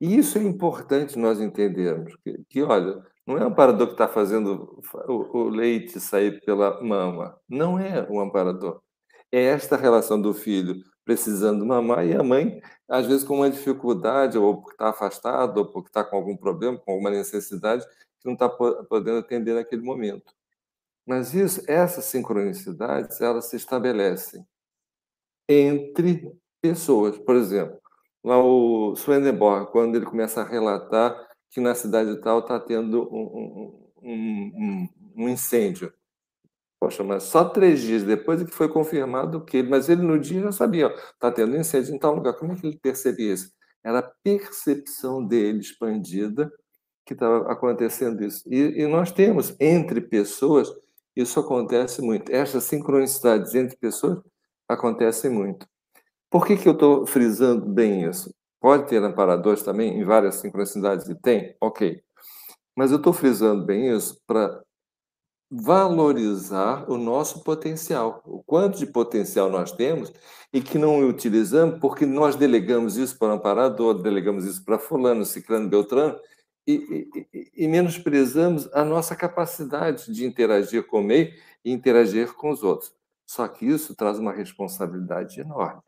E 0.00 0.16
isso 0.16 0.38
é 0.38 0.42
importante 0.42 1.18
nós 1.18 1.40
entendermos, 1.40 2.14
que, 2.24 2.42
que 2.48 2.62
olha, 2.62 3.02
não 3.26 3.38
é 3.38 3.44
o 3.44 3.48
amparador 3.48 3.86
que 3.86 3.92
está 3.94 4.08
fazendo 4.08 4.82
o, 5.06 5.38
o, 5.38 5.48
leite 5.48 6.00
sair 6.00 6.40
pela 6.44 6.82
mama. 6.82 7.38
Não 7.48 7.78
é 7.78 8.06
o 8.10 8.18
amparador. 8.20 8.82
É 9.30 9.42
esta 9.44 9.76
relação 9.76 10.20
do 10.20 10.34
filho 10.34 10.82
precisando 11.04 11.64
mamar 11.66 12.06
e 12.06 12.14
a 12.14 12.22
mãe, 12.22 12.60
às 12.88 13.06
vezes, 13.06 13.24
com 13.24 13.36
uma 13.36 13.50
dificuldade, 13.50 14.38
ou 14.38 14.60
porque 14.60 14.72
está 14.72 14.90
afastado, 14.90 15.58
ou 15.58 15.66
porque 15.66 15.88
está 15.88 16.04
com 16.04 16.16
algum 16.16 16.36
problema, 16.36 16.78
com 16.78 16.92
alguma 16.92 17.10
necessidade, 17.10 17.84
que 17.86 18.26
não 18.26 18.34
está 18.34 18.48
podendo 18.48 19.18
atender 19.18 19.54
naquele 19.54 19.82
momento. 19.82 20.32
Mas 21.06 21.34
isso, 21.34 21.62
essas 21.66 22.04
sincronicidades, 22.04 23.20
elas 23.20 23.46
se 23.46 23.56
estabelecem 23.56 24.44
entre 25.48 26.30
pessoas. 26.60 27.18
Por 27.18 27.34
exemplo, 27.36 27.80
lá 28.22 28.38
o 28.42 28.94
Swedenborg, 28.94 29.70
quando 29.72 29.96
ele 29.96 30.06
começa 30.06 30.42
a 30.42 30.48
relatar 30.48 31.28
que 31.50 31.60
na 31.60 31.74
cidade 31.74 32.20
tal 32.20 32.40
está 32.40 32.60
tendo 32.60 33.08
um, 33.12 33.90
um, 34.02 34.10
um, 34.10 34.88
um, 35.16 35.28
incêndio. 35.28 35.92
Poxa, 36.78 37.02
mas 37.02 37.24
só 37.24 37.44
três 37.44 37.80
dias 37.80 38.04
depois 38.04 38.40
é 38.40 38.44
que 38.44 38.52
foi 38.52 38.68
confirmado 38.68 39.44
que 39.44 39.58
ele, 39.58 39.68
mas 39.68 39.88
ele 39.88 40.02
no 40.02 40.18
dia 40.18 40.40
já 40.40 40.52
sabia, 40.52 40.86
está 40.86 41.30
tendo 41.30 41.56
incêndio 41.56 41.94
em 41.94 41.98
tal 41.98 42.14
lugar. 42.14 42.34
Como 42.34 42.52
é 42.52 42.56
que 42.56 42.66
ele 42.66 42.78
percebia 42.78 43.34
isso? 43.34 43.52
Era 43.84 43.98
a 43.98 44.10
percepção 44.22 45.26
dele 45.26 45.58
expandida 45.58 46.50
que 47.04 47.14
estava 47.14 47.50
acontecendo 47.50 48.24
isso. 48.24 48.42
E, 48.46 48.82
e 48.82 48.86
nós 48.86 49.10
temos 49.10 49.56
entre 49.58 50.00
pessoas, 50.00 50.70
isso 51.20 51.40
acontece 51.40 52.02
muito. 52.02 52.30
Essas 52.32 52.64
sincronicidades 52.64 53.54
entre 53.54 53.76
pessoas 53.76 54.20
acontecem 54.68 55.30
muito. 55.30 55.66
Por 56.30 56.46
que, 56.46 56.56
que 56.56 56.68
eu 56.68 56.72
estou 56.72 57.06
frisando 57.06 57.66
bem 57.66 58.08
isso? 58.08 58.32
Pode 58.60 58.88
ter 58.88 59.02
amparadores 59.02 59.62
também 59.62 59.98
em 59.98 60.04
várias 60.04 60.36
sincronicidades 60.36 61.08
e 61.08 61.14
tem, 61.14 61.56
ok. 61.60 62.00
Mas 62.76 62.90
eu 62.90 62.98
estou 62.98 63.12
frisando 63.12 63.64
bem 63.64 63.94
isso 63.94 64.20
para 64.26 64.62
valorizar 65.50 66.88
o 66.88 66.96
nosso 66.96 67.42
potencial, 67.42 68.22
o 68.24 68.40
quanto 68.44 68.78
de 68.78 68.86
potencial 68.86 69.50
nós 69.50 69.72
temos 69.72 70.12
e 70.52 70.60
que 70.60 70.78
não 70.78 71.08
utilizamos 71.08 71.80
porque 71.80 72.06
nós 72.06 72.36
delegamos 72.36 72.96
isso 72.96 73.18
para 73.18 73.28
o 73.28 73.32
amparador, 73.32 73.94
delegamos 74.00 74.44
isso 74.44 74.64
para 74.64 74.78
fulano, 74.78 75.24
ciclano, 75.24 75.68
beltrano 75.68 76.16
e, 76.70 77.26
e, 77.32 77.64
e 77.64 77.68
menosprezamos 77.68 78.68
a 78.72 78.84
nossa 78.84 79.16
capacidade 79.16 80.12
de 80.12 80.24
interagir 80.24 80.86
com 80.86 81.00
o 81.00 81.04
meio 81.04 81.32
e 81.64 81.72
interagir 81.72 82.32
com 82.34 82.50
os 82.50 82.62
outros. 82.62 82.92
Só 83.26 83.46
que 83.48 83.66
isso 83.66 83.94
traz 83.94 84.18
uma 84.18 84.32
responsabilidade 84.32 85.40
enorme 85.40 85.82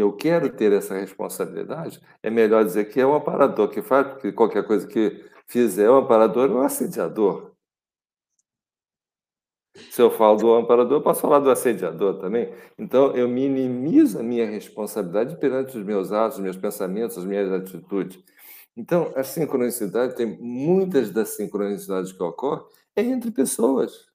eu 0.00 0.12
quero 0.12 0.50
ter 0.50 0.72
essa 0.72 0.94
responsabilidade, 0.96 2.00
é 2.22 2.30
melhor 2.30 2.64
dizer 2.64 2.86
que 2.86 3.00
é 3.00 3.06
um 3.06 3.14
amparador 3.14 3.68
que 3.68 3.82
faz, 3.82 4.06
porque 4.08 4.32
qualquer 4.32 4.64
coisa 4.64 4.86
que 4.86 5.24
fizer 5.46 5.84
é 5.84 5.90
um 5.90 5.96
amparador 5.96 6.50
ou 6.50 6.58
um 6.58 6.62
assediador. 6.62 7.52
Se 9.90 10.02
eu 10.02 10.10
falo 10.10 10.36
do 10.36 10.52
amparador, 10.52 10.98
eu 10.98 11.02
posso 11.02 11.20
falar 11.20 11.38
do 11.38 11.50
assediador 11.50 12.18
também. 12.18 12.52
Então, 12.76 13.16
eu 13.16 13.28
minimizo 13.28 14.18
a 14.18 14.22
minha 14.22 14.46
responsabilidade 14.46 15.36
perante 15.36 15.76
os 15.76 15.84
meus 15.84 16.10
atos, 16.10 16.38
os 16.38 16.42
meus 16.42 16.56
pensamentos, 16.56 17.16
as 17.16 17.24
minhas 17.24 17.50
atitudes. 17.52 18.18
Então, 18.78 19.12
a 19.16 19.24
sincronicidade, 19.24 20.14
tem 20.14 20.38
muitas 20.38 21.10
das 21.10 21.30
sincronicidades 21.30 22.12
que 22.12 22.22
ocorrem 22.22 22.64
é 22.94 23.02
entre 23.02 23.32
pessoas. 23.32 24.06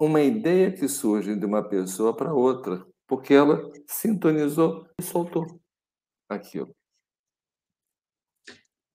Uma 0.00 0.20
ideia 0.20 0.72
que 0.72 0.88
surge 0.88 1.36
de 1.36 1.46
uma 1.46 1.62
pessoa 1.62 2.14
para 2.14 2.34
outra 2.34 2.84
porque 3.06 3.32
ela 3.32 3.70
sintonizou 3.86 4.88
e 5.00 5.04
soltou 5.04 5.46
aquilo. 6.28 6.74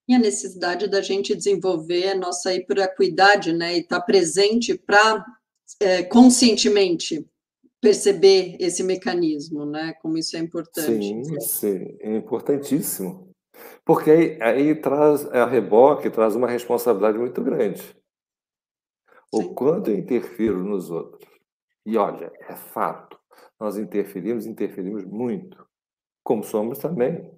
E 0.06 0.14
a 0.14 0.20
necessidade 0.20 0.90
da 0.90 1.02
gente 1.02 1.34
desenvolver 1.34 2.10
a 2.10 2.16
nossa 2.16 2.54
hiperacuidade, 2.54 3.54
né, 3.54 3.78
e 3.78 3.80
estar 3.80 4.02
tá 4.02 4.06
presente 4.06 4.78
para 4.78 5.26
é, 5.80 6.04
conscientemente 6.04 7.26
perceber 7.80 8.58
esse 8.60 8.84
mecanismo, 8.84 9.66
né, 9.66 9.94
como 10.02 10.18
isso 10.18 10.36
é 10.36 10.40
importante. 10.40 11.08
Sim, 11.08 11.40
sim, 11.40 11.98
é 12.02 12.18
importantíssimo. 12.18 13.29
Porque 13.90 14.12
aí, 14.12 14.40
aí 14.40 14.76
traz 14.76 15.26
a 15.32 15.48
reboque, 15.48 16.12
traz 16.12 16.36
uma 16.36 16.48
responsabilidade 16.48 17.18
muito 17.18 17.42
grande. 17.42 17.82
O 19.34 19.42
sim. 19.42 19.54
quanto 19.56 19.90
eu 19.90 19.98
interfiro 19.98 20.64
nos 20.64 20.92
outros. 20.92 21.28
E 21.84 21.98
olha, 21.98 22.32
é 22.48 22.56
fato 22.56 23.20
nós 23.60 23.80
interferimos, 23.80 24.46
interferimos 24.46 25.04
muito, 25.06 25.66
como 26.24 26.44
somos 26.44 26.78
também. 26.78 27.32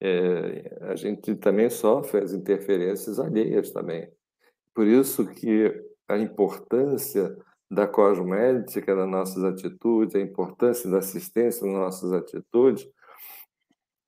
É, 0.00 0.78
a 0.90 0.96
gente 0.96 1.34
também 1.34 1.68
sofre 1.68 2.22
as 2.22 2.32
interferências 2.32 3.20
alheias 3.20 3.70
também. 3.70 4.10
Por 4.74 4.86
isso 4.86 5.26
que 5.26 5.70
a 6.08 6.16
importância 6.16 7.36
da 7.70 7.86
cosmética 7.86 8.96
nas 8.96 9.10
nossas 9.10 9.44
atitudes, 9.44 10.14
a 10.14 10.20
importância 10.20 10.90
da 10.90 10.96
assistência 10.96 11.66
nas 11.66 11.76
nossas 11.76 12.10
atitudes, 12.14 12.88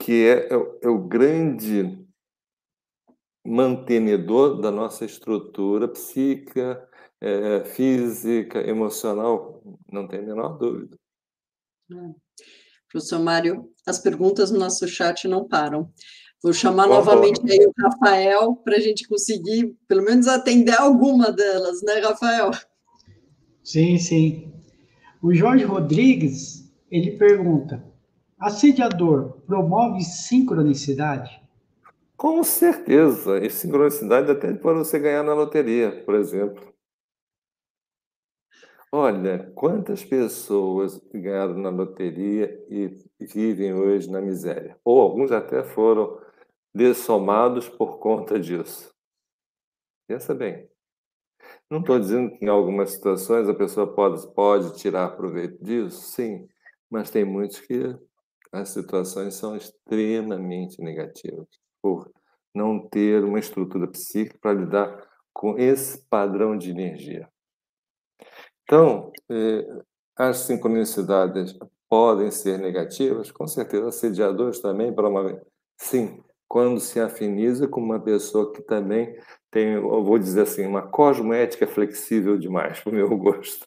que 0.03 0.27
é, 0.27 0.49
é, 0.53 0.79
é 0.83 0.89
o 0.89 0.99
grande 0.99 2.05
mantenedor 3.47 4.61
da 4.61 4.71
nossa 4.71 5.05
estrutura 5.05 5.87
psíquica, 5.87 6.89
é, 7.21 7.65
física, 7.65 8.59
emocional, 8.69 9.63
não 9.91 10.09
tem 10.09 10.19
a 10.19 10.23
menor 10.23 10.59
dúvida. 10.59 10.97
É. 11.93 11.97
Professor 12.91 13.21
Mário, 13.21 13.71
as 13.87 14.01
perguntas 14.01 14.51
no 14.51 14.59
nosso 14.59 14.89
chat 14.89 15.29
não 15.29 15.47
param. 15.47 15.89
Vou 16.43 16.53
chamar 16.53 16.89
novamente 16.89 17.41
aí 17.49 17.65
o 17.65 17.73
Rafael 17.81 18.57
para 18.57 18.77
a 18.77 18.81
gente 18.81 19.07
conseguir, 19.07 19.73
pelo 19.87 20.03
menos, 20.03 20.27
atender 20.27 20.77
alguma 20.77 21.31
delas, 21.31 21.81
né, 21.83 22.01
Rafael? 22.01 22.51
Sim, 23.63 23.97
sim. 23.99 24.53
O 25.23 25.33
Jorge 25.33 25.65
Rodrigues, 25.65 26.69
ele 26.91 27.13
pergunta, 27.13 27.92
assediador 28.43 29.41
promove 29.47 30.03
sincronicidade? 30.03 31.41
Com 32.17 32.43
certeza, 32.45 33.39
e 33.39 33.51
sincronicidade 33.51 34.31
até 34.31 34.53
para 34.55 34.75
você 34.75 34.99
ganhar 34.99 35.23
na 35.23 35.35
loteria, 35.35 36.05
por 36.05 36.15
exemplo. 36.15 36.73
Olha, 38.93 39.51
quantas 39.55 40.05
pessoas 40.05 41.01
ganharam 41.15 41.55
na 41.55 41.71
loteria 41.71 42.63
e 42.69 42.95
vivem 43.21 43.73
hoje 43.73 44.11
na 44.11 44.21
miséria? 44.21 44.79
Ou 44.85 45.01
alguns 45.01 45.33
até 45.33 45.65
foram 45.65 46.21
dessomados 46.75 47.69
por 47.69 47.99
conta 47.99 48.39
disso. 48.39 48.95
Pensa 50.07 50.35
bem. 50.35 50.69
Não 51.71 51.81
estou 51.81 51.99
dizendo 51.99 52.37
que 52.37 52.45
em 52.45 52.49
algumas 52.49 52.91
situações 52.91 53.49
a 53.49 53.55
pessoa 53.55 53.93
pode, 53.95 54.27
pode 54.35 54.77
tirar 54.77 55.17
proveito 55.17 55.63
disso, 55.65 56.03
sim, 56.03 56.47
mas 56.91 57.11
tem 57.11 57.25
muitos 57.25 57.61
que 57.61 57.97
as 58.53 58.69
situações 58.69 59.35
são 59.35 59.57
extremamente 59.57 60.81
negativas 60.83 61.47
por 61.81 62.13
não 62.55 62.87
ter 62.89 63.25
uma 63.25 63.39
estrutura 63.39 63.89
psíquica 63.89 64.39
para 64.41 64.61
lidar 64.61 65.09
com 65.33 65.59
esse 65.59 66.07
padrão 66.09 66.57
de 66.57 66.71
energia. 66.71 67.29
Então, 68.65 69.11
eh, 69.31 69.67
as 70.17 70.39
sincronicidades 70.39 71.59
podem 71.89 72.31
ser 72.31 72.59
negativas, 72.59 73.31
com 73.31 73.47
certeza 73.47 73.89
assediadores 73.89 74.61
também 74.61 74.95
para 74.95 75.09
uma 75.09 75.41
sim, 75.77 76.23
quando 76.49 76.81
se 76.81 77.01
afiniza 77.01 77.67
com 77.67 77.81
uma 77.81 77.99
pessoa 78.01 78.53
que 78.53 78.63
também 78.63 79.19
tem, 79.51 79.73
eu 79.75 80.05
vou 80.05 80.19
dizer 80.19 80.43
assim, 80.43 80.67
uma 80.67 80.83
cosmoética 80.83 81.67
flexível 81.67 82.39
demais 82.39 82.81
para 82.81 82.91
o 82.93 82.95
meu 82.95 83.09
gosto. 83.17 83.67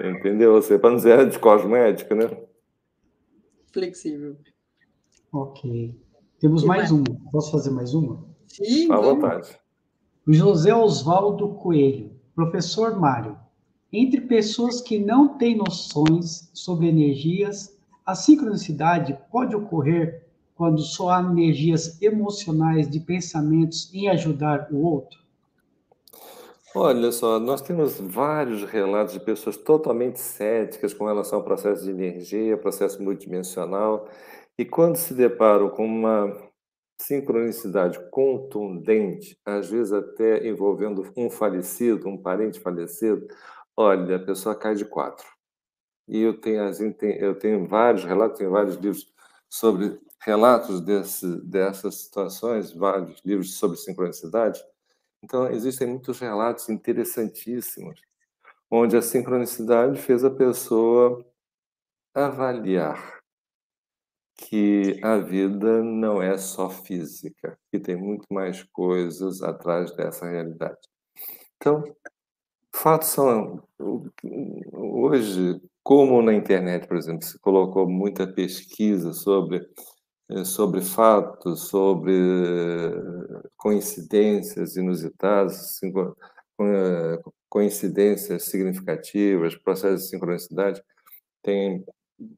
Entendeu? 0.00 0.54
Você, 0.54 0.78
para 0.78 0.90
não 0.90 0.96
dizer 0.96 1.26
de 1.30 1.38
cosmoética, 1.38 2.14
né? 2.14 2.30
Flexível. 3.72 4.36
Ok. 5.32 5.98
Temos 6.38 6.64
mais 6.64 6.90
uma. 6.90 7.04
Posso 7.32 7.50
fazer 7.50 7.70
mais 7.70 7.94
uma? 7.94 8.24
Sim. 8.48 8.90
À 8.92 8.98
vontade. 8.98 9.58
O 10.26 10.32
José 10.32 10.74
Oswaldo 10.74 11.54
Coelho, 11.54 12.10
professor 12.34 12.98
Mário, 12.98 13.38
entre 13.92 14.20
pessoas 14.20 14.80
que 14.80 14.98
não 14.98 15.38
têm 15.38 15.56
noções 15.56 16.50
sobre 16.52 16.88
energias, 16.88 17.76
a 18.04 18.14
sincronicidade 18.14 19.18
pode 19.30 19.54
ocorrer 19.54 20.26
quando 20.54 20.80
só 20.80 21.10
há 21.10 21.20
energias 21.20 22.00
emocionais 22.02 22.90
de 22.90 22.98
pensamentos 23.00 23.92
em 23.92 24.08
ajudar 24.08 24.68
o 24.70 24.82
outro? 24.82 25.25
Olha 26.78 27.10
só, 27.10 27.40
nós 27.40 27.62
temos 27.62 27.98
vários 27.98 28.62
relatos 28.64 29.14
de 29.14 29.20
pessoas 29.20 29.56
totalmente 29.56 30.20
céticas 30.20 30.92
com 30.92 31.06
relação 31.06 31.38
ao 31.38 31.44
processo 31.44 31.82
de 31.84 31.90
energia, 31.90 32.58
processo 32.58 33.02
multidimensional, 33.02 34.06
e 34.58 34.64
quando 34.64 34.96
se 34.96 35.14
deparam 35.14 35.70
com 35.70 35.86
uma 35.86 36.30
sincronicidade 37.00 37.98
contundente, 38.10 39.38
às 39.46 39.70
vezes 39.70 39.90
até 39.90 40.46
envolvendo 40.46 41.10
um 41.16 41.30
falecido, 41.30 42.08
um 42.08 42.18
parente 42.20 42.60
falecido, 42.60 43.26
olha, 43.74 44.16
a 44.16 44.18
pessoa 44.18 44.54
cai 44.54 44.74
de 44.74 44.84
quatro. 44.84 45.26
E 46.08 46.20
eu 46.20 46.38
tenho, 46.40 46.62
eu 47.20 47.38
tenho 47.38 47.66
vários 47.66 48.04
relatos, 48.04 48.38
tenho 48.38 48.50
vários 48.50 48.76
livros 48.76 49.06
sobre 49.48 49.98
relatos 50.20 50.82
desse, 50.82 51.26
dessas 51.42 51.94
situações, 52.04 52.72
vários 52.72 53.22
livros 53.24 53.56
sobre 53.58 53.78
sincronicidade. 53.78 54.60
Então, 55.22 55.50
existem 55.50 55.88
muitos 55.88 56.20
relatos 56.20 56.68
interessantíssimos, 56.68 58.00
onde 58.70 58.96
a 58.96 59.02
sincronicidade 59.02 60.00
fez 60.00 60.24
a 60.24 60.30
pessoa 60.30 61.24
avaliar 62.14 63.16
que 64.36 65.00
a 65.02 65.16
vida 65.16 65.82
não 65.82 66.22
é 66.22 66.36
só 66.36 66.68
física, 66.68 67.58
que 67.70 67.78
tem 67.78 67.96
muito 67.96 68.26
mais 68.30 68.62
coisas 68.64 69.42
atrás 69.42 69.94
dessa 69.96 70.26
realidade. 70.28 70.78
Então, 71.56 71.82
fatos 72.72 73.08
são 73.08 73.62
hoje, 74.72 75.60
como 75.82 76.20
na 76.20 76.34
internet, 76.34 76.86
por 76.86 76.96
exemplo, 76.96 77.24
se 77.24 77.38
colocou 77.38 77.88
muita 77.88 78.26
pesquisa 78.26 79.12
sobre 79.14 79.66
sobre 80.44 80.80
fatos, 80.80 81.68
sobre 81.68 82.12
eh, 82.12 83.48
coincidências 83.56 84.76
inusitadas, 84.76 85.80
eh, 85.82 87.20
coincidências 87.48 88.44
significativas, 88.44 89.56
processos 89.56 90.04
de 90.04 90.10
sincronicidade, 90.10 90.82
tem 91.42 91.84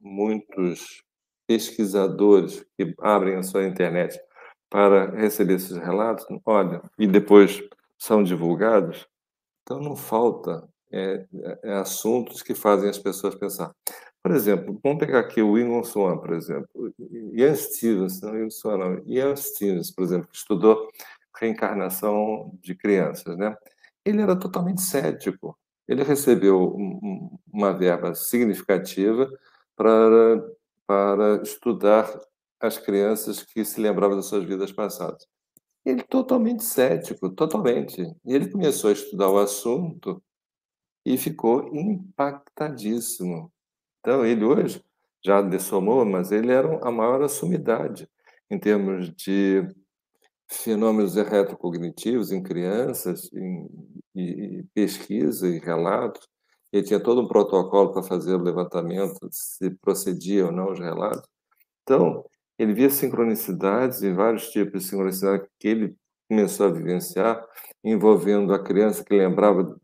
muitos 0.00 1.02
pesquisadores 1.46 2.64
que 2.76 2.94
abrem 3.00 3.36
a 3.36 3.42
sua 3.42 3.64
internet 3.64 4.20
para 4.68 5.10
receber 5.16 5.54
esses 5.54 5.76
relatos, 5.78 6.26
olha, 6.44 6.82
e 6.98 7.06
depois 7.06 7.62
são 7.96 8.22
divulgados, 8.22 9.06
então 9.62 9.80
não 9.80 9.96
falta 9.96 10.68
é, 10.92 11.26
assuntos 11.80 12.42
que 12.42 12.54
fazem 12.54 12.90
as 12.90 12.98
pessoas 12.98 13.34
pensar. 13.34 13.72
Por 14.28 14.36
exemplo, 14.36 14.78
vamos 14.84 14.98
pegar 14.98 15.20
aqui 15.20 15.40
o 15.40 15.58
Ingon 15.58 15.82
Swan, 15.82 16.18
por 16.18 16.34
exemplo, 16.34 16.92
Ian 17.32 17.54
Stevens, 17.54 18.20
não 18.20 18.36
Ian 18.36 18.50
Swan, 18.50 18.76
não, 18.76 19.02
Ian 19.06 19.34
Stevens, 19.34 19.90
por 19.90 20.04
exemplo, 20.04 20.28
que 20.28 20.36
estudou 20.36 20.86
reencarnação 21.34 22.52
de 22.60 22.74
crianças, 22.74 23.38
né? 23.38 23.56
Ele 24.04 24.20
era 24.20 24.38
totalmente 24.38 24.82
cético. 24.82 25.58
Ele 25.88 26.02
recebeu 26.02 26.76
uma 27.50 27.72
verba 27.72 28.14
significativa 28.14 29.30
para 29.74 30.46
para 30.86 31.42
estudar 31.42 32.06
as 32.60 32.76
crianças 32.76 33.42
que 33.42 33.64
se 33.64 33.80
lembravam 33.80 34.16
das 34.16 34.26
suas 34.26 34.44
vidas 34.44 34.70
passadas. 34.70 35.26
Ele 35.86 36.02
totalmente 36.02 36.64
cético, 36.64 37.30
totalmente. 37.30 38.02
E 38.26 38.34
ele 38.34 38.50
começou 38.50 38.90
a 38.90 38.92
estudar 38.92 39.30
o 39.30 39.38
assunto 39.38 40.22
e 41.02 41.16
ficou 41.16 41.74
impactadíssimo. 41.74 43.50
Então, 44.08 44.24
ele 44.24 44.42
hoje 44.42 44.82
já 45.22 45.42
dessomou, 45.42 46.02
mas 46.02 46.32
ele 46.32 46.50
era 46.50 46.78
a 46.82 46.90
maior 46.90 47.28
sumidade 47.28 48.08
em 48.50 48.58
termos 48.58 49.14
de 49.14 49.68
fenômenos 50.50 51.14
retrocognitivos 51.14 52.32
em 52.32 52.42
crianças, 52.42 53.30
em, 53.34 53.68
em, 54.16 54.66
pesquisa 54.72 55.46
e 55.46 55.58
relatos. 55.58 56.26
Ele 56.72 56.86
tinha 56.86 56.98
todo 56.98 57.20
um 57.20 57.28
protocolo 57.28 57.92
para 57.92 58.02
fazer 58.02 58.34
o 58.34 58.42
levantamento, 58.42 59.28
se 59.30 59.68
procedia 59.72 60.46
ou 60.46 60.52
não 60.52 60.72
os 60.72 60.78
relatos. 60.78 61.28
Então, 61.82 62.24
ele 62.58 62.72
via 62.72 62.88
sincronicidades 62.88 64.00
e 64.00 64.10
vários 64.10 64.48
tipos 64.48 64.84
de 64.84 64.88
sincronicidade 64.88 65.46
que 65.60 65.68
ele 65.68 65.94
começou 66.26 66.64
a 66.64 66.72
vivenciar, 66.72 67.46
envolvendo 67.84 68.54
a 68.54 68.58
criança 68.58 69.04
que 69.04 69.14
lembrava 69.14 69.78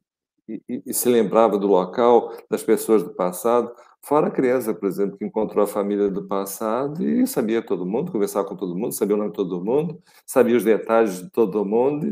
e, 0.49 0.83
e, 0.87 0.95
se 0.95 1.09
lembrava 1.09 1.59
do 1.59 1.67
local, 1.67 2.35
das 2.51 2.63
pessoas 2.63 3.03
do 3.03 3.15
passado, 3.15 3.75
fora 4.05 4.29
a 4.29 4.31
criança, 4.31 4.75
por 4.75 4.87
exemplo, 4.87 5.17
que 5.19 5.25
encontrou 5.25 5.65
a 5.65 5.67
família 5.67 6.11
do 6.11 6.27
passado 6.27 7.03
e 7.03 7.27
sabia 7.27 7.65
todo 7.65 7.87
mundo, 7.87 8.13
conversava 8.13 8.47
com 8.47 8.57
todo 8.57 8.77
mundo, 8.77 8.93
sabia 8.93 9.15
o 9.17 9.19
nome 9.19 9.31
de 9.31 9.37
todo 9.37 9.65
mundo, 9.65 10.03
sabia 10.27 10.57
os 10.57 10.65
detalhes 10.65 11.23
de 11.23 11.31
todo 11.31 11.65
mundo, 11.65 12.07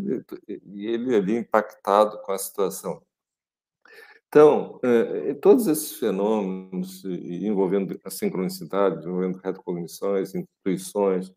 e, 0.49 0.87
ele 0.87 1.15
ali 1.15 1.37
impactado 1.37 2.21
com 2.23 2.33
a 2.33 2.39
situação. 2.39 3.03
Então, 4.29 4.81
eh, 4.83 5.35
todos 5.35 5.67
esses 5.67 5.99
fenômenos 5.99 7.05
envolvendo 7.05 8.01
a 8.03 8.11
sincronicidade, 8.11 9.07
envolvendo 9.07 9.39
retrocognições, 9.39 10.35
intuições, 10.35 11.31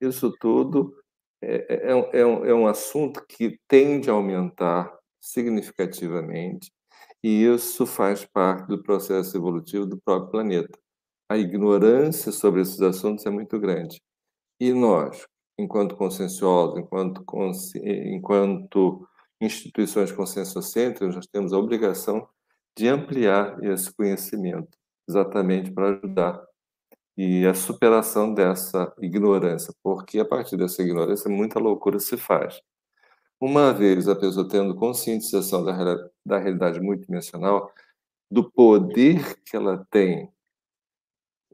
isso 0.00 0.32
tudo 0.38 0.94
é, 1.42 1.90
é, 1.90 2.20
é, 2.20 2.26
um, 2.26 2.44
é 2.44 2.54
um 2.54 2.66
assunto 2.68 3.24
que 3.26 3.58
tende 3.68 4.08
a 4.10 4.12
aumentar 4.12 4.96
significativamente 5.20 6.70
e 7.26 7.44
isso 7.44 7.84
faz 7.86 8.24
parte 8.24 8.68
do 8.68 8.80
processo 8.80 9.36
evolutivo 9.36 9.84
do 9.84 9.98
próprio 9.98 10.30
planeta. 10.30 10.78
A 11.28 11.36
ignorância 11.36 12.30
sobre 12.30 12.60
esses 12.60 12.80
assuntos 12.80 13.26
é 13.26 13.30
muito 13.30 13.58
grande. 13.58 14.00
E 14.60 14.72
nós, 14.72 15.26
enquanto 15.58 15.96
conscienciosos, 15.96 16.78
enquanto, 16.78 17.24
consci... 17.24 17.80
enquanto 17.80 19.04
instituições 19.40 20.12
conscienciocêntricas, 20.12 21.16
nós 21.16 21.26
temos 21.26 21.52
a 21.52 21.58
obrigação 21.58 22.28
de 22.78 22.86
ampliar 22.86 23.60
esse 23.64 23.92
conhecimento, 23.92 24.78
exatamente 25.08 25.72
para 25.72 25.96
ajudar 25.96 26.40
e 27.16 27.44
a 27.44 27.54
superação 27.54 28.32
dessa 28.32 28.94
ignorância, 29.00 29.74
porque 29.82 30.20
a 30.20 30.24
partir 30.24 30.56
dessa 30.56 30.80
ignorância 30.80 31.28
muita 31.28 31.58
loucura 31.58 31.98
se 31.98 32.16
faz. 32.16 32.60
Uma 33.40 33.72
vez 33.72 34.08
a 34.08 34.16
pessoa 34.16 34.48
tendo 34.48 34.74
conscientização 34.74 35.64
da, 35.64 35.72
da 36.24 36.38
realidade 36.38 36.80
multidimensional, 36.80 37.70
do 38.30 38.50
poder 38.50 39.36
que 39.44 39.56
ela 39.56 39.86
tem 39.90 40.30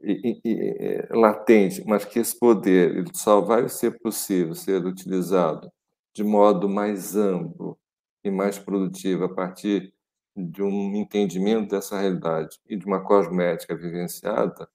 e, 0.01 0.39
e, 0.43 0.51
e, 0.51 1.07
latente, 1.15 1.83
mas 1.85 2.05
que 2.05 2.19
esse 2.19 2.37
poder 2.37 2.97
ele 2.97 3.11
só 3.13 3.41
vai 3.41 3.69
ser 3.69 3.99
possível 3.99 4.55
ser 4.55 4.85
utilizado 4.85 5.71
de 6.13 6.23
modo 6.23 6.69
mais 6.69 7.15
amplo 7.15 7.77
e 8.23 8.29
mais 8.29 8.59
produtivo 8.59 9.25
a 9.25 9.33
partir 9.33 9.93
de 10.35 10.61
um 10.61 10.95
entendimento 10.95 11.69
dessa 11.69 11.99
realidade 11.99 12.59
e 12.67 12.75
de 12.75 12.85
uma 12.85 13.03
cosmética 13.03 13.75
vivenciada, 13.75 14.67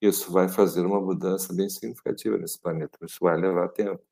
isso 0.00 0.32
vai 0.32 0.48
fazer 0.48 0.84
uma 0.84 1.00
mudança 1.00 1.52
bem 1.54 1.68
significativa 1.68 2.36
nesse 2.36 2.60
planeta. 2.60 2.98
Isso 3.02 3.18
vai 3.20 3.36
levar 3.36 3.68
tempo. 3.68 4.02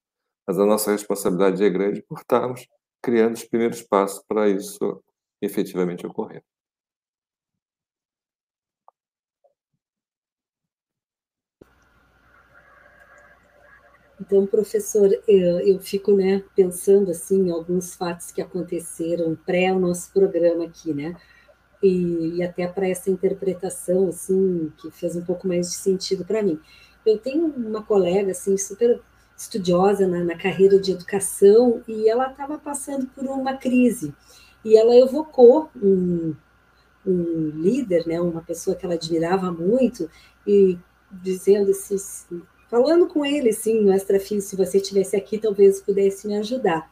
Mas 0.47 0.59
a 0.59 0.67
nossa 0.67 0.93
responsabilidade 0.93 1.63
é 1.63 1.71
grande 1.71 2.03
por 2.03 2.19
estarmos 2.19 2.67
criando 3.01 3.35
os 3.35 3.45
primeiros 3.45 3.83
passos 3.83 4.23
para 4.27 4.49
isso 4.49 5.03
efetivamente 5.41 6.07
ocorrer. 6.07 6.43
Então, 14.21 14.47
professor, 14.47 15.11
eu 15.27 15.81
fico 15.81 16.15
né, 16.15 16.45
pensando 16.55 17.11
assim 17.11 17.49
em 17.49 17.51
alguns 17.51 17.97
fatos 17.97 18.31
que 18.31 18.41
aconteceram 18.41 19.35
pré 19.35 19.73
o 19.73 19.81
nosso 19.81 20.13
programa 20.13 20.65
aqui, 20.65 20.95
né? 20.95 21.17
E, 21.83 22.37
e 22.37 22.43
até 22.43 22.69
para 22.69 22.89
essa 22.89 23.11
interpretação 23.11 24.09
assim 24.09 24.73
que 24.81 24.93
fez 24.93 25.17
um 25.17 25.25
pouco 25.25 25.49
mais 25.49 25.69
de 25.69 25.75
sentido 25.75 26.25
para 26.25 26.41
mim. 26.41 26.61
Eu 27.05 27.19
tenho 27.19 27.47
uma 27.47 27.83
colega 27.83 28.31
assim 28.31 28.57
super 28.57 29.01
estudiosa 29.43 30.07
na, 30.07 30.23
na 30.23 30.37
carreira 30.37 30.79
de 30.79 30.93
educação 30.93 31.83
e 31.87 32.09
ela 32.09 32.31
estava 32.31 32.59
passando 32.59 33.07
por 33.09 33.25
uma 33.25 33.57
crise 33.57 34.15
e 34.65 34.77
ela 34.77 34.95
evocou 34.95 35.69
um, 35.77 36.35
um 37.05 37.51
líder, 37.57 38.07
né, 38.07 38.21
uma 38.21 38.41
pessoa 38.43 38.77
que 38.77 38.85
ela 38.85 38.95
admirava 38.95 39.51
muito 39.51 40.09
e 40.47 40.79
dizendo 41.11 41.73
assim, 41.73 41.97
falando 42.71 43.07
com 43.09 43.27
ele, 43.27 43.53
sim, 43.53 43.83
no 43.83 43.93
Extrafio, 43.93 44.41
se 44.41 44.57
você 44.57 44.79
estivesse 44.79 45.17
aqui, 45.17 45.39
talvez 45.39 45.81
pudesse 45.81 46.27
me 46.27 46.37
ajudar. 46.37 46.91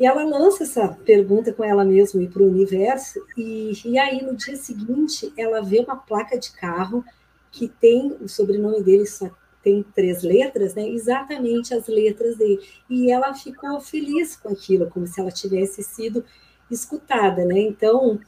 E 0.00 0.06
ela 0.06 0.24
lança 0.24 0.64
essa 0.64 0.88
pergunta 0.88 1.52
com 1.52 1.62
ela 1.62 1.84
mesma 1.84 2.22
e 2.22 2.28
para 2.28 2.42
o 2.42 2.48
universo, 2.48 3.20
e, 3.36 3.72
e 3.84 3.98
aí 3.98 4.24
no 4.24 4.34
dia 4.34 4.56
seguinte 4.56 5.32
ela 5.36 5.60
vê 5.60 5.78
uma 5.80 5.94
placa 5.94 6.38
de 6.38 6.50
carro 6.52 7.04
que 7.52 7.68
tem 7.68 8.16
o 8.20 8.28
sobrenome 8.28 8.82
dele 8.82 9.06
só 9.06 9.30
tem 9.64 9.82
três 9.94 10.22
letras, 10.22 10.74
né? 10.74 10.86
Exatamente 10.86 11.74
as 11.74 11.88
letras 11.88 12.36
dele. 12.36 12.60
E 12.88 13.10
ela 13.10 13.32
ficou 13.34 13.80
feliz 13.80 14.36
com 14.36 14.50
aquilo, 14.50 14.90
como 14.90 15.06
se 15.06 15.18
ela 15.18 15.30
tivesse 15.30 15.82
sido 15.82 16.22
escutada, 16.70 17.44
né? 17.44 17.58
Então, 17.58 18.20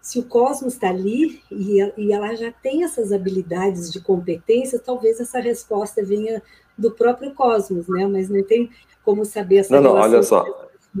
se 0.00 0.20
o 0.20 0.24
cosmos 0.24 0.74
está 0.74 0.88
ali 0.88 1.42
e, 1.50 2.12
ela 2.12 2.34
já 2.36 2.52
tem 2.52 2.84
essas 2.84 3.12
habilidades 3.12 3.92
de 3.92 4.00
competência, 4.00 4.78
talvez 4.78 5.18
essa 5.18 5.40
resposta 5.40 6.04
venha 6.04 6.40
do 6.78 6.92
próprio 6.92 7.34
cosmos, 7.34 7.88
né? 7.88 8.06
Mas 8.06 8.28
não 8.28 8.44
tem 8.44 8.70
como 9.04 9.24
saber 9.24 9.56
essa 9.56 9.74
Não, 9.74 9.82
não, 9.82 10.00
olha 10.00 10.22
só. 10.22 10.46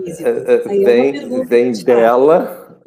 É, 0.06 0.54
é, 0.54 0.58
vem 0.58 1.16
é 1.16 1.44
vem 1.44 1.72
dela, 1.84 2.80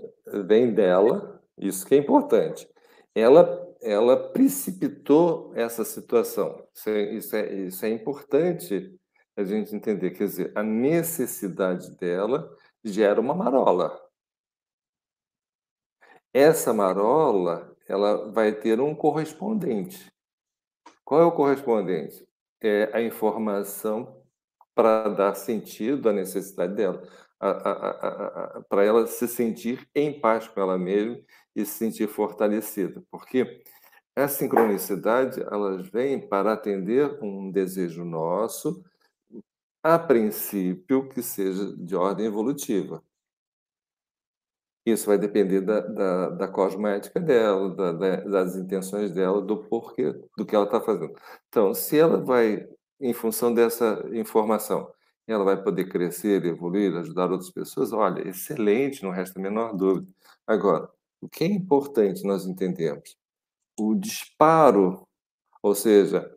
vem 0.45 0.73
dela, 0.73 1.39
isso 1.57 1.85
que 1.85 1.95
é 1.95 1.97
importante. 1.97 2.67
Ela 3.15 3.66
ela 3.81 4.31
precipitou 4.31 5.51
essa 5.55 5.83
situação. 5.83 6.67
Isso 6.73 6.89
é, 6.89 7.13
isso 7.13 7.35
é, 7.35 7.53
isso 7.53 7.85
é 7.85 7.89
importante 7.89 8.99
a 9.35 9.43
gente 9.43 9.75
entender. 9.75 10.11
Quer 10.11 10.25
dizer, 10.25 10.51
a 10.55 10.63
necessidade 10.63 11.91
dela 11.97 12.49
gera 12.83 13.19
uma 13.19 13.35
marola. 13.35 13.99
Essa 16.33 16.73
marola, 16.73 17.75
ela 17.87 18.31
vai 18.31 18.53
ter 18.53 18.79
um 18.79 18.93
correspondente. 18.93 20.11
Qual 21.03 21.21
é 21.21 21.25
o 21.25 21.31
correspondente? 21.31 22.27
É 22.61 22.89
a 22.93 23.01
informação 23.01 24.23
para 24.75 25.09
dar 25.09 25.35
sentido 25.35 26.09
à 26.09 26.13
necessidade 26.13 26.75
dela, 26.75 27.01
para 28.69 28.83
ela 28.83 29.07
se 29.07 29.27
sentir 29.27 29.87
em 29.95 30.19
paz 30.19 30.47
com 30.47 30.59
ela 30.59 30.77
mesma 30.77 31.17
e 31.57 31.65
se 31.65 31.73
sentir 31.73 32.07
fortalecida. 32.07 33.03
Porque 33.09 33.63
a 34.15 34.27
sincronicidade, 34.27 35.41
elas 35.41 35.87
vêm 35.89 36.27
para 36.27 36.53
atender 36.53 37.19
um 37.21 37.51
desejo 37.51 38.05
nosso, 38.05 38.83
a 39.83 39.97
princípio 39.97 41.09
que 41.09 41.21
seja 41.23 41.75
de 41.75 41.95
ordem 41.95 42.27
evolutiva. 42.27 43.03
Isso 44.85 45.07
vai 45.07 45.17
depender 45.17 45.61
da, 45.61 45.81
da, 45.81 46.29
da 46.29 46.47
cosmética 46.47 47.19
dela, 47.19 47.75
da, 47.75 47.91
das 48.21 48.55
intenções 48.55 49.11
dela, 49.11 49.41
do 49.41 49.63
porquê, 49.65 50.13
do 50.37 50.45
que 50.45 50.55
ela 50.55 50.65
está 50.65 50.79
fazendo. 50.79 51.13
Então, 51.49 51.73
se 51.73 51.97
ela 51.97 52.23
vai, 52.23 52.67
em 53.01 53.13
função 53.13 53.53
dessa 53.53 54.05
informação, 54.13 54.89
ela 55.27 55.43
vai 55.43 55.61
poder 55.61 55.89
crescer, 55.89 56.45
evoluir, 56.45 56.95
ajudar 56.95 57.29
outras 57.31 57.51
pessoas, 57.51 57.91
olha, 57.91 58.27
excelente, 58.27 59.03
não 59.03 59.11
resta 59.11 59.39
a 59.39 59.41
menor 59.41 59.75
dúvida. 59.75 60.07
Agora, 60.47 60.89
o 61.21 61.29
que 61.29 61.43
é 61.43 61.47
importante 61.47 62.23
nós 62.23 62.45
entendemos? 62.45 63.15
O 63.79 63.95
disparo, 63.95 65.07
ou 65.61 65.75
seja, 65.75 66.31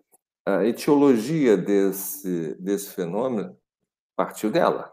a 0.47 0.65
etiologia 0.65 1.57
desse, 1.57 2.55
desse 2.55 2.91
fenômeno 2.95 3.57
partiu 4.17 4.51
dela. 4.51 4.93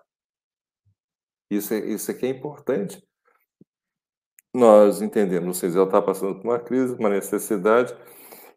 Isso 1.50 1.74
é, 1.74 1.80
isso 1.80 2.12
é 2.12 2.14
que 2.14 2.26
é 2.26 2.30
importante 2.30 3.02
nós 4.54 5.02
entendemos, 5.02 5.48
ou 5.48 5.54
seja, 5.54 5.78
ela 5.78 5.86
está 5.86 6.02
passando 6.02 6.36
por 6.36 6.46
uma 6.46 6.60
crise, 6.60 6.96
uma 6.96 7.10
necessidade, 7.10 7.96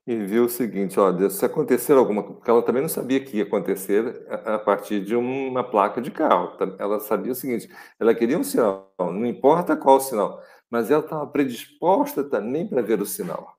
e 0.07 0.16
viu 0.16 0.45
o 0.45 0.49
seguinte, 0.49 0.99
olha, 0.99 1.28
se 1.28 1.45
acontecer 1.45 1.93
alguma 1.93 2.22
coisa, 2.22 2.39
porque 2.39 2.51
ela 2.51 2.62
também 2.62 2.83
não 2.83 2.89
sabia 2.89 3.22
que 3.22 3.37
ia 3.37 3.43
acontecer 3.43 4.26
a, 4.28 4.59
partir 4.59 5.05
de 5.05 5.14
uma 5.14 5.62
placa 5.62 6.01
de 6.01 6.11
carro, 6.11 6.57
ela 6.78 6.99
sabia 7.01 7.33
o 7.33 7.35
seguinte, 7.35 7.68
ela 7.99 8.14
queria 8.14 8.39
um 8.39 8.43
sinal, 8.43 8.93
não 8.99 9.26
importa 9.26 9.76
qual 9.76 10.01
sinal, 10.01 10.43
mas 10.71 10.91
ela 10.91 11.03
estava 11.03 11.27
predisposta 11.27 12.23
também 12.23 12.66
para 12.66 12.81
ver 12.81 13.01
o 13.03 13.07
sinal. 13.07 13.59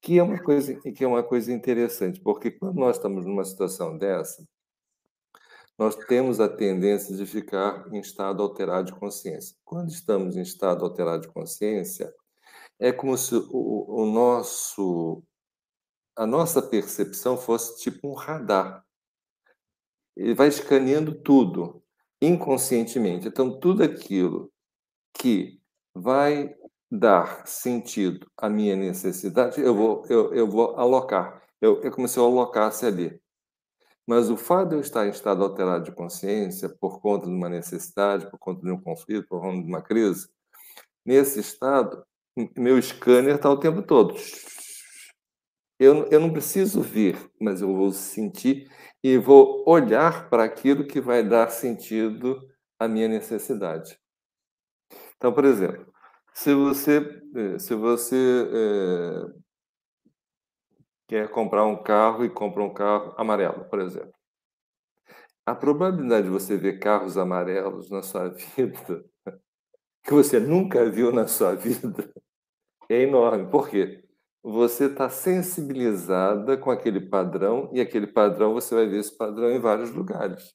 Que 0.00 0.18
é 0.18 0.22
uma 0.22 0.42
coisa 0.42 0.74
que 0.74 1.02
é 1.02 1.06
uma 1.06 1.22
coisa 1.22 1.52
interessante, 1.52 2.20
porque 2.20 2.50
quando 2.50 2.76
nós 2.76 2.96
estamos 2.96 3.26
numa 3.26 3.44
situação 3.44 3.98
dessa, 3.98 4.46
nós 5.76 5.96
temos 5.96 6.38
a 6.40 6.48
tendência 6.48 7.16
de 7.16 7.26
ficar 7.26 7.92
em 7.92 7.98
estado 7.98 8.42
alterado 8.42 8.92
de 8.92 8.98
consciência. 8.98 9.56
Quando 9.64 9.90
estamos 9.90 10.36
em 10.36 10.42
estado 10.42 10.84
alterado 10.84 11.22
de 11.22 11.32
consciência, 11.32 12.14
é 12.78 12.92
como 12.92 13.16
se 13.18 13.34
o, 13.34 14.02
o 14.02 14.06
nosso 14.06 15.22
a 16.16 16.26
nossa 16.26 16.62
percepção 16.62 17.36
fosse 17.36 17.82
tipo 17.82 18.08
um 18.08 18.14
radar. 18.14 18.84
Ele 20.16 20.32
vai 20.32 20.46
escaneando 20.46 21.12
tudo 21.12 21.82
inconscientemente. 22.22 23.26
Então, 23.26 23.58
tudo 23.58 23.82
aquilo 23.82 24.52
que 25.12 25.60
vai 25.94 26.54
dar 26.90 27.46
sentido 27.46 28.30
à 28.36 28.48
minha 28.48 28.76
necessidade, 28.76 29.60
eu 29.60 29.74
vou, 29.74 30.04
eu, 30.08 30.34
eu 30.34 30.48
vou 30.48 30.76
alocar. 30.76 31.42
Eu, 31.60 31.80
é 31.82 31.90
como 31.90 32.06
se 32.06 32.18
eu 32.18 32.24
alocasse 32.24 32.84
ali. 32.86 33.20
Mas 34.06 34.28
o 34.28 34.36
fato 34.36 34.70
de 34.70 34.74
eu 34.76 34.80
estar 34.80 35.06
em 35.06 35.10
estado 35.10 35.42
alterado 35.42 35.84
de 35.84 35.92
consciência 35.92 36.68
por 36.68 37.00
conta 37.00 37.26
de 37.26 37.32
uma 37.32 37.48
necessidade, 37.48 38.30
por 38.30 38.38
conta 38.38 38.62
de 38.62 38.70
um 38.70 38.80
conflito, 38.80 39.26
por 39.28 39.40
conta 39.40 39.62
de 39.62 39.68
uma 39.68 39.80
crise, 39.80 40.28
nesse 41.04 41.40
estado, 41.40 42.04
meu 42.56 42.80
scanner 42.80 43.36
está 43.36 43.50
o 43.50 43.58
tempo 43.58 43.82
todo. 43.82 44.14
Eu, 45.78 46.06
eu 46.10 46.20
não 46.20 46.32
preciso 46.32 46.80
ver, 46.82 47.18
mas 47.40 47.60
eu 47.60 47.74
vou 47.74 47.92
sentir 47.92 48.70
e 49.02 49.18
vou 49.18 49.64
olhar 49.66 50.28
para 50.28 50.44
aquilo 50.44 50.86
que 50.86 51.00
vai 51.00 51.26
dar 51.26 51.50
sentido 51.50 52.40
à 52.78 52.86
minha 52.86 53.08
necessidade. 53.08 53.98
Então, 55.16 55.32
por 55.32 55.44
exemplo, 55.44 55.86
se 56.32 56.54
você, 56.54 57.22
eh, 57.36 57.58
se 57.58 57.74
você 57.74 58.48
é, 58.52 59.44
quer 61.06 61.30
comprar 61.30 61.64
um 61.64 61.82
carro 61.82 62.24
e 62.24 62.30
compra 62.30 62.62
um 62.62 62.72
carro 62.72 63.14
amarelo, 63.16 63.64
por 63.66 63.80
exemplo. 63.80 64.12
A 65.46 65.54
probabilidade 65.54 66.24
de 66.26 66.32
você 66.32 66.56
ver 66.56 66.78
carros 66.78 67.18
amarelos 67.18 67.90
na 67.90 68.02
sua 68.02 68.28
vida, 68.56 69.04
que 70.02 70.12
você 70.12 70.40
nunca 70.40 70.90
viu 70.90 71.12
na 71.12 71.26
sua 71.26 71.54
vida, 71.54 72.12
é 72.88 73.02
enorme. 73.02 73.50
Por 73.50 73.68
quê? 73.68 74.04
Você 74.42 74.86
está 74.86 75.08
sensibilizada 75.08 76.56
com 76.58 76.70
aquele 76.70 77.00
padrão 77.00 77.70
e 77.72 77.80
aquele 77.80 78.06
padrão 78.06 78.54
você 78.54 78.74
vai 78.74 78.86
ver 78.86 78.98
esse 79.00 79.16
padrão 79.16 79.50
em 79.50 79.58
vários 79.58 79.90
lugares. 79.90 80.54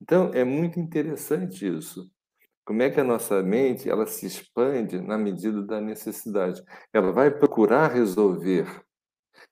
Então 0.00 0.32
é 0.32 0.44
muito 0.44 0.78
interessante 0.78 1.66
isso. 1.66 2.10
Como 2.68 2.82
é 2.82 2.90
que 2.90 3.00
a 3.00 3.04
nossa 3.04 3.42
mente 3.42 3.88
ela 3.88 4.06
se 4.06 4.26
expande 4.26 5.00
na 5.00 5.16
medida 5.16 5.62
da 5.62 5.80
necessidade? 5.80 6.62
Ela 6.92 7.10
vai 7.10 7.30
procurar 7.30 7.88
resolver. 7.90 8.66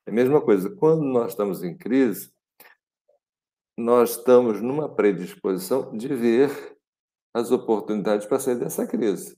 É 0.05 0.11
a 0.11 0.13
mesma 0.13 0.39
coisa, 0.39 0.69
quando 0.77 1.03
nós 1.03 1.31
estamos 1.31 1.65
em 1.65 1.75
crise, 1.75 2.31
nós 3.75 4.19
estamos 4.19 4.61
numa 4.61 4.95
predisposição 4.95 5.97
de 5.97 6.09
ver 6.09 6.77
as 7.33 7.51
oportunidades 7.51 8.27
para 8.27 8.39
sair 8.39 8.57
dessa 8.57 8.87
crise. 8.87 9.35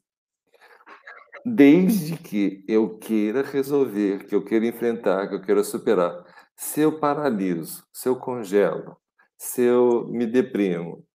Desde 1.46 2.16
que 2.16 2.64
eu 2.66 2.98
queira 2.98 3.42
resolver, 3.42 4.26
que 4.26 4.34
eu 4.34 4.44
queira 4.44 4.66
enfrentar, 4.66 5.28
que 5.28 5.36
eu 5.36 5.40
queira 5.40 5.62
superar. 5.62 6.24
Se 6.56 6.80
eu 6.80 6.98
paraliso, 6.98 7.86
se 7.92 8.08
eu 8.08 8.16
congelo, 8.16 8.96
se 9.36 9.62
eu 9.62 10.08
me 10.08 10.26
deprimo, 10.26 11.06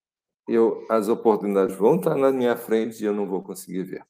eu, 0.46 0.86
as 0.90 1.08
oportunidades 1.08 1.76
vão 1.76 1.96
estar 1.96 2.14
na 2.16 2.30
minha 2.30 2.56
frente 2.56 3.02
e 3.02 3.06
eu 3.06 3.14
não 3.14 3.26
vou 3.26 3.42
conseguir 3.42 3.82
ver. 3.82 4.06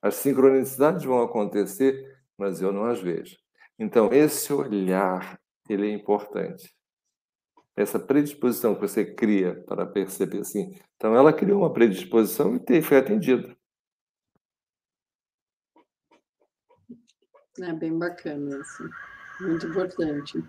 As 0.00 0.16
sincronicidades 0.16 1.04
vão 1.04 1.22
acontecer, 1.22 2.18
mas 2.36 2.60
eu 2.60 2.72
não 2.72 2.84
as 2.86 3.00
vejo. 3.00 3.36
Então, 3.78 4.12
esse 4.12 4.52
olhar, 4.52 5.40
ele 5.68 5.88
é 5.88 5.92
importante. 5.92 6.74
Essa 7.74 7.98
predisposição 7.98 8.74
que 8.74 8.80
você 8.80 9.04
cria 9.04 9.62
para 9.66 9.84
perceber 9.84 10.40
assim. 10.40 10.78
Então, 10.96 11.14
ela 11.14 11.32
criou 11.32 11.60
uma 11.60 11.72
predisposição 11.72 12.58
e 12.68 12.82
foi 12.82 12.96
atendida. 12.96 13.54
É 17.60 17.72
bem 17.72 17.98
bacana 17.98 18.58
isso. 18.60 18.88
Muito 19.40 19.66
importante. 19.66 20.42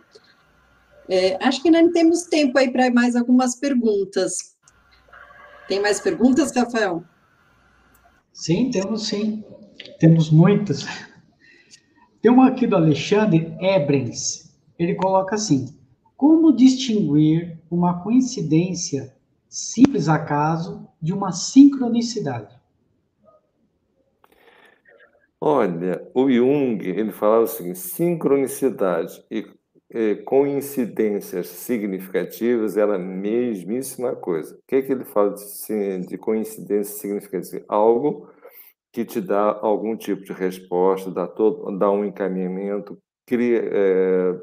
É, 1.09 1.37
acho 1.43 1.61
que 1.61 1.69
ainda 1.69 1.91
temos 1.91 2.23
tempo 2.23 2.57
aí 2.57 2.71
para 2.71 2.91
mais 2.91 3.15
algumas 3.15 3.55
perguntas. 3.55 4.57
Tem 5.67 5.81
mais 5.81 5.99
perguntas, 5.99 6.55
Rafael? 6.55 7.03
Sim, 8.33 8.69
temos 8.69 9.07
sim. 9.07 9.43
Temos 9.99 10.29
muitas. 10.29 10.85
Tem 12.21 12.31
uma 12.31 12.47
aqui 12.47 12.67
do 12.67 12.75
Alexandre 12.75 13.55
Ebrens. 13.59 14.53
Ele 14.77 14.95
coloca 14.95 15.35
assim: 15.35 15.77
Como 16.15 16.55
distinguir 16.55 17.57
uma 17.69 18.01
coincidência 18.03 19.15
simples 19.49 20.09
acaso 20.09 20.87
de 21.01 21.13
uma 21.13 21.31
sincronicidade? 21.31 22.55
Olha, 25.39 26.09
o 26.15 26.29
Jung, 26.29 26.83
ele 26.83 27.11
falava 27.11 27.43
o 27.43 27.47
seguinte, 27.47 27.77
sincronicidade 27.77 29.23
e 29.29 29.47
coincidências 30.25 31.47
significativas 31.47 32.75
era 32.75 32.95
a 32.95 32.99
mesmíssima 32.99 34.15
coisa. 34.15 34.55
O 34.55 34.61
que, 34.67 34.75
é 34.75 34.81
que 34.81 34.91
ele 34.91 35.05
fala 35.05 35.33
de, 35.33 36.05
de 36.05 36.17
coincidência 36.17 36.99
significativa? 36.99 37.63
Algo 37.69 38.29
que 38.91 39.05
te 39.05 39.21
dá 39.21 39.57
algum 39.61 39.95
tipo 39.95 40.23
de 40.23 40.33
resposta, 40.33 41.11
dá, 41.11 41.27
todo, 41.27 41.77
dá 41.77 41.89
um 41.89 42.03
encaminhamento, 42.03 43.01
cria, 43.25 43.61
é, 43.63 44.39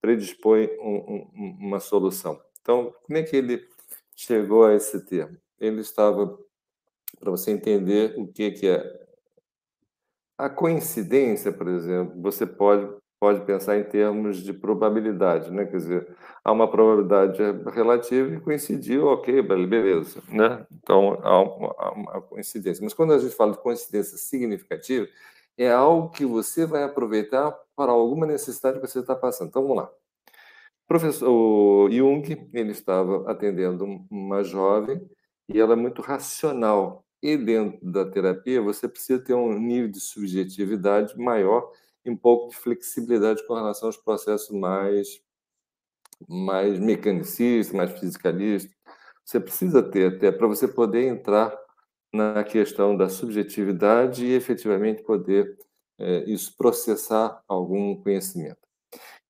predispõe 0.00 0.68
um, 0.80 0.96
um, 1.34 1.56
uma 1.60 1.80
solução. 1.80 2.40
Então, 2.60 2.94
como 3.04 3.18
é 3.18 3.22
que 3.22 3.36
ele 3.36 3.66
chegou 4.14 4.64
a 4.64 4.74
esse 4.74 5.04
termo? 5.04 5.36
Ele 5.60 5.80
estava, 5.80 6.38
para 7.18 7.30
você 7.30 7.50
entender 7.50 8.14
o 8.18 8.26
que, 8.26 8.50
que 8.52 8.68
é. 8.68 9.06
A 10.38 10.50
coincidência, 10.50 11.52
por 11.52 11.68
exemplo, 11.68 12.20
você 12.20 12.46
pode 12.46 12.88
pode 13.26 13.40
pensar 13.40 13.76
em 13.76 13.82
termos 13.82 14.36
de 14.36 14.52
probabilidade, 14.52 15.50
né? 15.50 15.64
Quer 15.64 15.76
dizer, 15.78 16.16
há 16.44 16.52
uma 16.52 16.70
probabilidade 16.70 17.42
relativa 17.74 18.36
e 18.36 18.40
coincidiu, 18.40 19.06
ok, 19.06 19.42
beleza, 19.42 20.22
né? 20.28 20.64
Então 20.70 21.18
há 21.24 21.40
uma, 21.40 22.22
coincidência. 22.22 22.84
Mas 22.84 22.94
quando 22.94 23.14
a 23.14 23.18
gente 23.18 23.34
fala 23.34 23.50
de 23.50 23.58
coincidência 23.58 24.16
significativa, 24.16 25.08
é 25.58 25.68
algo 25.72 26.10
que 26.10 26.24
você 26.24 26.64
vai 26.64 26.84
aproveitar 26.84 27.50
para 27.74 27.90
alguma 27.90 28.26
necessidade 28.26 28.78
que 28.78 28.86
você 28.86 29.00
está 29.00 29.16
passando. 29.16 29.48
Então 29.48 29.62
vamos 29.62 29.78
lá. 29.78 29.90
Professor 30.86 31.90
Jung, 31.90 32.48
ele 32.52 32.70
estava 32.70 33.28
atendendo 33.28 33.84
uma 34.08 34.44
jovem 34.44 35.04
e 35.48 35.58
ela 35.58 35.72
é 35.72 35.76
muito 35.76 36.00
racional. 36.00 37.04
E 37.20 37.36
dentro 37.36 37.84
da 37.90 38.04
terapia, 38.04 38.62
você 38.62 38.86
precisa 38.86 39.18
ter 39.18 39.34
um 39.34 39.58
nível 39.58 39.90
de 39.90 39.98
subjetividade 39.98 41.18
maior 41.18 41.72
e 42.06 42.10
um 42.10 42.16
pouco 42.16 42.48
de 42.50 42.56
flexibilidade 42.56 43.44
com 43.46 43.54
relação 43.54 43.88
aos 43.88 43.96
processos 43.96 44.50
mais, 44.50 45.20
mais 46.28 46.78
mecanicistas, 46.78 47.74
mais 47.74 47.90
fisicalistas. 47.98 48.74
Você 49.24 49.40
precisa 49.40 49.82
ter 49.82 50.14
até 50.14 50.30
para 50.30 50.46
você 50.46 50.68
poder 50.68 51.08
entrar 51.08 51.52
na 52.12 52.44
questão 52.44 52.96
da 52.96 53.08
subjetividade 53.08 54.24
e 54.24 54.32
efetivamente 54.32 55.02
poder 55.02 55.58
é, 55.98 56.30
isso 56.30 56.56
processar 56.56 57.42
algum 57.48 58.00
conhecimento. 58.00 58.66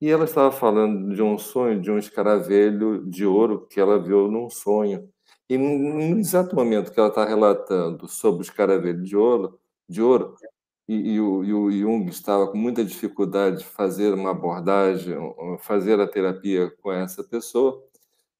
E 0.00 0.10
ela 0.10 0.24
estava 0.24 0.52
falando 0.52 1.14
de 1.14 1.22
um 1.22 1.38
sonho 1.38 1.80
de 1.80 1.90
um 1.90 1.98
escaravelho 1.98 3.02
de 3.06 3.24
ouro 3.24 3.66
que 3.66 3.80
ela 3.80 3.98
viu 3.98 4.30
num 4.30 4.50
sonho. 4.50 5.08
E 5.48 5.56
no 5.56 6.18
exato 6.18 6.54
momento 6.54 6.92
que 6.92 7.00
ela 7.00 7.08
está 7.08 7.24
relatando 7.24 8.06
sobre 8.06 8.40
o 8.40 8.42
escaravelho 8.42 9.02
de 9.02 9.16
ouro, 9.16 9.58
de 9.88 10.02
ouro 10.02 10.34
e, 10.88 11.14
e, 11.14 11.20
o, 11.20 11.44
e 11.44 11.52
o 11.52 11.70
Jung 11.70 12.08
estava 12.08 12.46
com 12.46 12.56
muita 12.56 12.84
dificuldade 12.84 13.58
de 13.58 13.64
fazer 13.64 14.14
uma 14.14 14.30
abordagem, 14.30 15.16
fazer 15.60 16.00
a 16.00 16.06
terapia 16.06 16.70
com 16.80 16.92
essa 16.92 17.24
pessoa, 17.24 17.82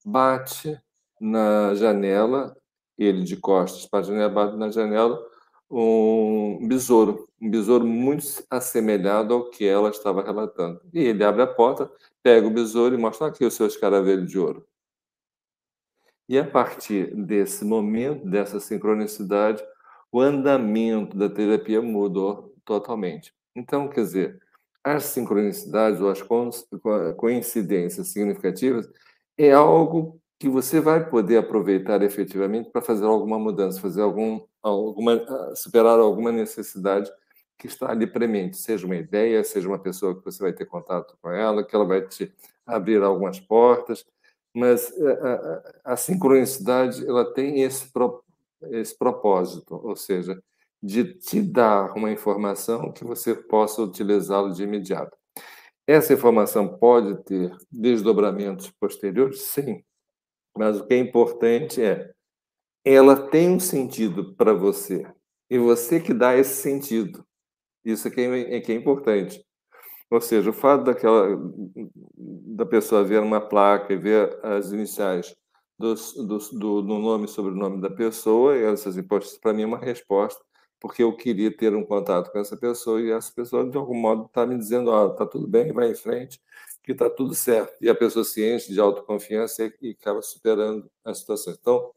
bate 0.05 0.78
na 1.20 1.74
janela, 1.74 2.57
ele 2.97 3.22
de 3.24 3.36
costas 3.36 3.86
para 3.86 4.01
a 4.01 4.03
janela, 4.03 4.28
bate 4.28 4.57
na 4.57 4.70
janela 4.70 5.20
um 5.70 6.66
besouro, 6.68 7.26
um 7.40 7.51
besouro 7.51 7.84
muito 7.84 8.24
assemelhado 8.49 9.34
ao 9.34 9.51
que 9.51 9.64
ela 9.66 9.90
estava 9.90 10.22
relatando. 10.22 10.80
E 10.92 11.01
ele 11.01 11.24
abre 11.24 11.42
a 11.42 11.47
porta, 11.47 11.90
pega 12.22 12.47
o 12.47 12.51
besouro 12.51 12.94
e 12.94 12.99
mostra 12.99 13.26
aqui 13.26 13.44
o 13.44 13.51
seu 13.51 13.66
escaravelho 13.66 14.24
de 14.24 14.38
ouro. 14.38 14.66
E 16.28 16.38
a 16.38 16.44
partir 16.44 17.14
desse 17.14 17.64
momento, 17.64 18.28
dessa 18.28 18.59
sincronicidade, 18.59 19.62
o 20.17 20.21
andamento 20.23 21.14
da 21.14 21.29
terapia 21.29 21.83
mudou 21.83 22.55
totalmente. 22.64 23.35
Então, 23.55 23.87
quer 23.87 24.01
dizer, 24.01 24.41
as 24.83 25.05
sincronicidades 25.05 26.01
ou 26.01 26.09
as 26.09 26.23
coincidências 27.19 28.09
significativas 28.09 28.89
é 29.37 29.53
algo 29.53 30.19
que 30.41 30.49
você 30.49 30.81
vai 30.81 31.07
poder 31.07 31.37
aproveitar 31.37 32.01
efetivamente 32.01 32.71
para 32.71 32.81
fazer 32.81 33.05
alguma 33.05 33.39
mudança, 33.39 33.79
fazer 33.79 34.01
algum, 34.01 34.41
alguma, 34.62 35.23
superar 35.55 35.99
alguma 35.99 36.33
necessidade 36.33 37.12
que 37.59 37.67
está 37.67 37.91
ali 37.91 38.07
premente, 38.07 38.57
seja 38.57 38.87
uma 38.87 38.97
ideia, 38.97 39.45
seja 39.45 39.69
uma 39.69 39.79
pessoa 39.79 40.17
que 40.19 40.25
você 40.25 40.43
vai 40.43 40.55
ter 40.55 40.64
contato 40.64 41.14
com 41.21 41.29
ela, 41.31 41.62
que 41.62 41.77
ela 41.77 41.85
vai 41.85 42.01
te 42.01 42.33
abrir 42.64 43.03
algumas 43.03 43.39
portas, 43.39 44.03
mas 44.55 44.91
a, 44.99 45.11
ah, 45.11 45.12
a, 45.12 45.35
ah, 45.35 45.93
a 45.93 45.97
sincronicidade 45.99 47.07
ela 47.07 47.35
tem 47.35 47.61
esse 47.61 47.93
esse 48.70 48.96
propósito, 48.96 49.74
ou 49.74 49.96
seja, 49.96 50.40
de 50.82 51.14
te 51.14 51.40
dar 51.42 51.92
uma 51.94 52.11
informação 52.11 52.92
que 52.92 53.04
você 53.04 53.34
possa 53.34 53.82
utilizá-lo 53.82 54.52
de 54.52 54.62
imediato. 54.62 55.16
Essa 55.86 56.12
informação 56.12 56.76
pode 56.78 57.22
ter 57.24 57.57
desdobramentos 57.70 58.70
posteriores? 58.80 59.40
Sim. 59.42 59.82
Mas 60.57 60.80
o 60.80 60.86
que 60.86 60.94
é 60.94 60.98
importante 60.98 61.82
é 61.82 62.12
ela 62.84 63.28
tem 63.28 63.50
um 63.50 63.61
sentido 63.61 64.34
para 64.36 64.52
você 64.52 65.04
e 65.50 65.59
você 65.59 66.00
que 66.00 66.14
dá 66.14 66.36
esse 66.36 66.62
sentido. 66.62 67.24
Isso 67.84 68.09
é 68.09 68.11
que 68.11 68.20
é, 68.20 68.57
é 68.57 68.61
que 68.61 68.72
é 68.72 68.74
importante. 68.74 69.44
Ou 70.11 70.20
seja, 70.20 70.50
o 70.50 70.52
fato 70.52 70.84
daquela 70.84 71.36
da 72.16 72.64
pessoa 72.64 73.04
ver 73.04 73.20
uma 73.20 73.40
placa 73.40 73.92
e 73.92 73.96
ver 73.96 74.38
as 74.42 74.70
iniciais 74.72 75.34
do, 75.79 75.95
do, 75.95 76.39
do, 76.39 76.83
do 76.83 76.99
nome 76.99 77.27
e 77.27 77.29
sobrenome 77.29 77.81
da 77.81 77.91
pessoa, 77.91 78.57
e 78.57 78.62
essas 78.64 78.97
hipóteses, 78.97 79.39
para 79.39 79.53
mim, 79.53 79.62
é 79.62 79.66
uma 79.66 79.79
resposta, 79.79 80.43
porque 80.81 81.03
eu 81.03 81.16
queria 81.16 81.55
ter 81.55 81.74
um 81.74 81.85
contato 81.85 82.31
com 82.33 82.39
essa 82.39 82.57
pessoa 82.57 83.01
e 83.01 83.11
essa 83.11 83.33
pessoa, 83.33 83.68
de 83.68 83.77
algum 83.77 83.95
modo, 83.95 84.27
está 84.27 84.47
me 84.47 84.57
dizendo: 84.59 84.93
ah, 84.93 85.09
está 85.12 85.27
tudo 85.27 85.47
bem, 85.47 85.72
vai 85.72 85.91
em 85.91 85.95
frente, 85.95 86.41
que 86.83 86.93
está 86.93 87.11
tudo 87.11 87.35
certo. 87.35 87.74
E 87.81 87.89
a 87.89 87.95
pessoa 87.95 88.24
se 88.24 88.45
enche 88.45 88.72
de 88.72 88.81
autoconfiança 88.81 89.64
e, 89.64 89.74
e 89.83 89.91
acaba 89.91 90.22
superando 90.22 90.91
a 91.05 91.14
situação. 91.14 91.55
Então, 91.59 91.93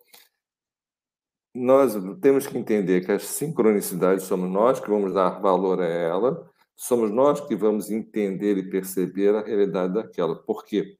nós 1.53 1.93
temos 2.21 2.47
que 2.47 2.57
entender 2.57 3.05
que 3.05 3.11
as 3.11 3.23
sincronicidades 3.23 4.25
somos 4.25 4.49
nós 4.49 4.79
que 4.79 4.89
vamos 4.89 5.13
dar 5.13 5.39
valor 5.41 5.81
a 5.81 5.87
ela, 5.87 6.49
somos 6.75 7.11
nós 7.11 7.41
que 7.41 7.55
vamos 7.55 7.89
entender 7.91 8.57
e 8.57 8.69
perceber 8.69 9.35
a 9.35 9.41
realidade 9.41 9.93
daquela. 9.93 10.35
Por 10.35 10.63
quê? 10.63 10.98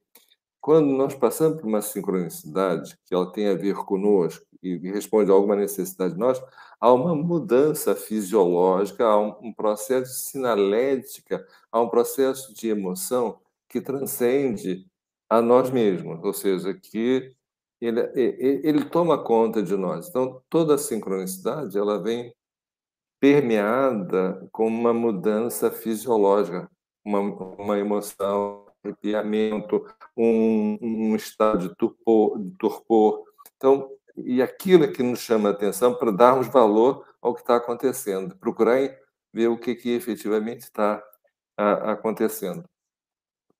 Quando 0.60 0.88
nós 0.88 1.14
passamos 1.14 1.60
por 1.60 1.66
uma 1.66 1.80
sincronicidade 1.80 2.98
que 3.06 3.14
ela 3.14 3.32
tem 3.32 3.48
a 3.48 3.54
ver 3.54 3.76
conosco 3.76 4.44
e 4.62 4.76
responde 4.90 5.30
a 5.30 5.34
alguma 5.34 5.56
necessidade 5.56 6.14
de 6.14 6.20
nós, 6.20 6.42
há 6.78 6.92
uma 6.92 7.14
mudança 7.14 7.96
fisiológica, 7.96 9.04
há 9.04 9.18
um 9.18 9.52
processo 9.52 10.12
de 10.12 10.18
sinalética, 10.18 11.46
há 11.72 11.80
um 11.80 11.88
processo 11.88 12.52
de 12.54 12.68
emoção 12.68 13.40
que 13.68 13.80
transcende 13.80 14.86
a 15.30 15.40
nós 15.40 15.70
mesmos, 15.70 16.22
ou 16.22 16.32
seja, 16.34 16.74
que 16.74 17.34
ele, 17.80 18.00
ele 18.14 18.84
toma 18.84 19.22
conta 19.22 19.62
de 19.62 19.76
nós. 19.76 20.08
Então, 20.08 20.42
toda 20.50 20.74
a 20.74 20.78
sincronicidade 20.78 21.78
ela 21.78 22.02
vem 22.02 22.34
permeada 23.20 24.46
com 24.50 24.66
uma 24.66 24.92
mudança 24.92 25.70
fisiológica, 25.70 26.70
uma, 27.04 27.20
uma 27.20 27.78
emoção, 27.78 28.66
arrepiamento, 28.82 29.84
um, 30.16 30.78
um 30.80 31.16
estado 31.16 31.68
de 31.68 31.74
torpor, 31.76 32.38
de 32.38 32.50
torpor. 32.56 33.24
Então, 33.56 33.90
e 34.16 34.42
aquilo 34.42 34.84
é 34.84 34.88
que 34.88 35.02
nos 35.02 35.20
chama 35.20 35.48
a 35.48 35.52
atenção 35.52 35.94
para 35.94 36.10
darmos 36.10 36.48
valor 36.48 37.06
ao 37.20 37.34
que 37.34 37.40
está 37.40 37.56
acontecendo, 37.56 38.36
procurar 38.36 38.78
ver 39.32 39.48
o 39.48 39.58
que, 39.58 39.74
que 39.74 39.90
efetivamente 39.90 40.62
está 40.62 41.02
acontecendo. 41.56 42.64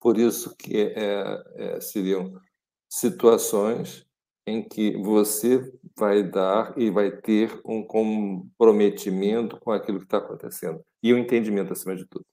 Por 0.00 0.16
isso 0.16 0.56
que 0.56 0.80
é, 0.80 1.42
é, 1.56 1.80
seriam 1.80 2.40
situações 2.88 4.06
em 4.46 4.66
que 4.66 4.96
você 4.96 5.70
vai 5.96 6.22
dar 6.22 6.76
e 6.76 6.90
vai 6.90 7.10
ter 7.10 7.60
um 7.64 7.84
comprometimento 7.84 9.58
com 9.60 9.70
aquilo 9.70 9.98
que 9.98 10.06
está 10.06 10.18
acontecendo 10.18 10.82
e 11.02 11.12
o 11.12 11.16
um 11.16 11.18
entendimento 11.18 11.72
acima 11.72 11.94
de 11.94 12.06
tudo. 12.06 12.24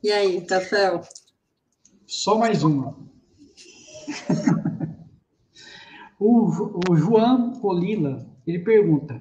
E 0.00 0.12
aí, 0.12 0.40
Tafel? 0.42 1.00
Só 2.06 2.38
mais 2.38 2.62
uma. 2.62 2.96
o, 6.20 6.78
o 6.88 6.96
João 6.96 7.54
Polila, 7.54 8.24
ele 8.46 8.60
pergunta: 8.60 9.20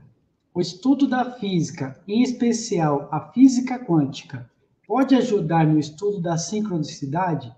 o 0.53 0.61
estudo 0.61 1.07
da 1.07 1.31
física, 1.31 1.99
em 2.07 2.21
especial 2.21 3.09
a 3.11 3.31
física 3.31 3.79
quântica, 3.79 4.47
pode 4.87 5.15
ajudar 5.15 5.65
no 5.65 5.79
estudo 5.79 6.21
da 6.21 6.37
sincronicidade? 6.37 7.51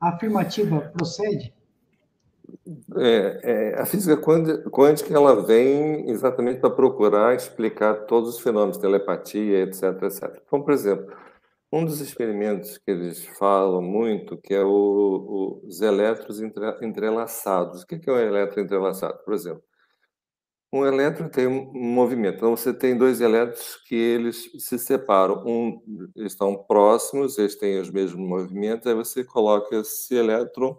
A 0.00 0.10
afirmativa 0.10 0.92
procede? 0.96 1.52
É, 2.96 3.40
é, 3.42 3.80
a 3.80 3.86
física 3.86 4.16
quântica 4.16 5.12
ela 5.12 5.44
vem 5.44 6.08
exatamente 6.08 6.60
para 6.60 6.70
procurar 6.70 7.34
explicar 7.34 8.06
todos 8.06 8.36
os 8.36 8.40
fenômenos, 8.40 8.76
telepatia, 8.76 9.62
etc, 9.62 10.00
etc. 10.02 10.40
Como, 10.48 10.64
por 10.64 10.72
exemplo, 10.72 11.12
um 11.72 11.86
dos 11.86 12.00
experimentos 12.00 12.76
que 12.76 12.90
eles 12.90 13.24
falam 13.38 13.80
muito, 13.80 14.36
que 14.36 14.52
é 14.52 14.62
o, 14.62 15.62
os 15.64 15.80
elétrons 15.80 16.38
entrelaçados. 16.82 17.82
O 17.82 17.86
que 17.86 17.98
é 18.08 18.12
um 18.12 18.18
elétron 18.18 18.62
entrelaçado? 18.62 19.18
Por 19.24 19.32
exemplo, 19.32 19.64
um 20.70 20.84
elétron 20.84 21.28
tem 21.28 21.46
um 21.46 21.72
movimento. 21.72 22.36
Então, 22.36 22.54
você 22.54 22.74
tem 22.74 22.96
dois 22.96 23.22
elétrons 23.22 23.76
que 23.86 23.94
eles 23.94 24.50
se 24.58 24.78
separam. 24.78 25.42
Um, 25.46 26.10
eles 26.14 26.32
estão 26.32 26.54
próximos, 26.56 27.38
eles 27.38 27.56
têm 27.56 27.80
os 27.80 27.90
mesmos 27.90 28.26
movimentos, 28.26 28.86
aí 28.86 28.94
você 28.94 29.24
coloca 29.24 29.76
esse 29.76 30.14
elétron 30.14 30.78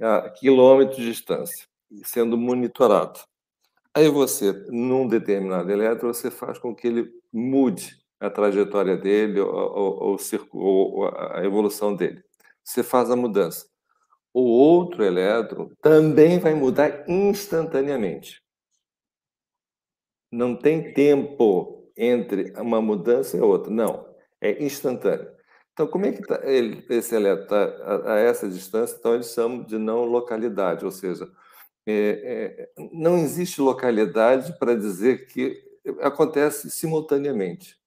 a 0.00 0.28
quilômetros 0.30 0.96
de 0.96 1.06
distância, 1.06 1.66
sendo 2.04 2.36
monitorado. 2.36 3.20
Aí 3.94 4.08
você, 4.08 4.52
num 4.68 5.06
determinado 5.06 5.70
elétron, 5.70 6.12
você 6.12 6.30
faz 6.30 6.58
com 6.58 6.74
que 6.74 6.86
ele 6.86 7.10
mude 7.32 8.05
a 8.20 8.30
trajetória 8.30 8.96
dele 8.96 9.40
ou, 9.40 10.16
ou, 10.52 11.08
a 11.08 11.44
evolução 11.44 11.94
dele. 11.94 12.22
Você 12.64 12.82
faz 12.82 13.10
a 13.10 13.16
mudança. 13.16 13.66
O 14.32 14.42
outro 14.42 15.04
elétron 15.04 15.70
também 15.80 16.38
vai 16.38 16.54
mudar 16.54 17.08
instantaneamente. 17.08 18.42
Não 20.30 20.56
tem 20.56 20.92
tempo 20.92 21.90
entre 21.96 22.52
uma 22.60 22.82
mudança 22.82 23.36
e 23.36 23.40
outra. 23.40 23.72
Não, 23.72 24.06
é 24.40 24.62
instantâneo. 24.62 25.30
Então, 25.72 25.86
como 25.86 26.06
é 26.06 26.12
que 26.12 26.22
tá 26.22 26.40
ele, 26.42 26.84
esse 26.88 27.14
elétron 27.14 27.44
está 27.44 27.64
a, 27.64 28.14
a, 28.14 28.18
essa 28.18 28.48
distância? 28.48 28.96
Então, 28.98 29.14
eles 29.14 29.32
chamam 29.32 29.62
de 29.62 29.78
não 29.78 30.04
localidade, 30.04 30.84
ou 30.84 30.90
seja, 30.90 31.30
é, 31.86 32.72
é, 32.76 32.82
não 32.92 33.18
existe 33.18 33.60
localidade 33.60 34.58
para 34.58 34.74
dizer 34.74 35.26
que 35.26 35.62
acontece 36.00 36.70
simultaneamente 36.70 37.78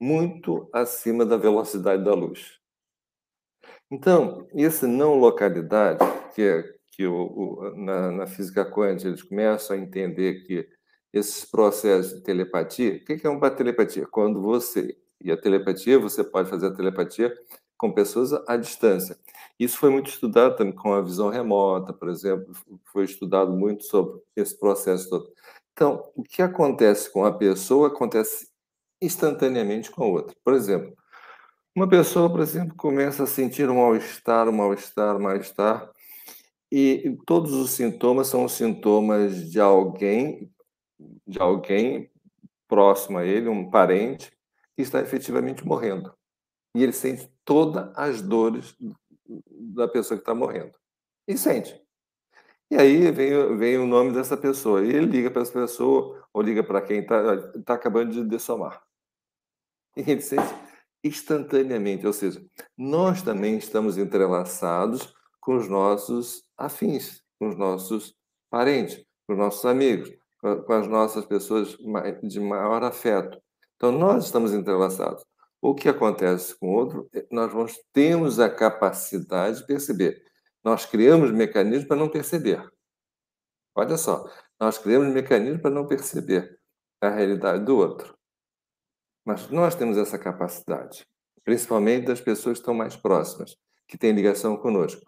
muito 0.00 0.68
acima 0.72 1.26
da 1.26 1.36
velocidade 1.36 2.02
da 2.02 2.14
luz. 2.14 2.58
Então, 3.90 4.46
esse 4.54 4.86
não 4.86 5.18
localidade, 5.18 5.98
que 6.34 6.42
é 6.42 6.74
que 6.92 7.06
o, 7.06 7.14
o, 7.14 7.76
na, 7.76 8.10
na, 8.10 8.26
física 8.26 8.64
quântica 8.64 9.08
eles 9.08 9.22
começam 9.22 9.76
a 9.76 9.78
entender 9.78 10.44
que 10.46 10.68
esses 11.12 11.44
processos 11.44 12.14
de 12.14 12.22
telepatia, 12.22 12.96
o 12.96 13.04
que 13.04 13.26
é 13.26 13.30
uma 13.30 13.50
telepatia? 13.50 14.06
Quando 14.06 14.40
você, 14.40 14.96
e 15.20 15.30
a 15.30 15.36
telepatia, 15.36 15.98
você 15.98 16.22
pode 16.22 16.48
fazer 16.48 16.68
a 16.68 16.74
telepatia 16.74 17.34
com 17.76 17.92
pessoas 17.92 18.32
à 18.46 18.56
distância. 18.56 19.18
Isso 19.58 19.78
foi 19.78 19.90
muito 19.90 20.10
estudado 20.10 20.56
também 20.56 20.74
com 20.74 20.92
a 20.92 21.02
visão 21.02 21.28
remota, 21.28 21.92
por 21.92 22.08
exemplo, 22.08 22.52
foi 22.92 23.04
estudado 23.04 23.52
muito 23.52 23.84
sobre 23.84 24.20
esse 24.36 24.58
processo 24.58 25.08
todo. 25.10 25.32
Então, 25.72 26.10
o 26.14 26.22
que 26.22 26.42
acontece 26.42 27.10
com 27.10 27.24
a 27.24 27.32
pessoa 27.32 27.88
acontece 27.88 28.49
instantaneamente 29.00 29.90
com 29.90 30.04
a 30.04 30.06
outra. 30.06 30.36
Por 30.44 30.54
exemplo, 30.54 30.96
uma 31.74 31.88
pessoa, 31.88 32.28
por 32.28 32.40
exemplo, 32.40 32.74
começa 32.76 33.22
a 33.22 33.26
sentir 33.26 33.70
um 33.70 33.76
mal-estar, 33.76 34.48
um 34.48 34.52
mal-estar, 34.52 35.16
um 35.16 35.20
mal-estar, 35.20 35.90
e 36.70 37.16
todos 37.26 37.52
os 37.52 37.70
sintomas 37.70 38.26
são 38.26 38.44
os 38.44 38.52
sintomas 38.52 39.50
de 39.50 39.60
alguém, 39.60 40.50
de 41.26 41.40
alguém 41.40 42.10
próximo 42.68 43.18
a 43.18 43.24
ele, 43.24 43.48
um 43.48 43.70
parente, 43.70 44.32
que 44.76 44.82
está 44.82 45.00
efetivamente 45.00 45.66
morrendo. 45.66 46.12
E 46.74 46.82
ele 46.82 46.92
sente 46.92 47.28
todas 47.44 47.90
as 47.96 48.22
dores 48.22 48.76
da 49.48 49.88
pessoa 49.88 50.18
que 50.18 50.22
está 50.22 50.34
morrendo. 50.34 50.72
E 51.26 51.36
sente. 51.36 51.80
E 52.70 52.76
aí 52.76 53.10
vem, 53.10 53.56
vem 53.56 53.78
o 53.78 53.86
nome 53.86 54.12
dessa 54.12 54.36
pessoa. 54.36 54.84
E 54.84 54.88
ele 54.88 55.06
liga 55.06 55.30
para 55.30 55.42
essa 55.42 55.52
pessoa, 55.52 56.24
ou 56.32 56.42
liga 56.42 56.62
para 56.62 56.80
quem 56.80 57.00
está 57.00 57.36
tá 57.64 57.74
acabando 57.74 58.12
de 58.12 58.24
dessomar 58.24 58.80
sente 59.96 60.54
instantaneamente, 61.02 62.06
ou 62.06 62.12
seja, 62.12 62.44
nós 62.76 63.22
também 63.22 63.56
estamos 63.56 63.96
entrelaçados 63.96 65.14
com 65.40 65.56
os 65.56 65.68
nossos 65.68 66.42
afins, 66.56 67.22
com 67.38 67.48
os 67.48 67.56
nossos 67.56 68.14
parentes, 68.50 69.02
com 69.26 69.32
os 69.32 69.38
nossos 69.38 69.64
amigos, 69.64 70.10
com 70.40 70.72
as 70.72 70.86
nossas 70.86 71.24
pessoas 71.24 71.76
de 72.22 72.40
maior 72.40 72.82
afeto. 72.84 73.40
Então, 73.76 73.92
nós 73.92 74.26
estamos 74.26 74.52
entrelaçados. 74.52 75.24
O 75.62 75.74
que 75.74 75.88
acontece 75.88 76.58
com 76.58 76.68
o 76.68 76.74
outro, 76.74 77.08
é, 77.14 77.26
nós 77.30 77.52
vamos, 77.52 77.78
temos 77.92 78.38
a 78.38 78.48
capacidade 78.48 79.58
de 79.58 79.66
perceber. 79.66 80.22
Nós 80.64 80.86
criamos 80.86 81.30
mecanismos 81.30 81.86
para 81.86 81.96
não 81.96 82.08
perceber. 82.08 82.66
Olha 83.74 83.96
só, 83.96 84.26
nós 84.58 84.78
criamos 84.78 85.08
mecanismos 85.08 85.62
para 85.62 85.70
não 85.70 85.86
perceber 85.86 86.58
a 87.00 87.08
realidade 87.08 87.64
do 87.64 87.76
outro. 87.76 88.18
Mas 89.24 89.48
nós 89.50 89.74
temos 89.74 89.96
essa 89.96 90.18
capacidade, 90.18 91.06
principalmente 91.44 92.06
das 92.06 92.20
pessoas 92.20 92.58
que 92.58 92.62
estão 92.62 92.74
mais 92.74 92.96
próximas, 92.96 93.56
que 93.86 93.98
têm 93.98 94.12
ligação 94.12 94.56
conosco. 94.56 95.02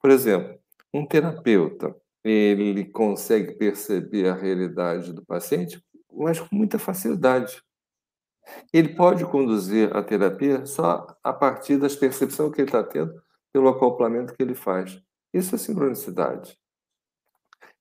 Por 0.00 0.10
exemplo, 0.10 0.58
um 0.92 1.06
terapeuta, 1.06 1.94
ele 2.24 2.84
consegue 2.84 3.54
perceber 3.54 4.28
a 4.28 4.34
realidade 4.34 5.12
do 5.12 5.24
paciente, 5.24 5.82
mas 6.12 6.40
com 6.40 6.54
muita 6.54 6.78
facilidade. 6.78 7.62
Ele 8.72 8.94
pode 8.94 9.24
conduzir 9.26 9.94
a 9.94 10.02
terapia 10.02 10.64
só 10.64 11.06
a 11.22 11.32
partir 11.32 11.76
das 11.76 11.94
percepções 11.94 12.52
que 12.54 12.62
ele 12.62 12.68
está 12.68 12.82
tendo 12.82 13.22
pelo 13.52 13.68
acoplamento 13.68 14.34
que 14.34 14.42
ele 14.42 14.54
faz. 14.54 15.00
Isso 15.32 15.54
é 15.54 15.58
sincronicidade. 15.58 16.58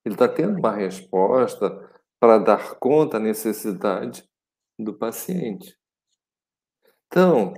Ele 0.03 0.15
está 0.15 0.27
tendo 0.27 0.57
uma 0.57 0.71
resposta 0.71 1.89
para 2.19 2.38
dar 2.38 2.75
conta 2.75 3.17
da 3.17 3.25
necessidade 3.25 4.27
do 4.78 4.93
paciente. 4.93 5.75
Então, 7.07 7.53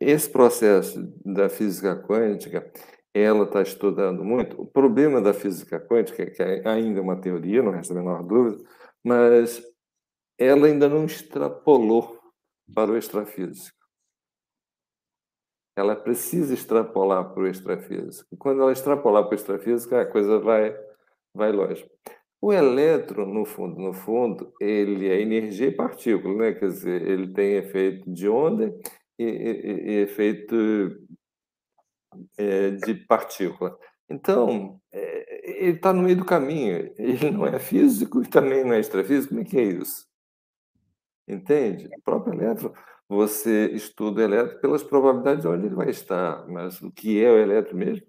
esse 0.00 0.28
processo 0.28 1.00
da 1.24 1.48
física 1.48 1.96
quântica, 1.96 2.70
ela 3.14 3.44
está 3.44 3.62
estudando 3.62 4.24
muito. 4.24 4.60
O 4.60 4.66
problema 4.66 5.20
da 5.20 5.32
física 5.32 5.80
quântica, 5.80 6.30
que 6.30 6.42
é 6.42 6.66
ainda 6.68 7.00
uma 7.00 7.20
teoria, 7.20 7.62
não 7.62 7.72
resta 7.72 7.94
a 7.94 7.96
menor 7.96 8.22
dúvida, 8.22 8.62
mas 9.02 9.62
ela 10.38 10.66
ainda 10.66 10.88
não 10.88 11.06
extrapolou 11.06 12.20
para 12.74 12.90
o 12.90 12.96
extrafísico. 12.96 13.76
Ela 15.76 15.94
precisa 15.94 16.54
extrapolar 16.54 17.32
para 17.32 17.42
o 17.42 17.46
extrafísico. 17.46 18.36
Quando 18.38 18.62
ela 18.62 18.72
extrapolar 18.72 19.24
para 19.24 19.32
o 19.32 19.34
extrafísico, 19.34 19.94
a 19.94 20.06
coisa 20.06 20.38
vai, 20.38 20.76
vai 21.34 21.52
longe. 21.52 21.88
O 22.40 22.52
elétron, 22.52 23.26
no 23.26 23.44
fundo, 23.44 23.80
no 23.80 23.92
fundo, 23.92 24.52
ele 24.60 25.08
é 25.08 25.20
energia 25.20 25.68
e 25.68 25.72
partícula, 25.72 26.34
né? 26.36 26.52
Quer 26.52 26.68
dizer, 26.68 27.02
ele 27.02 27.32
tem 27.32 27.54
efeito 27.54 28.10
de 28.12 28.28
onda 28.28 28.74
e, 29.18 29.24
e, 29.24 29.90
e 29.90 29.92
efeito 30.02 30.54
é, 32.36 32.70
de 32.72 32.94
partícula. 32.94 33.78
Então, 34.08 34.80
é, 34.92 35.60
ele 35.62 35.76
está 35.76 35.92
no 35.92 36.02
meio 36.02 36.16
do 36.16 36.24
caminho. 36.24 36.92
Ele 36.98 37.30
não 37.30 37.46
é 37.46 37.58
físico 37.58 38.22
e 38.22 38.28
também 38.28 38.64
não 38.64 38.74
é 38.74 38.80
extrafísico. 38.80 39.30
Como 39.30 39.40
é 39.40 39.44
que 39.44 39.58
é 39.58 39.64
isso? 39.64 40.06
Entende? 41.26 41.88
O 41.88 42.02
próprio 42.02 42.34
elétron, 42.34 42.72
você 43.08 43.66
estuda 43.72 44.20
o 44.20 44.24
elétron 44.24 44.60
pelas 44.60 44.82
probabilidades 44.82 45.42
de 45.42 45.48
onde 45.48 45.66
ele 45.66 45.74
vai 45.74 45.90
estar, 45.90 46.46
mas 46.48 46.80
o 46.82 46.90
que 46.92 47.22
é 47.22 47.30
o 47.30 47.38
elétron 47.38 47.76
mesmo 47.78 48.06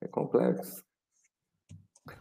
é 0.00 0.08
complexo. 0.08 0.84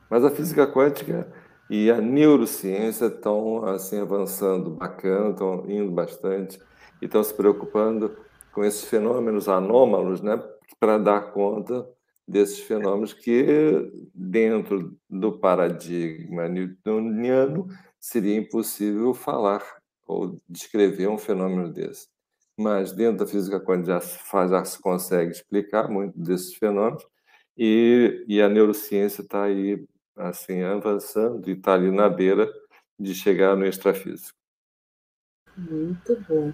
Mas 0.10 0.24
a 0.24 0.30
física 0.30 0.68
quântica 0.68 1.28
e 1.70 1.90
a 1.90 2.00
neurociência 2.00 3.06
estão 3.08 3.66
assim 3.66 4.00
avançando 4.00 4.72
bacana, 4.72 5.32
estão 5.32 5.70
indo 5.70 5.92
bastante 5.92 6.60
e 7.02 7.06
estão 7.06 7.24
se 7.24 7.34
preocupando 7.34 8.16
com 8.54 8.64
esses 8.64 8.84
fenômenos 8.84 9.50
anômalos, 9.50 10.22
né, 10.22 10.42
para 10.80 10.98
dar 10.98 11.32
conta 11.32 11.88
desses 12.28 12.60
fenômenos 12.60 13.14
que 13.14 13.92
dentro 14.14 14.96
do 15.10 15.40
paradigma 15.40 16.48
newtoniano 16.48 17.68
seria 18.00 18.38
impossível 18.38 19.14
falar 19.14 19.64
ou 20.06 20.38
descrever 20.48 21.08
um 21.08 21.18
fenômeno 21.18 21.72
desse. 21.72 22.08
Mas 22.58 22.92
dentro 22.92 23.18
da 23.18 23.28
física 23.28 23.60
quântica 23.60 23.94
já 23.94 24.02
se, 24.02 24.20
já 24.50 24.64
se 24.64 24.80
consegue 24.80 25.32
explicar 25.32 25.90
muito 25.90 26.18
desses 26.18 26.54
fenômenos 26.54 27.04
e, 27.58 28.24
e 28.28 28.42
a 28.42 28.50
neurociência 28.50 29.22
está 29.22 29.44
aí 29.44 29.86
assim 30.16 30.62
avançando 30.62 31.50
e 31.50 31.54
está 31.54 31.74
ali 31.74 31.92
na 31.92 32.10
beira 32.10 32.52
de 33.00 33.14
chegar 33.14 33.56
no 33.56 33.66
extrafísico. 33.66 34.38
Muito 35.58 36.20
bom. 36.28 36.54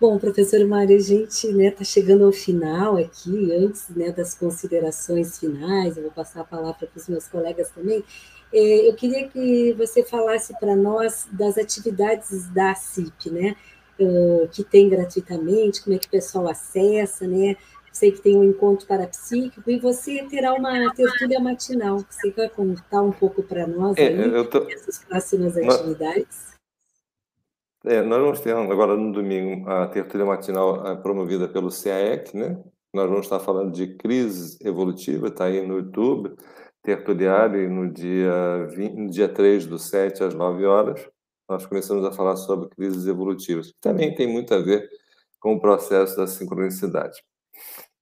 Bom, 0.00 0.18
professor 0.18 0.62
Mário, 0.66 0.96
a 0.96 1.00
gente 1.00 1.46
está 1.46 1.56
né, 1.56 1.70
tá 1.70 1.84
chegando 1.84 2.24
ao 2.24 2.32
final 2.32 2.96
aqui, 2.96 3.52
antes 3.52 3.88
né, 3.88 4.10
das 4.10 4.34
considerações 4.34 5.38
finais, 5.38 5.96
eu 5.96 6.02
vou 6.02 6.12
passar 6.12 6.40
a 6.42 6.44
palavra 6.44 6.86
para 6.86 6.98
os 6.98 7.08
meus 7.08 7.26
colegas 7.28 7.70
também. 7.70 8.04
É, 8.52 8.88
eu 8.88 8.94
queria 8.94 9.28
que 9.28 9.72
você 9.72 10.04
falasse 10.04 10.52
para 10.58 10.76
nós 10.76 11.26
das 11.32 11.56
atividades 11.56 12.48
da 12.50 12.74
CIP, 12.74 13.30
né? 13.30 13.56
Uh, 13.98 14.48
que 14.48 14.64
tem 14.64 14.88
gratuitamente, 14.88 15.82
como 15.82 15.94
é 15.94 15.98
que 15.98 16.08
o 16.08 16.10
pessoal 16.10 16.48
acessa, 16.48 17.26
né? 17.26 17.56
Sei 17.94 18.12
que 18.12 18.20
tem 18.20 18.36
um 18.36 18.44
encontro 18.44 18.86
parapsíquico, 18.86 19.70
e 19.70 19.78
você 19.78 20.24
terá 20.24 20.52
uma 20.52 20.92
tertúlia 20.94 21.40
matinal. 21.40 22.04
Você 22.10 22.30
quer 22.30 22.50
contar 22.50 23.02
um 23.02 23.12
pouco 23.12 23.42
para 23.42 23.66
nós 23.66 23.96
é, 23.96 24.08
aí, 24.08 24.48
tô... 24.48 24.68
essas 24.68 24.98
próximas 25.04 25.56
atividades? 25.56 26.54
É, 27.84 28.02
nós 28.02 28.20
vamos 28.20 28.40
ter 28.40 28.54
agora 28.54 28.96
no 28.96 29.12
domingo 29.12 29.68
a 29.68 29.86
tertúlia 29.86 30.26
matinal 30.26 30.86
eh, 30.86 30.96
promovida 30.96 31.46
pelo 31.46 31.68
CAEC, 31.70 32.34
né? 32.34 32.58
Nós 32.94 33.08
vamos 33.08 33.26
estar 33.26 33.40
falando 33.40 33.72
de 33.72 33.94
crise 33.96 34.56
evolutiva, 34.66 35.28
está 35.28 35.44
aí 35.44 35.66
no 35.66 35.78
YouTube, 35.78 36.34
tertuliário, 36.82 37.68
no 37.68 37.92
dia, 37.92 38.66
20, 38.74 38.94
no 38.94 39.10
dia 39.10 39.28
3 39.28 39.66
do 39.66 39.78
7 39.78 40.24
às 40.24 40.34
9 40.34 40.64
horas, 40.64 41.06
nós 41.48 41.66
começamos 41.66 42.04
a 42.04 42.12
falar 42.12 42.36
sobre 42.36 42.68
crises 42.70 43.06
evolutivas. 43.06 43.72
Também 43.80 44.14
tem 44.14 44.26
muito 44.26 44.54
a 44.54 44.58
ver 44.58 44.88
com 45.40 45.54
o 45.54 45.60
processo 45.60 46.16
da 46.16 46.26
sincronicidade. 46.26 47.22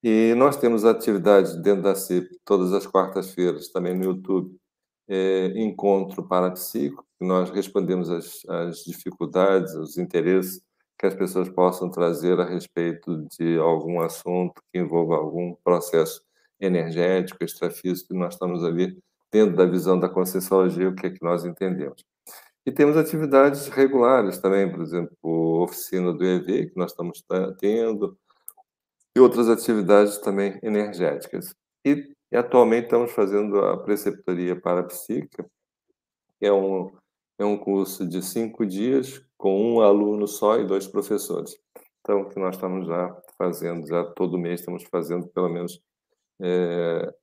E 0.03 0.34
nós 0.34 0.57
temos 0.57 0.84
atividades 0.84 1.55
dentro 1.62 1.82
da 1.82 1.94
CIP 1.94 2.28
todas 2.44 2.72
as 2.72 2.86
quartas-feiras, 2.86 3.68
também 3.68 3.96
no 3.96 4.05
YouTube, 4.05 4.57
é, 5.09 5.53
Encontro 5.57 6.26
Parapsíquico, 6.26 7.07
que 7.18 7.26
nós 7.26 7.50
respondemos 7.50 8.11
as, 8.11 8.44
as 8.48 8.78
dificuldades, 8.84 9.74
os 9.74 9.98
interesses 9.98 10.61
que 10.98 11.07
as 11.07 11.14
pessoas 11.14 11.48
possam 11.48 11.90
trazer 11.90 12.38
a 12.40 12.44
respeito 12.44 13.26
de 13.38 13.59
algum 13.59 14.00
assunto 14.00 14.62
que 14.72 14.78
envolva 14.78 15.16
algum 15.16 15.55
processo 15.64 16.22
energético, 16.61 17.44
extrafísico, 17.44 18.14
nós 18.14 18.34
estamos 18.34 18.64
ali 18.64 18.96
dentro 19.32 19.57
da 19.57 19.64
visão 19.64 19.98
da 19.98 20.09
Conscienciologia, 20.09 20.88
o 20.88 20.94
que 20.94 21.07
é 21.07 21.11
que 21.11 21.22
nós 21.24 21.44
entendemos. 21.44 22.05
E 22.64 22.70
temos 22.70 22.96
atividades 22.96 23.66
regulares 23.68 24.38
também, 24.38 24.70
por 24.70 24.80
exemplo, 24.80 25.16
oficina 25.62 26.12
do 26.12 26.24
EV, 26.24 26.70
que 26.70 26.76
nós 26.76 26.92
estamos 26.92 27.24
tendo, 27.59 28.16
e 29.15 29.21
outras 29.21 29.49
atividades 29.49 30.19
também 30.19 30.59
energéticas. 30.63 31.55
E, 31.85 32.15
e 32.31 32.37
atualmente 32.37 32.85
estamos 32.85 33.13
fazendo 33.13 33.59
a 33.59 33.77
preceptoria 33.79 34.59
parapsíquica, 34.59 35.45
que 36.39 36.47
é 36.47 36.53
um, 36.53 36.93
é 37.39 37.45
um 37.45 37.59
curso 37.59 38.07
de 38.07 38.23
cinco 38.23 38.65
dias 38.65 39.25
com 39.37 39.75
um 39.75 39.81
aluno 39.81 40.27
só 40.27 40.59
e 40.59 40.67
dois 40.67 40.87
professores. 40.87 41.57
Então, 42.01 42.29
que 42.29 42.39
nós 42.39 42.57
estamos 42.57 42.87
já 42.87 43.17
fazendo, 43.39 43.87
já 43.87 44.05
todo 44.05 44.39
mês 44.39 44.61
estamos 44.61 44.85
fazendo 44.85 45.29
pelo 45.29 45.49
menos 45.49 45.81
é, 46.41 47.15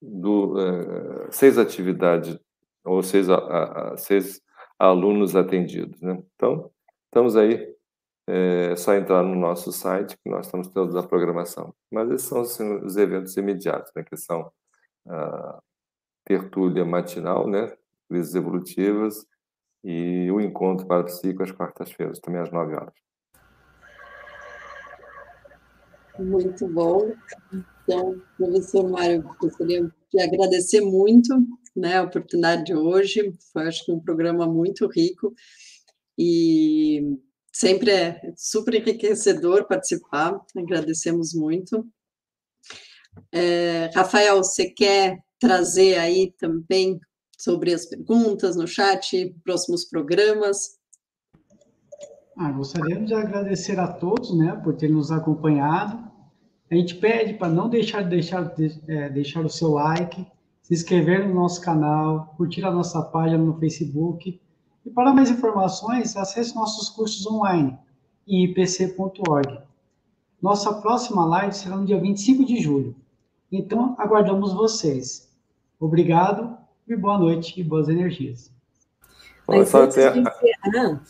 do, 0.00 0.58
é, 0.60 1.30
seis 1.30 1.58
atividades 1.58 2.38
ou 2.84 3.02
seis, 3.02 3.28
a, 3.28 3.36
a, 3.92 3.96
seis 3.96 4.40
alunos 4.78 5.36
atendidos. 5.36 6.00
Né? 6.00 6.22
Então, 6.34 6.70
estamos 7.06 7.36
aí 7.36 7.73
é 8.26 8.74
só 8.76 8.94
entrar 8.94 9.22
no 9.22 9.34
nosso 9.34 9.72
site 9.72 10.16
que 10.16 10.30
nós 10.30 10.46
estamos 10.46 10.68
todos 10.68 10.96
a 10.96 11.02
programação. 11.02 11.74
Mas 11.90 12.10
esses 12.10 12.28
são 12.28 12.40
assim, 12.40 12.84
os 12.84 12.96
eventos 12.96 13.36
imediatos, 13.36 13.92
né, 13.94 14.02
que 14.02 14.16
são 14.16 14.50
a 15.06 15.60
tertúlia 16.24 16.84
matinal, 16.84 17.48
né, 17.48 17.76
crises 18.08 18.34
evolutivas, 18.34 19.26
e 19.82 20.30
o 20.30 20.40
encontro 20.40 20.86
para 20.86 21.04
psico 21.04 21.42
às 21.42 21.52
quartas-feiras, 21.52 22.18
também 22.18 22.40
às 22.40 22.50
nove 22.50 22.74
horas. 22.74 22.94
Muito 26.18 26.66
bom. 26.68 27.12
Então, 27.82 28.22
professor 28.38 28.88
Mário, 28.88 29.22
gostaria 29.38 29.92
de 30.10 30.20
agradecer 30.22 30.80
muito 30.80 31.34
né, 31.76 31.98
a 31.98 32.04
oportunidade 32.04 32.64
de 32.64 32.74
hoje. 32.74 33.32
Foi, 33.52 33.66
acho 33.66 33.84
que, 33.84 33.92
um 33.92 34.00
programa 34.00 34.46
muito 34.46 34.86
rico. 34.86 35.34
E 36.16 37.18
Sempre 37.54 37.92
é 37.92 38.20
super 38.36 38.74
enriquecedor 38.74 39.68
participar, 39.68 40.44
agradecemos 40.56 41.32
muito. 41.32 41.86
É, 43.30 43.92
Rafael, 43.94 44.38
você 44.38 44.68
quer 44.68 45.20
trazer 45.38 45.96
aí 45.96 46.34
também 46.36 46.98
sobre 47.38 47.72
as 47.72 47.86
perguntas 47.86 48.56
no 48.56 48.66
chat, 48.66 49.32
próximos 49.44 49.84
programas? 49.84 50.80
Ah, 52.36 52.50
gostaríamos 52.50 53.06
de 53.06 53.14
agradecer 53.14 53.78
a 53.78 53.86
todos, 53.86 54.36
né, 54.36 54.60
por 54.64 54.74
terem 54.74 54.96
nos 54.96 55.12
acompanhado. 55.12 56.10
A 56.68 56.74
gente 56.74 56.96
pede 56.96 57.34
para 57.34 57.52
não 57.52 57.68
deixar 57.68 58.02
de 58.02 58.10
deixar, 58.10 58.52
de, 58.52 58.82
é, 58.88 59.08
deixar 59.10 59.46
o 59.46 59.48
seu 59.48 59.68
like, 59.74 60.26
se 60.60 60.74
inscrever 60.74 61.28
no 61.28 61.32
nosso 61.32 61.60
canal, 61.60 62.34
curtir 62.36 62.64
a 62.64 62.72
nossa 62.72 63.00
página 63.00 63.38
no 63.38 63.56
Facebook 63.60 64.42
e 64.84 64.90
para 64.90 65.12
mais 65.12 65.30
informações, 65.30 66.16
acesse 66.16 66.54
nossos 66.54 66.90
cursos 66.90 67.26
online 67.26 67.78
em 68.28 68.44
ipc.org. 68.44 69.60
Nossa 70.40 70.74
próxima 70.74 71.24
live 71.24 71.54
será 71.54 71.76
no 71.76 71.86
dia 71.86 71.98
25 71.98 72.44
de 72.44 72.60
julho. 72.60 72.94
Então, 73.50 73.94
aguardamos 73.98 74.52
vocês. 74.52 75.30
Obrigado 75.80 76.56
e 76.86 76.94
boa 76.94 77.18
noite 77.18 77.58
e 77.58 77.64
boas 77.64 77.88
energias. 77.88 78.52
Mas 79.46 79.74
antes 79.74 79.96
de 79.96 80.20
encerrar, 80.20 81.02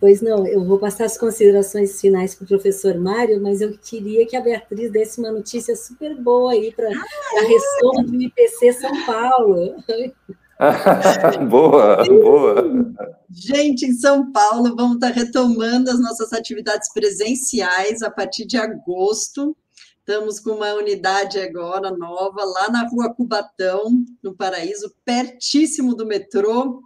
pois 0.00 0.20
não, 0.20 0.46
eu 0.46 0.64
vou 0.64 0.78
passar 0.78 1.04
as 1.04 1.16
considerações 1.16 2.00
finais 2.00 2.34
para 2.34 2.44
o 2.44 2.48
professor 2.48 2.98
Mário, 2.98 3.40
mas 3.42 3.60
eu 3.60 3.76
queria 3.78 4.26
que 4.26 4.36
a 4.36 4.40
Beatriz 4.40 4.90
desse 4.90 5.18
uma 5.20 5.30
notícia 5.30 5.74
super 5.76 6.14
boa 6.20 6.52
aí 6.52 6.72
para 6.72 6.88
ah, 6.88 7.38
a 7.38 7.42
ressoma 7.42 8.04
do 8.04 8.20
IPC 8.20 8.72
São 8.74 9.06
Paulo. 9.06 9.76
boa, 11.48 12.04
boa. 12.04 12.94
Gente, 13.30 13.86
em 13.86 13.92
São 13.92 14.32
Paulo, 14.32 14.74
vamos 14.74 14.94
estar 14.94 15.10
retomando 15.10 15.90
as 15.90 16.00
nossas 16.00 16.32
atividades 16.32 16.92
presenciais 16.92 18.02
a 18.02 18.10
partir 18.10 18.44
de 18.44 18.56
agosto. 18.56 19.56
Estamos 19.98 20.40
com 20.40 20.52
uma 20.52 20.72
unidade 20.74 21.38
agora 21.38 21.90
nova, 21.90 22.44
lá 22.44 22.70
na 22.70 22.88
rua 22.88 23.14
Cubatão, 23.14 24.04
no 24.22 24.34
Paraíso, 24.34 24.92
pertíssimo 25.04 25.94
do 25.94 26.06
metrô, 26.06 26.82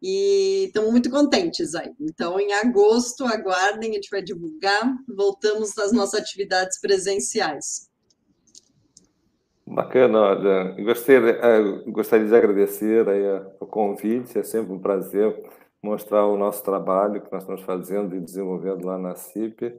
e 0.00 0.66
estamos 0.66 0.90
muito 0.90 1.10
contentes 1.10 1.74
aí. 1.74 1.90
Então, 1.98 2.38
em 2.38 2.52
agosto, 2.52 3.24
aguardem, 3.24 3.90
a 3.90 3.94
gente 3.94 4.10
vai 4.10 4.22
divulgar, 4.22 4.94
voltamos 5.08 5.76
às 5.78 5.90
nossas 5.90 6.20
atividades 6.20 6.78
presenciais. 6.78 7.85
Bacana, 9.66 10.20
olha, 10.20 10.76
gostaria, 10.82 11.30
eh, 11.42 11.82
gostaria 11.88 12.26
de 12.26 12.34
agradecer 12.36 13.08
aí 13.08 13.22
o 13.58 13.66
convite, 13.66 14.38
é 14.38 14.42
sempre 14.44 14.72
um 14.72 14.78
prazer 14.78 15.44
mostrar 15.82 16.24
o 16.26 16.36
nosso 16.36 16.62
trabalho 16.62 17.20
que 17.20 17.32
nós 17.32 17.42
estamos 17.42 17.62
fazendo 17.62 18.14
e 18.14 18.20
desenvolvendo 18.20 18.86
lá 18.86 18.96
na 18.96 19.16
CIP. 19.16 19.76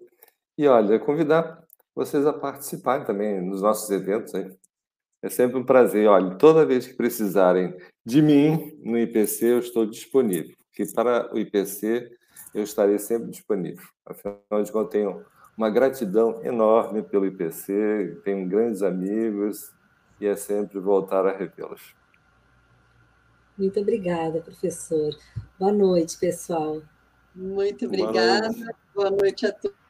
E, 0.57 0.67
olha, 0.67 0.99
convidar 0.99 1.63
vocês 1.95 2.25
a 2.25 2.33
participarem 2.33 3.05
também 3.05 3.41
nos 3.41 3.61
nossos 3.61 3.89
eventos 3.89 4.35
aí. 4.35 4.51
É 5.21 5.29
sempre 5.29 5.57
um 5.57 5.63
prazer. 5.63 6.07
Olha, 6.07 6.35
toda 6.35 6.65
vez 6.65 6.85
que 6.85 6.93
precisarem 6.93 7.75
de 8.05 8.21
mim 8.21 8.77
no 8.83 8.97
IPC, 8.97 9.45
eu 9.45 9.59
estou 9.59 9.85
disponível. 9.85 10.55
Porque 10.69 10.91
para 10.93 11.33
o 11.33 11.39
IPC, 11.39 12.11
eu 12.53 12.63
estarei 12.63 12.99
sempre 12.99 13.29
disponível. 13.29 13.85
Afinal 14.05 14.63
de 14.63 14.71
contas, 14.71 14.91
tenho 14.91 15.25
uma 15.57 15.69
gratidão 15.69 16.39
enorme 16.43 17.01
pelo 17.01 17.25
IPC, 17.25 18.21
tenho 18.23 18.47
grandes 18.47 18.83
amigos, 18.83 19.71
e 20.19 20.27
é 20.27 20.35
sempre 20.35 20.79
voltar 20.79 21.25
a 21.25 21.35
revê-los. 21.35 21.95
Muito 23.57 23.79
obrigada, 23.79 24.39
professor. 24.41 25.15
Boa 25.57 25.71
noite, 25.71 26.17
pessoal. 26.17 26.81
Muito 27.35 27.85
obrigada. 27.85 28.49
Boa 28.49 28.51
noite, 28.51 28.75
Boa 28.93 29.11
noite 29.11 29.45
a 29.45 29.51
todos. 29.51 29.86